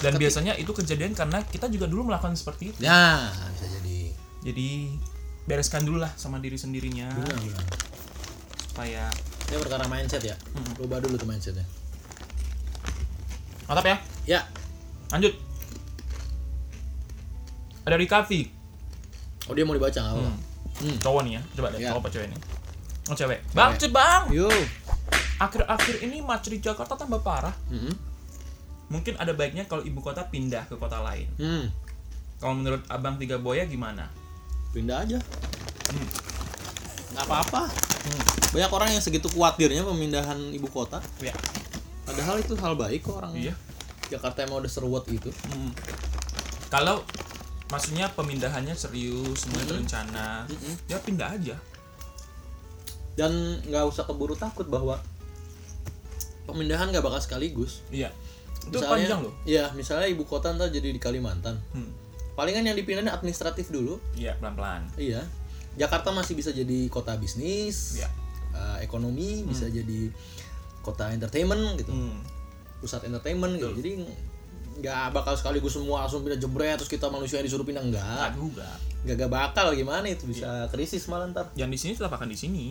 dan 0.00 0.16
biasanya 0.16 0.54
itu 0.56 0.70
kejadian 0.70 1.12
karena 1.12 1.44
kita 1.44 1.68
juga 1.68 1.84
dulu 1.84 2.08
melakukan 2.08 2.32
seperti 2.38 2.72
itu. 2.72 2.78
Ya 2.84 3.32
bisa 3.56 3.66
jadi. 3.80 4.14
Jadi 4.44 4.68
bereskan 5.44 5.82
dulu 5.82 6.00
lah 6.00 6.12
sama 6.14 6.38
diri 6.38 6.56
sendirinya. 6.56 7.10
Benar 7.10 7.36
benar 7.40 7.64
supaya 8.70 9.04
ini 9.50 9.56
perkara 9.60 9.84
mindset 9.90 10.22
ya? 10.22 10.36
Rubah 10.78 11.02
dulu 11.02 11.18
tuh 11.18 11.26
mindsetnya. 11.26 11.66
Mantap 13.66 13.84
ya? 13.84 13.96
Ya. 14.24 14.40
Lanjut. 15.10 15.34
Ada 17.84 17.98
Rikavi 17.98 18.60
oh 19.50 19.54
dia 19.58 19.66
mau 19.66 19.74
dibaca 19.74 19.98
nggak 19.98 20.14
apa 20.14 20.22
Hmm. 20.22 20.38
Hmm. 20.80 20.96
Cowok 20.98 21.20
nih 21.22 21.32
ya. 21.32 21.42
Coba 21.52 21.66
deh, 21.68 21.78
Iya. 21.78 21.88
cowok 21.92 22.00
apa 22.00 22.10
cewek 22.10 22.28
nih? 22.28 22.40
Oh, 23.06 23.14
cewek. 23.14 23.38
Bang, 23.52 23.70
Cewek. 23.74 23.92
bang. 23.92 24.22
Yo. 24.30 24.48
Akhir-akhir 25.38 25.96
ini 26.00 26.20
macet 26.20 26.52
di 26.52 26.60
Jakarta 26.60 26.94
tambah 26.94 27.20
parah. 27.20 27.52
Hmm. 27.66 27.92
Mungkin 28.88 29.16
ada 29.16 29.30
baiknya 29.30 29.64
kalau 29.64 29.80
ibu 29.80 29.98
kota 29.98 30.22
pindah 30.22 30.66
ke 30.66 30.74
kota 30.74 31.00
lain. 31.00 31.28
Hmm. 31.36 31.70
Kalau 32.36 32.54
menurut 32.54 32.82
Abang 32.86 33.16
Tiga 33.16 33.36
Boya 33.36 33.64
gimana? 33.64 34.08
Pindah 34.70 35.00
aja. 35.00 35.18
Hmm. 35.88 36.08
Nggak 37.10 37.24
apa-apa. 37.24 37.62
Banyak 38.50 38.70
orang 38.70 38.88
yang 38.90 39.02
segitu 39.02 39.28
khawatirnya 39.28 39.82
pemindahan 39.82 40.50
ibu 40.50 40.66
kota. 40.66 40.98
Ya. 41.18 41.32
Padahal 42.02 42.38
itu 42.38 42.56
hal 42.56 42.74
baik 42.74 43.02
kok 43.02 43.16
orang 43.16 43.32
Iya. 43.34 43.54
Jakarta 44.08 44.42
emang 44.42 44.58
udah 44.60 44.72
seruat 44.72 45.06
itu. 45.06 45.30
Hmm. 45.50 45.70
Kalau 46.68 47.02
maksudnya 47.70 48.10
pemindahannya 48.12 48.74
serius, 48.74 49.46
semuanya 49.46 49.64
Mm-mm. 49.64 49.70
terencana, 49.70 50.28
Mm-mm. 50.46 50.74
ya 50.90 50.96
pindah 50.98 51.28
aja. 51.38 51.56
Dan 53.14 53.32
nggak 53.66 53.84
usah 53.90 54.04
keburu 54.06 54.34
takut 54.34 54.66
bahwa 54.66 54.98
pemindahan 56.46 56.90
nggak 56.90 57.04
bakal 57.04 57.20
sekaligus. 57.22 57.82
Iya. 57.94 58.10
Itu 58.66 58.82
panjang 58.82 59.24
loh. 59.24 59.32
Iya, 59.46 59.72
misalnya 59.72 60.10
ibu 60.10 60.26
kota 60.26 60.52
ntar 60.52 60.68
jadi 60.68 60.90
di 60.92 61.00
Kalimantan. 61.00 61.56
Hmm. 61.72 61.90
Palingan 62.36 62.66
yang 62.66 62.76
dipindahin 62.76 63.08
administratif 63.08 63.70
dulu. 63.72 63.96
Iya, 64.16 64.36
pelan-pelan. 64.36 64.90
Iya. 65.00 65.24
Jakarta 65.78 66.10
masih 66.10 66.34
bisa 66.34 66.50
jadi 66.50 66.90
kota 66.90 67.14
bisnis, 67.16 68.00
Iya. 68.02 68.08
eh, 68.52 68.78
ekonomi, 68.84 69.46
bisa 69.46 69.70
jadi 69.70 70.10
kota 70.82 71.12
entertainment 71.12 71.76
gitu, 71.78 71.92
Hmm. 71.92 72.20
pusat 72.80 73.04
entertainment 73.06 73.56
gitu. 73.60 73.70
Jadi 73.78 73.90
nggak 74.80 75.12
bakal 75.12 75.32
sekaligus 75.32 75.72
semua 75.72 76.02
langsung 76.02 76.20
pindah 76.20 76.36
jebret 76.36 76.74
terus 76.74 76.88
kita 76.88 77.06
manusia 77.06 77.38
yang 77.38 77.46
disuruh 77.46 77.62
pindah 77.62 77.80
Nggak 77.82 78.02
enggak. 78.02 78.30
juga. 78.34 78.68
Nggak 79.00 79.16
gak 79.18 79.30
bakal 79.30 79.66
gimana 79.72 80.06
itu 80.06 80.24
bisa 80.24 80.48
krisis 80.68 81.04
malah 81.06 81.28
ntar. 81.28 81.48
Yang 81.54 81.70
di 81.70 81.78
sini 81.78 81.92
tetap 81.94 82.12
akan 82.12 82.26
di 82.26 82.36
sini, 82.36 82.66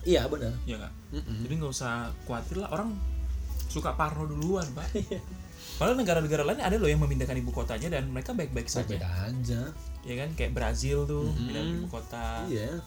Iya 0.00 0.24
benar. 0.26 0.52
ya 0.64 0.76
nggak? 0.76 0.92
Mm-mm. 1.12 1.36
Jadi 1.44 1.52
nggak 1.54 1.72
usah 1.72 1.92
khawatir 2.24 2.56
lah 2.58 2.68
orang 2.70 2.96
suka 3.66 3.92
parno 3.92 4.24
duluan, 4.24 4.64
Pak. 4.70 4.86
Iya. 4.98 5.20
Padahal 5.76 5.96
negara-negara 5.96 6.42
lain 6.42 6.60
ada 6.60 6.76
loh 6.76 6.86
yang 6.86 7.00
memindahkan 7.00 7.36
ibu 7.36 7.48
kotanya 7.50 7.88
dan 7.90 8.08
mereka 8.08 8.32
baik-baik 8.32 8.68
Baik 8.68 8.84
saja. 8.84 8.96
aja. 9.22 9.60
Ya 10.02 10.14
kan 10.16 10.32
kayak 10.34 10.52
Brazil 10.52 11.04
tuh 11.04 11.24
Mhm. 11.26 11.40
pindah 11.42 11.62
ibu 11.74 11.86
kota. 11.86 12.44
Iya. 12.46 12.80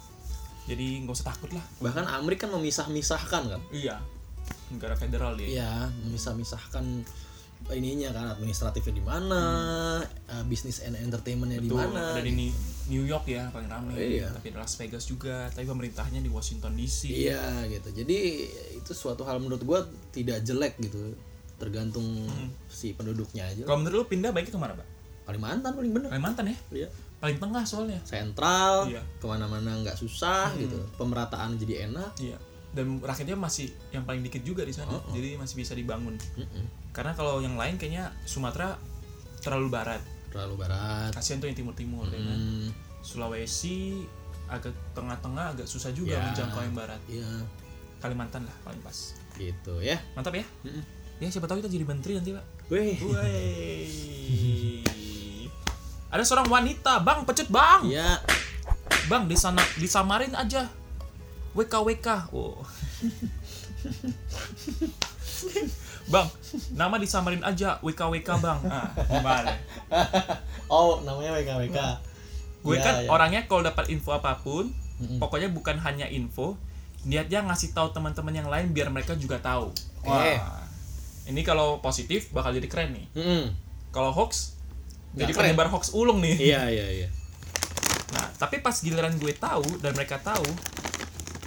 Jadi 0.63 1.01
nggak 1.01 1.13
usah 1.13 1.27
takut 1.27 1.49
lah. 1.51 1.65
Bahkan 1.79 2.05
Amerika 2.07 2.45
kan 2.45 2.55
memisah-misahkan 2.55 3.43
kan. 3.47 3.61
Iya. 3.69 3.97
Negara 4.69 4.93
federal 4.93 5.33
dia. 5.33 5.47
Iya, 5.49 5.73
memisah-misahkan 6.03 6.85
ininya 7.71 8.11
kan 8.11 8.25
administratifnya 8.29 8.91
di 8.91 9.03
mana, 9.03 9.43
eh, 10.03 10.43
bisnis 10.43 10.83
and 10.83 10.99
entertainmentnya 10.99 11.57
di 11.57 11.71
mana. 11.71 12.11
Ada 12.11 12.21
di 12.21 12.33
Ni- 12.33 12.55
New 12.83 13.07
York 13.07 13.23
ya 13.25 13.47
paling 13.47 13.71
ramai. 13.71 14.19
Iya. 14.19 14.27
Tapi 14.29 14.51
Las 14.51 14.75
Vegas 14.75 15.07
juga. 15.07 15.47
Tapi 15.47 15.63
pemerintahnya 15.63 16.19
di 16.19 16.27
Washington 16.27 16.75
DC. 16.75 17.07
Iya 17.07 17.63
gitu. 17.71 17.95
Jadi 17.95 18.19
itu 18.75 18.91
suatu 18.91 19.23
hal 19.23 19.39
menurut 19.39 19.63
gua 19.63 19.79
tidak 20.11 20.43
jelek 20.43 20.75
gitu. 20.77 21.15
Tergantung 21.55 22.03
si 22.67 22.91
penduduknya 22.91 23.47
aja. 23.47 23.63
Kalau 23.63 23.79
menurut 23.79 23.95
lu 23.95 24.05
pindah 24.05 24.35
baiknya 24.35 24.51
ke 24.51 24.59
mana, 24.59 24.73
Pak? 24.75 24.87
Kalimantan 25.23 25.71
paling 25.71 25.91
bener. 25.95 26.09
Kalimantan 26.11 26.45
ya? 26.51 26.57
Iya. 26.83 26.87
Paling 27.23 27.39
tengah 27.39 27.63
soalnya. 27.63 28.03
Sentral, 28.03 28.91
Iya. 28.91 28.99
ke 28.99 29.23
mana-mana 29.23 29.79
nggak 29.79 29.95
susah 29.95 30.51
gitu. 30.59 30.75
Pemerataan 30.99 31.55
jadi 31.55 31.87
enak. 31.87 32.11
Iya. 32.19 32.35
Dan 32.73 32.97
rakyatnya 32.97 33.37
masih 33.37 33.69
yang 33.89 34.01
paling 34.01 34.19
dikit 34.19 34.41
juga 34.41 34.65
di 34.65 34.73
sana. 34.73 34.89
Oh, 34.89 34.99
oh. 34.99 35.13
Jadi 35.13 35.37
masih 35.37 35.55
bisa 35.55 35.73
dibangun. 35.73 36.17
Mm-mm. 36.33 36.65
Karena 36.89 37.13
kalau 37.13 37.37
yang 37.37 37.53
lain 37.53 37.77
kayaknya 37.77 38.09
Sumatera 38.23 38.75
terlalu 39.39 39.69
barat. 39.69 40.01
Terlalu 40.29 40.57
barat. 40.59 41.13
Kasihan 41.13 41.37
tuh 41.37 41.45
yang 41.45 41.55
timur-timur 41.55 42.05
ya 42.07 42.17
kan. 42.17 42.33
Hmm, 42.33 42.67
Sulawesi 42.99 44.01
agak 44.45 44.73
tengah-tengah 44.91 45.53
agak 45.53 45.65
susah 45.65 45.89
juga 45.89 46.13
Ya. 46.13 46.25
menjangkau 46.25 46.61
yang 46.61 46.73
barat. 46.73 46.97
iya, 47.05 47.25
Kalimantan 47.99 48.43
lah 48.43 48.55
paling 48.61 48.81
pas. 48.81 49.13
gitu 49.33 49.77
ya. 49.79 49.97
Mantap 50.13 50.33
ya? 50.33 50.45
Mm-mm. 50.61 50.81
Ya 51.17 51.29
siapa 51.29 51.45
tahu 51.45 51.57
kita 51.57 51.69
jadi 51.69 51.85
menteri 51.85 52.17
nanti, 52.17 52.33
Pak. 52.33 52.45
Wih. 52.69 52.97
Ada 56.09 56.21
seorang 56.21 56.45
wanita, 56.45 57.01
Bang, 57.01 57.25
pecut, 57.25 57.49
Bang. 57.49 57.85
Iya. 57.85 58.21
Bang, 59.05 59.25
di 59.25 59.33
sana 59.33 59.61
disamarin 59.75 60.33
aja. 60.33 60.69
WKWK. 61.53 62.07
Oh. 62.31 62.57
bang, 66.03 66.27
nama 66.73 66.95
disamarin 66.97 67.41
aja 67.41 67.79
WKWK, 67.79 68.29
Bang. 68.39 68.59
Ah, 68.65 68.91
gimana? 69.07 69.53
oh, 70.67 70.99
namanya 71.01 71.37
WKWK. 71.37 71.77
Gue 72.63 72.75
Iya, 72.75 72.83
kan 72.83 72.95
iya. 72.99 73.09
orangnya 73.11 73.41
kalau 73.45 73.61
dapat 73.61 73.87
info 73.87 74.11
apa 74.11 74.39
pun, 74.39 74.71
Mm-mm. 74.97 75.19
pokoknya 75.19 75.51
bukan 75.51 75.79
hanya 75.79 76.07
info, 76.07 76.55
niatnya 77.03 77.43
ngasih 77.43 77.75
tahu 77.75 77.91
teman-teman 77.91 78.31
yang 78.33 78.47
lain 78.47 78.71
biar 78.71 78.87
mereka 78.87 79.13
juga 79.13 79.39
tahu. 79.39 79.71
Oke. 80.01 80.33
Wah. 80.39 80.63
Ini 81.23 81.39
kalau 81.43 81.79
positif 81.79 82.31
bakal 82.31 82.51
jadi 82.51 82.67
keren 82.67 82.95
nih. 82.95 83.05
Mm-mm. 83.15 83.43
Kalau 83.91 84.11
hoax 84.11 84.55
Nggak 85.11 85.19
jadi 85.19 85.31
keren. 85.31 85.43
penyebar 85.51 85.67
hoax 85.69 85.91
ulung 85.91 86.19
nih. 86.19 86.35
Iya, 86.39 86.61
iya, 86.67 86.87
iya. 87.03 87.09
Nah, 88.11 88.27
tapi 88.37 88.59
pas 88.59 88.75
giliran 88.75 89.15
gue 89.15 89.33
tahu 89.33 89.79
dan 89.79 89.91
mereka 89.93 90.19
tahu, 90.19 90.45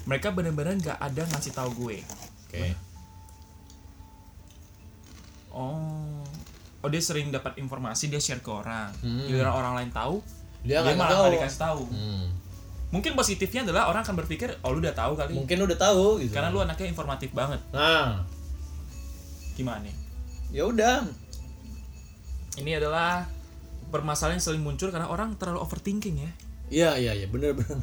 mereka 0.06 0.30
benar-benar 0.30 0.74
nggak 0.76 0.98
ada 0.98 1.22
ngasih 1.26 1.52
tahu 1.52 1.70
gue. 1.76 1.98
Oke. 2.46 2.72
Oh, 5.50 6.20
oh 6.84 6.88
dia 6.88 7.00
sering 7.00 7.32
dapat 7.32 7.56
informasi 7.56 8.06
dia 8.06 8.20
share 8.20 8.38
ke 8.38 8.50
orang. 8.50 8.92
Hmm. 9.00 9.24
Giliran 9.24 9.50
orang 9.50 9.72
lain 9.82 9.90
tahu, 9.90 10.20
Dia 10.62 10.84
dia, 10.84 10.92
malah 10.92 11.10
tahu. 11.10 11.22
nggak 11.24 11.34
dikasih 11.40 11.60
tahu. 11.60 11.82
Hmm. 11.88 12.26
Mungkin 12.86 13.12
positifnya 13.18 13.66
adalah 13.66 13.90
orang 13.90 14.06
akan 14.06 14.16
berpikir, 14.22 14.54
oh 14.62 14.70
lu 14.70 14.78
udah 14.78 14.94
tahu 14.94 15.18
kali, 15.18 15.34
Mungkin 15.34 15.58
udah 15.58 15.74
tahu 15.74 16.22
gitu. 16.22 16.30
karena 16.30 16.54
lu 16.54 16.62
anaknya 16.62 16.86
informatif 16.86 17.34
banget. 17.34 17.58
Nah, 17.74 18.22
Gimana 19.56 19.82
nih? 19.82 19.96
ya 20.52 20.62
udah. 20.68 21.02
Ini 22.56 22.78
adalah 22.78 23.26
permasalahan 23.90 24.38
yang 24.38 24.44
sering 24.44 24.62
muncul 24.62 24.88
karena 24.88 25.08
orang 25.08 25.34
terlalu 25.34 25.60
overthinking 25.60 26.16
ya. 26.20 26.30
Iya, 26.68 26.90
iya, 27.00 27.12
iya, 27.16 27.26
bener 27.26 27.56
bener. 27.56 27.80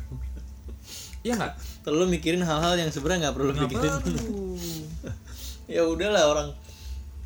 Iya 1.23 1.33
nggak? 1.33 1.53
Terlalu 1.81 2.05
mikirin 2.13 2.41
hal-hal 2.41 2.75
yang 2.75 2.87
sebenarnya 2.87 3.19
nggak 3.23 3.35
perlu 3.35 3.51
Nggak 3.51 3.63
mikirin. 3.65 3.93
ya 5.73 5.81
udahlah 5.83 6.23
orang 6.27 6.47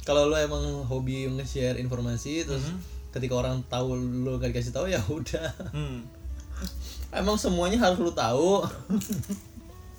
kalau 0.02 0.26
lo 0.26 0.38
emang 0.38 0.62
hobi 0.86 1.28
nge-share 1.28 1.76
informasi 1.76 2.42
terus 2.42 2.64
Mhm. 2.64 2.78
ketika 3.12 3.34
orang 3.36 3.60
tahu 3.66 3.92
lo 3.98 4.38
gak 4.38 4.52
dikasih 4.52 4.72
tahu 4.72 4.88
ya 4.88 5.02
udah. 5.04 5.50
Hmm. 5.72 6.06
Emang 7.14 7.36
semuanya 7.36 7.80
harus 7.80 7.98
lo 7.98 8.12
tahu. 8.12 8.62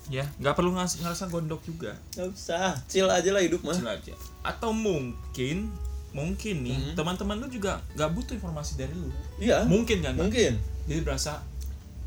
Ya, 0.07 0.25
nggak 0.35 0.55
perlu 0.55 0.71
ngas- 0.71 0.97
ngerasa 0.97 1.27
gondok 1.27 1.61
juga. 1.61 1.93
Gak 2.11 2.25
usah, 2.27 2.73
chill 2.85 3.05
aja 3.05 3.29
lah 3.29 3.39
hidup 3.39 3.61
mah. 3.61 3.71
Kecil 3.71 3.89
aja. 3.91 4.13
Atau 4.41 4.71
mungkin 4.71 5.69
mungkin 6.09 6.55
nih 6.59 6.73
Mhm. 6.75 6.93
teman-teman 6.95 7.37
lu 7.37 7.47
juga 7.47 7.77
nggak 7.93 8.09
butuh 8.11 8.33
informasi 8.33 8.73
dari 8.75 8.89
lu. 8.91 9.13
Iya. 9.37 9.61
Mungkin 9.63 10.01
kan? 10.01 10.15
Mungkin. 10.15 10.57
Jadi 10.85 10.99
berasa 11.01 11.37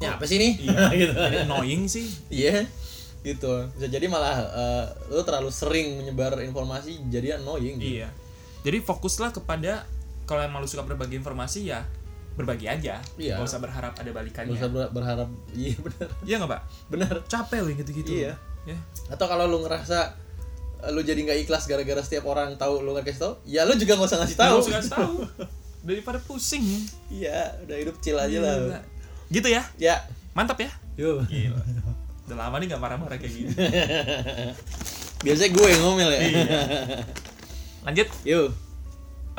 Ya 0.03 0.11
apa 0.15 0.25
sih 0.27 0.37
nih? 0.37 0.53
Iya. 0.59 0.83
gitu. 1.01 1.13
jadi 1.15 1.37
annoying 1.47 1.83
sih. 1.87 2.07
Iya. 2.29 2.67
Gitu. 3.23 3.53
Bisa 3.79 3.87
jadi 3.87 4.07
malah 4.11 4.37
eh, 4.51 4.85
lo 5.09 5.23
terlalu 5.23 5.55
sering 5.55 6.03
menyebar 6.03 6.43
informasi 6.43 6.99
jadi 7.07 7.39
annoying. 7.39 7.79
gitu. 7.79 8.03
Iya. 8.03 8.09
Jadi 8.63 8.79
fokuslah 8.83 9.31
kepada 9.31 9.87
kalau 10.23 10.43
emang 10.43 10.63
lu 10.63 10.69
suka 10.71 10.83
berbagi 10.83 11.19
informasi 11.19 11.67
ya 11.67 11.83
berbagi 12.33 12.65
aja. 12.65 12.97
Iya. 13.21 13.37
Gak 13.37 13.45
usah 13.45 13.61
berharap 13.61 13.93
ada 13.93 14.05
Gak 14.05 14.17
balikannya. 14.17 14.57
usah 14.57 14.71
ber- 14.73 14.89
berharap 14.91 15.29
iya 15.59 15.77
benar. 15.77 16.09
Iya 16.25 16.35
nggak 16.41 16.51
pak? 16.51 16.61
Benar. 16.89 17.15
Capek 17.29 17.59
loh 17.61 17.73
gitu-gitu. 17.77 18.11
Iya. 18.11 18.33
Ya. 18.65 18.79
Atau 19.13 19.27
kalau 19.29 19.45
lu 19.51 19.61
ngerasa 19.63 20.17
eh, 20.81 20.91
lu 20.91 21.05
jadi 21.05 21.21
nggak 21.21 21.39
ikhlas 21.45 21.69
gara-gara 21.69 22.01
setiap 22.01 22.25
orang 22.25 22.57
tahu 22.57 22.81
lu 22.81 22.95
nggak 22.97 23.07
kasih 23.07 23.21
tahu, 23.21 23.35
ya 23.45 23.67
lu 23.69 23.75
juga 23.77 23.99
nggak 23.99 24.09
usah 24.09 24.19
ngasih 24.25 24.39
tahu. 24.39 24.55
Tahu. 24.57 24.63
Usah 24.65 24.73
kasih 24.81 24.93
tahu. 24.95 25.15
Daripada 25.89 26.19
pusing. 26.23 26.63
Iya, 27.11 27.59
udah 27.67 27.77
hidup 27.77 27.99
chill 27.99 28.15
aja 28.15 28.39
lah. 28.39 28.81
Gitu 29.33 29.49
ya. 29.49 29.65
Ya. 29.81 29.97
Mantap 30.37 30.61
ya. 30.61 30.69
Gila. 30.93 31.25
Udah 32.29 32.37
lama 32.37 32.61
nih 32.61 32.69
gak 32.69 32.83
marah-marah 32.85 33.17
kayak 33.17 33.33
gini. 33.33 33.49
Biasanya 35.25 35.51
gue 35.57 35.67
yang 35.73 35.81
ngomel 35.81 36.11
ya. 36.13 36.21
Iya. 36.21 36.45
Lanjut. 37.89 38.09
Yuk. 38.29 38.49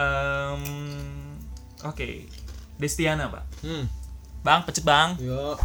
Em, 0.01 0.61
Oke. 1.85 2.25
Destiana 2.81 3.29
pak. 3.29 3.45
Hmm. 3.61 3.85
Bang, 4.41 4.65
pecet 4.65 4.81
bang. 4.81 5.13
Yuk. 5.21 5.61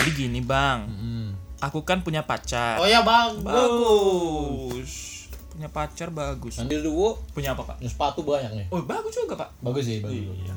Jadi 0.00 0.10
gini 0.16 0.40
bang. 0.40 0.88
Hmm. 0.88 1.28
Aku 1.60 1.84
kan 1.84 2.00
punya 2.00 2.24
pacar. 2.24 2.80
Oh 2.80 2.88
ya 2.88 3.04
bang. 3.04 3.44
Bagus. 3.44 5.28
Punya 5.52 5.68
pacar 5.68 6.08
bagus. 6.08 6.56
Ambil 6.56 6.80
dulu. 6.80 7.20
Punya 7.36 7.52
apa 7.52 7.68
pak? 7.68 7.76
Ini 7.84 7.92
sepatu 7.92 8.24
banyak 8.24 8.50
nih. 8.56 8.66
Oh 8.72 8.80
bagus 8.80 9.12
juga 9.12 9.36
pak. 9.36 9.52
Bagus 9.60 9.84
sih, 9.84 10.00
bagus. 10.00 10.16
Iya. 10.16 10.56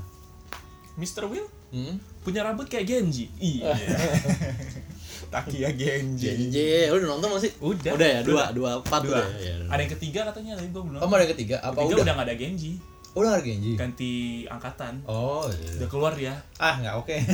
Mr. 0.96 1.26
Will 1.26 1.48
Hmm. 1.70 1.98
punya 2.22 2.46
rambut 2.46 2.70
kayak 2.70 2.86
Genji. 2.86 3.26
Iya. 3.36 3.74
Takia 5.34 5.74
Genji. 5.74 6.30
JJ, 6.30 6.58
lu 6.94 7.02
udah 7.02 7.10
nonton 7.18 7.30
masih? 7.34 7.50
Udah. 7.58 7.98
Udah 7.98 8.08
ya, 8.08 8.20
dua, 8.22 8.34
Udah. 8.34 8.48
dua, 8.54 8.72
empat 8.78 9.02
Dua. 9.02 9.18
udah 9.18 9.26
ya. 9.42 9.54
Ada 9.66 9.82
yang 9.82 9.94
ketiga 9.98 10.20
katanya 10.30 10.52
tapi 10.54 10.70
gue 10.70 10.84
belum. 10.86 11.00
Oh, 11.02 11.08
mau 11.10 11.18
ada 11.18 11.26
yang 11.26 11.34
ketiga? 11.34 11.58
Apa 11.60 11.74
Ketiga 11.80 11.90
udah? 11.90 12.06
udah 12.06 12.14
gak 12.14 12.28
ada 12.30 12.36
Genji. 12.38 12.72
Udah 13.14 13.30
ada 13.32 13.42
Genji. 13.42 13.72
Ganti 13.74 14.12
angkatan. 14.46 14.94
Oh, 15.04 15.50
iya. 15.50 15.82
Udah 15.82 15.90
keluar 15.90 16.14
ya. 16.14 16.38
Ah, 16.56 16.78
nggak 16.78 16.96
oke. 16.96 17.16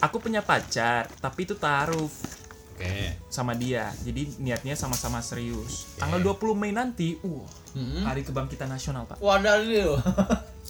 aku 0.00 0.16
punya 0.16 0.40
pacar 0.40 1.04
tapi 1.20 1.44
itu 1.44 1.52
taruh 1.54 2.08
Oke. 2.72 3.20
sama 3.28 3.52
dia 3.52 3.92
jadi 4.00 4.24
niatnya 4.40 4.72
sama-sama 4.72 5.20
serius 5.20 5.92
tanggal 6.00 6.16
20 6.16 6.56
Mei 6.56 6.72
nanti 6.72 7.20
uh 7.20 7.44
Mm-mm. 7.76 8.02
hari 8.02 8.24
kebangkitan 8.24 8.66
nasional 8.66 9.04
pak 9.04 9.20
ini 9.60 9.84
loh. 9.84 10.00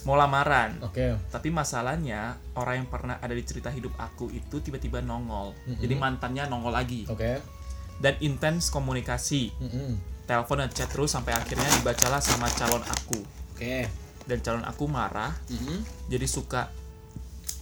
Mau 0.03 0.17
lamaran 0.17 0.81
Oke. 0.81 1.13
tapi 1.29 1.49
masalahnya 1.49 2.35
orang 2.57 2.85
yang 2.85 2.89
pernah 2.89 3.21
ada 3.21 3.31
di 3.31 3.45
cerita 3.45 3.69
hidup 3.69 3.93
aku 3.97 4.33
itu 4.33 4.57
tiba-tiba 4.59 5.01
nongol 5.01 5.53
jadi 5.77 5.93
mantannya 5.95 6.49
nongol 6.49 6.73
lagi 6.73 7.05
Oke. 7.05 7.37
dan 8.01 8.17
intens 8.19 8.73
komunikasi 8.73 9.53
Mm-mm. 9.61 10.01
telepon 10.25 10.65
dan 10.65 10.71
chat 10.73 10.89
terus 10.89 11.13
sampai 11.13 11.37
akhirnya 11.37 11.69
dibacalah 11.77 12.17
sama 12.19 12.49
calon 12.57 12.81
aku 12.81 13.21
Oke. 13.53 13.85
dan 14.25 14.39
calon 14.41 14.65
aku 14.65 14.89
marah 14.89 15.37
Mm-mm. 15.53 15.85
jadi 16.09 16.25
suka 16.25 16.73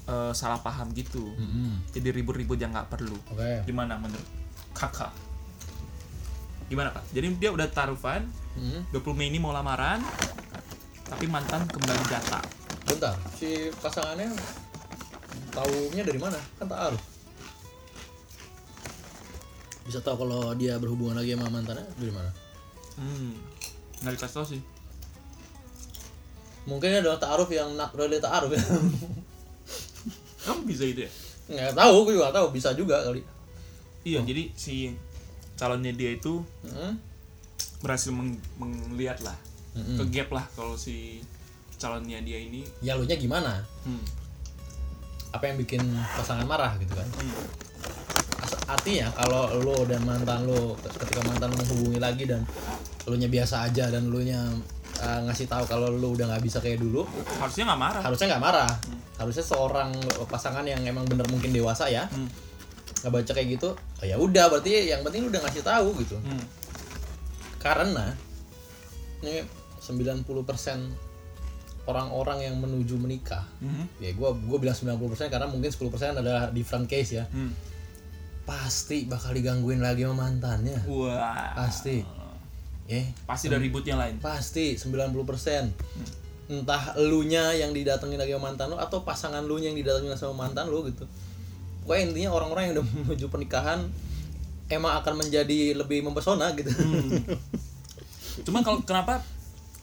eh, 0.07 0.30
salah 0.30 0.62
paham 0.62 0.95
gitu 0.95 1.26
Mm-mm. 1.34 1.91
jadi 1.91 2.14
ribut-ribut 2.14 2.55
yang 2.55 2.70
nggak 2.70 2.86
perlu 2.86 3.18
Oke. 3.34 3.66
gimana 3.66 3.99
menurut 3.99 4.26
kakak 4.78 5.11
gimana 6.68 6.95
kak 6.95 7.03
jadi 7.11 7.26
dia 7.34 7.51
udah 7.51 7.66
taruhan 7.66 8.30
Mm-mm. 8.55 8.86
20 8.95 9.18
Mei 9.18 9.26
ini 9.26 9.43
mau 9.43 9.51
lamaran 9.51 9.99
tapi 11.09 11.25
mantan 11.27 11.65
kembali 11.67 12.05
data 12.07 12.41
Bentar, 12.85 13.17
si 13.35 13.49
pasangannya 13.75 14.33
taunya 15.51 16.01
dari 16.03 16.17
mana? 16.17 16.41
Kan 16.57 16.65
tak 16.65 16.81
harus. 16.83 17.03
Bisa 19.83 20.01
tahu 20.01 20.17
kalau 20.19 20.53
dia 20.53 20.77
berhubungan 20.77 21.17
lagi 21.17 21.33
sama 21.33 21.49
mantannya 21.51 21.85
dari 21.95 22.09
mana? 22.11 22.31
hmm 22.97 23.31
nggak 23.99 24.15
dikasih 24.15 24.35
tau 24.35 24.47
sih 24.47 24.63
Mungkin 26.65 26.91
adalah 26.95 27.17
ta'aruf 27.17 27.49
yang 27.49 27.73
nak 27.75 27.93
really 27.93 28.19
ta'aruf 28.19 28.53
ya. 28.53 28.61
kamu 30.43 30.61
bisa 30.65 30.85
itu 30.85 31.01
ya 31.03 31.11
Nggak 31.49 31.75
tahu, 31.75 31.95
gue 32.03 32.13
juga 32.13 32.25
nggak 32.25 32.37
tahu. 32.37 32.49
Bisa 32.51 32.69
juga 32.73 32.97
kali. 33.03 33.23
iya 34.03 34.21
jadi 34.21 34.53
si 34.53 34.93
calonnya 35.55 35.91
dia 35.91 36.13
itu 36.13 36.41
Mm-mm. 36.63 36.93
berhasil 37.79 38.13
meng- 38.13 38.41
melihat 38.89 39.21
lah 39.21 39.37
Mm-mm. 39.79 39.97
ke 39.97 40.05
gap 40.11 40.29
lah 40.35 40.45
kalau 40.53 40.74
si 40.74 41.22
calonnya 41.79 42.18
dia 42.20 42.37
ini 42.37 42.66
Ya 42.83 42.99
lu 42.99 43.07
nya 43.07 43.14
gimana? 43.14 43.62
hmm, 43.87 44.03
Apa 45.31 45.47
yang 45.47 45.57
bikin 45.57 45.79
pasangan 46.12 46.43
marah 46.43 46.74
gitu 46.76 46.91
kan? 46.93 47.07
hmm, 47.07 47.33
Artinya 48.66 49.09
kalau 49.14 49.49
lo 49.57 49.87
dan 49.87 50.03
mantan 50.03 50.45
lo 50.45 50.76
ketika 50.76 51.22
mantan 51.22 51.55
menghubungi 51.55 51.97
lagi 51.97 52.26
dan 52.26 52.43
lo 53.07 53.14
nya 53.14 53.24
biasa 53.26 53.64
aja 53.64 53.89
dan 53.89 54.11
lo 54.11 54.20
nya 54.20 54.37
uh, 55.01 55.20
ngasih 55.24 55.49
tahu 55.49 55.64
kalau 55.64 55.89
lo 55.89 56.12
udah 56.12 56.29
nggak 56.29 56.45
bisa 56.45 56.59
kayak 56.61 56.76
dulu, 56.76 57.09
harusnya 57.39 57.64
nggak 57.64 57.81
marah 57.81 58.03
harusnya 58.05 58.26
nggak 58.35 58.45
marah. 58.45 58.72
Harusnya 59.16 59.43
seorang 59.43 59.91
pasangan 60.29 60.62
yang 60.62 60.85
emang 60.85 61.09
bener 61.09 61.24
mungkin 61.26 61.51
dewasa 61.51 61.89
ya 61.89 62.05
Hmm. 62.12 62.29
nggak 63.01 63.12
baca 63.14 63.31
kayak 63.33 63.49
gitu, 63.57 63.72
oh 63.72 64.05
ya 64.05 64.18
udah 64.18 64.51
berarti 64.51 64.91
yang 64.91 65.01
penting 65.01 65.24
lo 65.24 65.29
udah 65.31 65.43
ngasih 65.47 65.64
tahu 65.64 65.89
gitu. 66.03 66.16
Hmm. 66.20 66.45
Karena 67.59 68.12
ini 69.22 69.43
90% 69.81 71.09
orang-orang 71.89 72.45
yang 72.45 72.55
menuju 72.61 73.01
menikah. 73.01 73.49
Mhm. 73.64 73.85
ya 74.05 74.12
gua 74.12 74.37
gua 74.37 74.59
bilang 74.61 74.76
90% 74.76 75.33
karena 75.33 75.49
mungkin 75.49 75.72
10% 75.72 76.20
adalah 76.20 76.53
different 76.53 76.85
case 76.85 77.16
ya. 77.16 77.24
Hmm. 77.33 77.53
pasti 78.49 79.05
bakal 79.05 79.37
digangguin 79.37 79.85
lagi 79.85 80.09
sama 80.09 80.24
mantannya. 80.24 80.81
Wah. 80.89 81.53
Pasti. 81.53 82.01
Ya. 82.89 83.05
Pasti 83.29 83.53
ada 83.53 83.61
ributnya 83.61 84.01
lain. 84.01 84.16
Pasti 84.24 84.72
90% 84.72 85.68
entah 86.49 86.97
elunya 86.97 87.53
yang 87.53 87.76
didatengin 87.76 88.16
lagi 88.16 88.33
sama 88.33 88.49
mantan 88.49 88.72
lo 88.72 88.81
atau 88.81 89.05
pasangan 89.05 89.45
lu 89.45 89.61
yang 89.61 89.76
didatengin 89.76 90.16
sama 90.16 90.49
mantan 90.49 90.72
lo 90.72 90.81
gitu. 90.89 91.05
Pokoknya 91.85 92.09
intinya 92.09 92.31
orang-orang 92.33 92.72
yang 92.72 92.81
udah 92.81 92.87
menuju 93.05 93.29
pernikahan 93.29 93.85
emang 94.72 94.97
akan 94.97 95.14
menjadi 95.20 95.76
lebih 95.76 96.01
mempesona 96.01 96.53
gitu. 96.57 96.72
Cuman 98.49 98.64
kalau 98.64 98.81
kenapa 98.81 99.20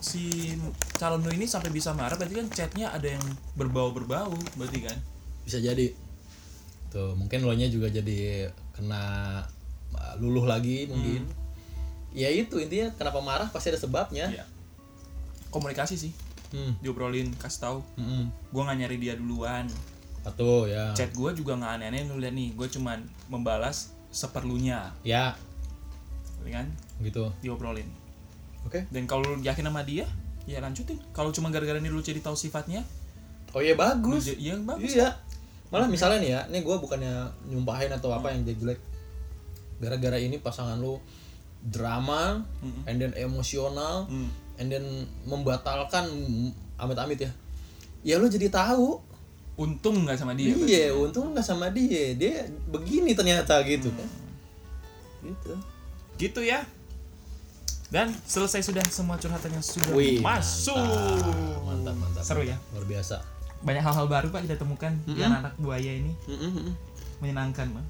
si 0.06 0.53
calon 1.01 1.26
lu 1.26 1.34
ini 1.34 1.49
sampai 1.49 1.74
bisa 1.74 1.89
marah 1.97 2.14
berarti 2.14 2.38
kan 2.38 2.47
chatnya 2.53 2.93
ada 2.93 3.18
yang 3.18 3.26
berbau-berbau 3.58 4.38
berarti 4.53 4.86
kan? 4.86 4.97
bisa 5.41 5.58
jadi 5.58 5.93
tuh 6.93 7.18
mungkin 7.18 7.41
lo 7.41 7.53
nya 7.58 7.66
juga 7.66 7.89
jadi 7.89 8.53
kena 8.78 9.41
uh, 9.97 10.14
luluh 10.22 10.45
lagi 10.45 10.86
mungkin 10.86 11.26
ya 12.16 12.30
itu 12.32 12.62
intinya 12.62 12.93
kenapa 12.95 13.20
marah 13.20 13.49
pasti 13.49 13.74
ada 13.74 13.82
sebabnya 13.82 14.30
Iya. 14.30 14.45
Komunikasi 15.51 15.95
sih, 15.95 16.12
hmm. 16.51 16.84
diobrolin, 16.84 17.32
kasih 17.39 17.60
tahu. 17.64 17.78
Mm-mm. 17.95 18.28
Gua 18.51 18.68
nggak 18.68 18.78
nyari 18.84 18.97
dia 18.99 19.16
duluan. 19.16 19.72
atau 20.28 20.68
ya 20.68 20.91
Chat 20.91 21.16
gua 21.16 21.32
juga 21.32 21.56
nggak 21.56 21.80
aneh-aneh 21.80 22.01
lu 22.12 22.20
lihat 22.20 22.36
nih, 22.36 22.51
gua 22.60 22.68
cuman 22.68 22.99
membalas 23.32 23.95
seperlunya, 24.12 24.91
ya 25.08 25.32
ya 26.43 26.51
kan? 26.60 26.68
gitu 26.99 27.32
Diobrolin. 27.39 27.88
Oke 28.66 28.80
Dan 28.88 29.05
kalau 29.05 29.24
lu 29.24 29.39
yakin 29.39 29.63
sama 29.63 29.82
dia, 29.82 30.05
ya 30.43 30.57
lanjutin. 30.57 30.97
Kalau 31.09 31.30
cuma 31.30 31.47
gara-gara 31.47 31.76
ini 31.76 31.88
lu 31.88 31.99
jadi 31.99 32.20
tahu 32.20 32.34
sifatnya, 32.34 32.82
oh 33.51 33.59
ya 33.59 33.72
lu 33.72 33.80
bagus 33.80 34.26
j- 34.28 34.39
ya 34.43 34.55
bagus. 34.59 34.91
iya 34.91 35.09
malah 35.66 35.86
misalnya 35.86 36.18
nih 36.18 36.30
ya 36.30 36.41
ini 36.47 36.61
gue 36.61 36.76
bukannya 36.76 37.13
nyumpahin 37.45 37.89
atau 37.89 38.09
apa 38.09 38.30
yang 38.30 38.43
jadi 38.43 38.57
jelek 38.57 38.80
gara-gara 39.78 40.16
ini 40.16 40.38
pasangan 40.38 40.78
lu 40.78 41.01
drama 41.61 42.45
Mm-mm. 42.59 42.86
and 42.86 42.97
then 42.97 43.11
emosional 43.16 44.05
Hmm. 44.05 44.30
and 44.55 44.70
then 44.70 44.86
membatalkan 45.24 46.05
amit-amit 46.76 47.18
ya 47.20 47.32
ya 48.03 48.16
lu 48.16 48.28
jadi 48.28 48.47
tahu 48.47 49.01
Untung 49.55 50.03
nggak 50.03 50.16
sama 50.16 50.32
dia. 50.34 50.51
iya 50.53 50.91
untung 50.91 51.32
nggak 51.32 51.43
sama 51.43 51.68
dia 51.70 52.13
dia 52.13 52.43
begini 52.68 53.11
ternyata 53.11 53.59
gitu 53.61 53.89
kan 53.89 54.09
gitu 55.24 55.53
Gitu 56.16 56.39
ya. 56.41 56.63
Dan 57.94 58.10
selesai 58.26 58.66
sudah 58.66 58.82
semua 58.90 59.16
curhatan 59.22 59.54
yang 59.54 59.66
sudah 59.66 59.94
Wih, 59.94 60.18
masuk. 60.20 60.76
mantap 61.64 61.96
mantap 61.96 62.24
Seru 62.26 62.42
ya. 62.42 62.58
luar 62.74 62.86
biasa 62.90 63.22
Banyak 63.62 63.82
hal-hal 63.82 64.06
baru 64.10 64.28
Pak 64.34 64.46
kita 64.46 64.56
temukan 64.62 64.94
di 65.06 65.22
anak-anak 65.22 65.54
buaya 65.58 65.90
ini. 65.90 66.14
Menyenangkan, 67.22 67.72
Bang. 67.72 67.88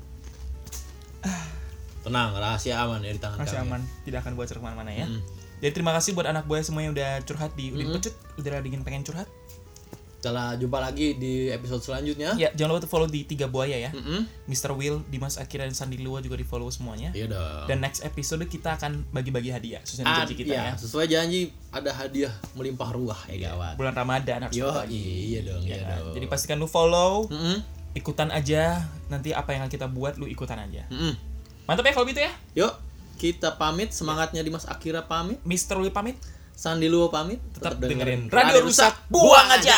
tenang 2.05 2.37
rahasia 2.37 2.77
aman 2.85 3.01
ya 3.01 3.17
di 3.17 3.17
tangan 3.17 3.41
Masih 3.41 3.57
kami 3.57 3.65
aman, 3.65 3.81
tidak 4.05 4.19
akan 4.21 4.37
bocor 4.37 4.61
ke 4.61 4.63
mana-mana 4.63 4.93
ya. 4.93 5.09
Mm. 5.09 5.25
Jadi 5.57 5.71
terima 5.73 5.91
kasih 5.97 6.13
buat 6.13 6.29
anak 6.29 6.45
buaya 6.45 6.61
semua 6.61 6.85
yang 6.85 6.93
udah 6.93 7.25
curhat 7.25 7.57
di 7.57 7.73
Udin 7.73 7.89
Pecut. 7.97 8.13
Udah 8.37 8.61
dingin 8.61 8.85
pengen 8.85 9.01
curhat. 9.01 9.25
Kita 10.25 10.57
jumpa 10.57 10.81
lagi 10.81 11.13
di 11.13 11.33
episode 11.47 11.79
selanjutnya 11.79 12.33
Ya, 12.35 12.49
jangan 12.51 12.75
lupa 12.75 12.87
follow 12.87 13.05
di 13.05 13.21
Tiga 13.23 13.45
Buaya 13.45 13.77
ya. 13.79 13.91
Mm-mm. 13.91 14.25
Mr. 14.45 14.73
Will, 14.73 15.05
Dimas 15.05 15.37
Akira, 15.37 15.61
dan 15.61 15.71
Sandi 15.71 15.97
Lua 15.97 16.17
juga 16.19 16.33
di 16.33 16.41
follow 16.41 16.65
semuanya. 16.67 17.13
iya 17.13 17.27
dong 17.27 17.69
Dan 17.69 17.77
next 17.79 18.01
episode 18.01 18.41
kita 18.43 18.73
akan 18.73 19.05
bagi-bagi 19.09 19.49
hadiah 19.49 19.79
sesuai 19.79 20.01
Ah, 20.03 20.17
janji 20.19 20.33
kita 20.35 20.49
iya, 20.51 20.63
ya. 20.67 20.73
sesuai 20.75 21.05
janji 21.05 21.41
ada 21.69 21.91
hadiah 21.91 22.33
melimpah 22.53 22.89
ruah 22.89 23.21
ya 23.27 23.53
kawan 23.53 23.73
Bulan 23.75 23.93
Ramadan 23.93 24.39
harus 24.41 24.55
yo 24.55 24.65
berbagi. 24.67 25.05
iya 25.29 25.39
dong 25.43 25.61
Ya 25.61 25.69
iya 25.71 25.77
kan? 25.85 25.99
dong 26.01 26.13
Jadi 26.13 26.25
pastikan 26.25 26.57
lu 26.57 26.65
follow, 26.65 27.29
Mm-mm. 27.29 27.57
ikutan 27.93 28.29
aja. 28.29 28.81
Nanti 29.05 29.29
apa 29.29 29.53
yang 29.53 29.67
kita 29.67 29.85
buat 29.85 30.17
lu 30.17 30.25
ikutan 30.25 30.57
aja. 30.57 30.89
Mm-mm. 30.89 31.13
Mantap 31.63 31.85
ya 31.85 31.93
kalau 31.93 32.07
gitu 32.07 32.19
ya. 32.19 32.33
yuk 32.55 32.73
kita 33.15 33.55
pamit 33.55 33.89
semangatnya 33.89 34.41
Dimas 34.41 34.65
Akira 34.65 35.05
pamit 35.05 35.37
Mr. 35.41 35.77
Will 35.77 35.89
pamit. 35.89 36.17
Sandi 36.51 36.87
Luo 36.87 37.11
pamit 37.11 37.43
Tetap 37.51 37.75
dengerin 37.77 38.31
Radio 38.31 38.63
Rusak, 38.63 39.11
buang 39.11 39.51
aja. 39.51 39.75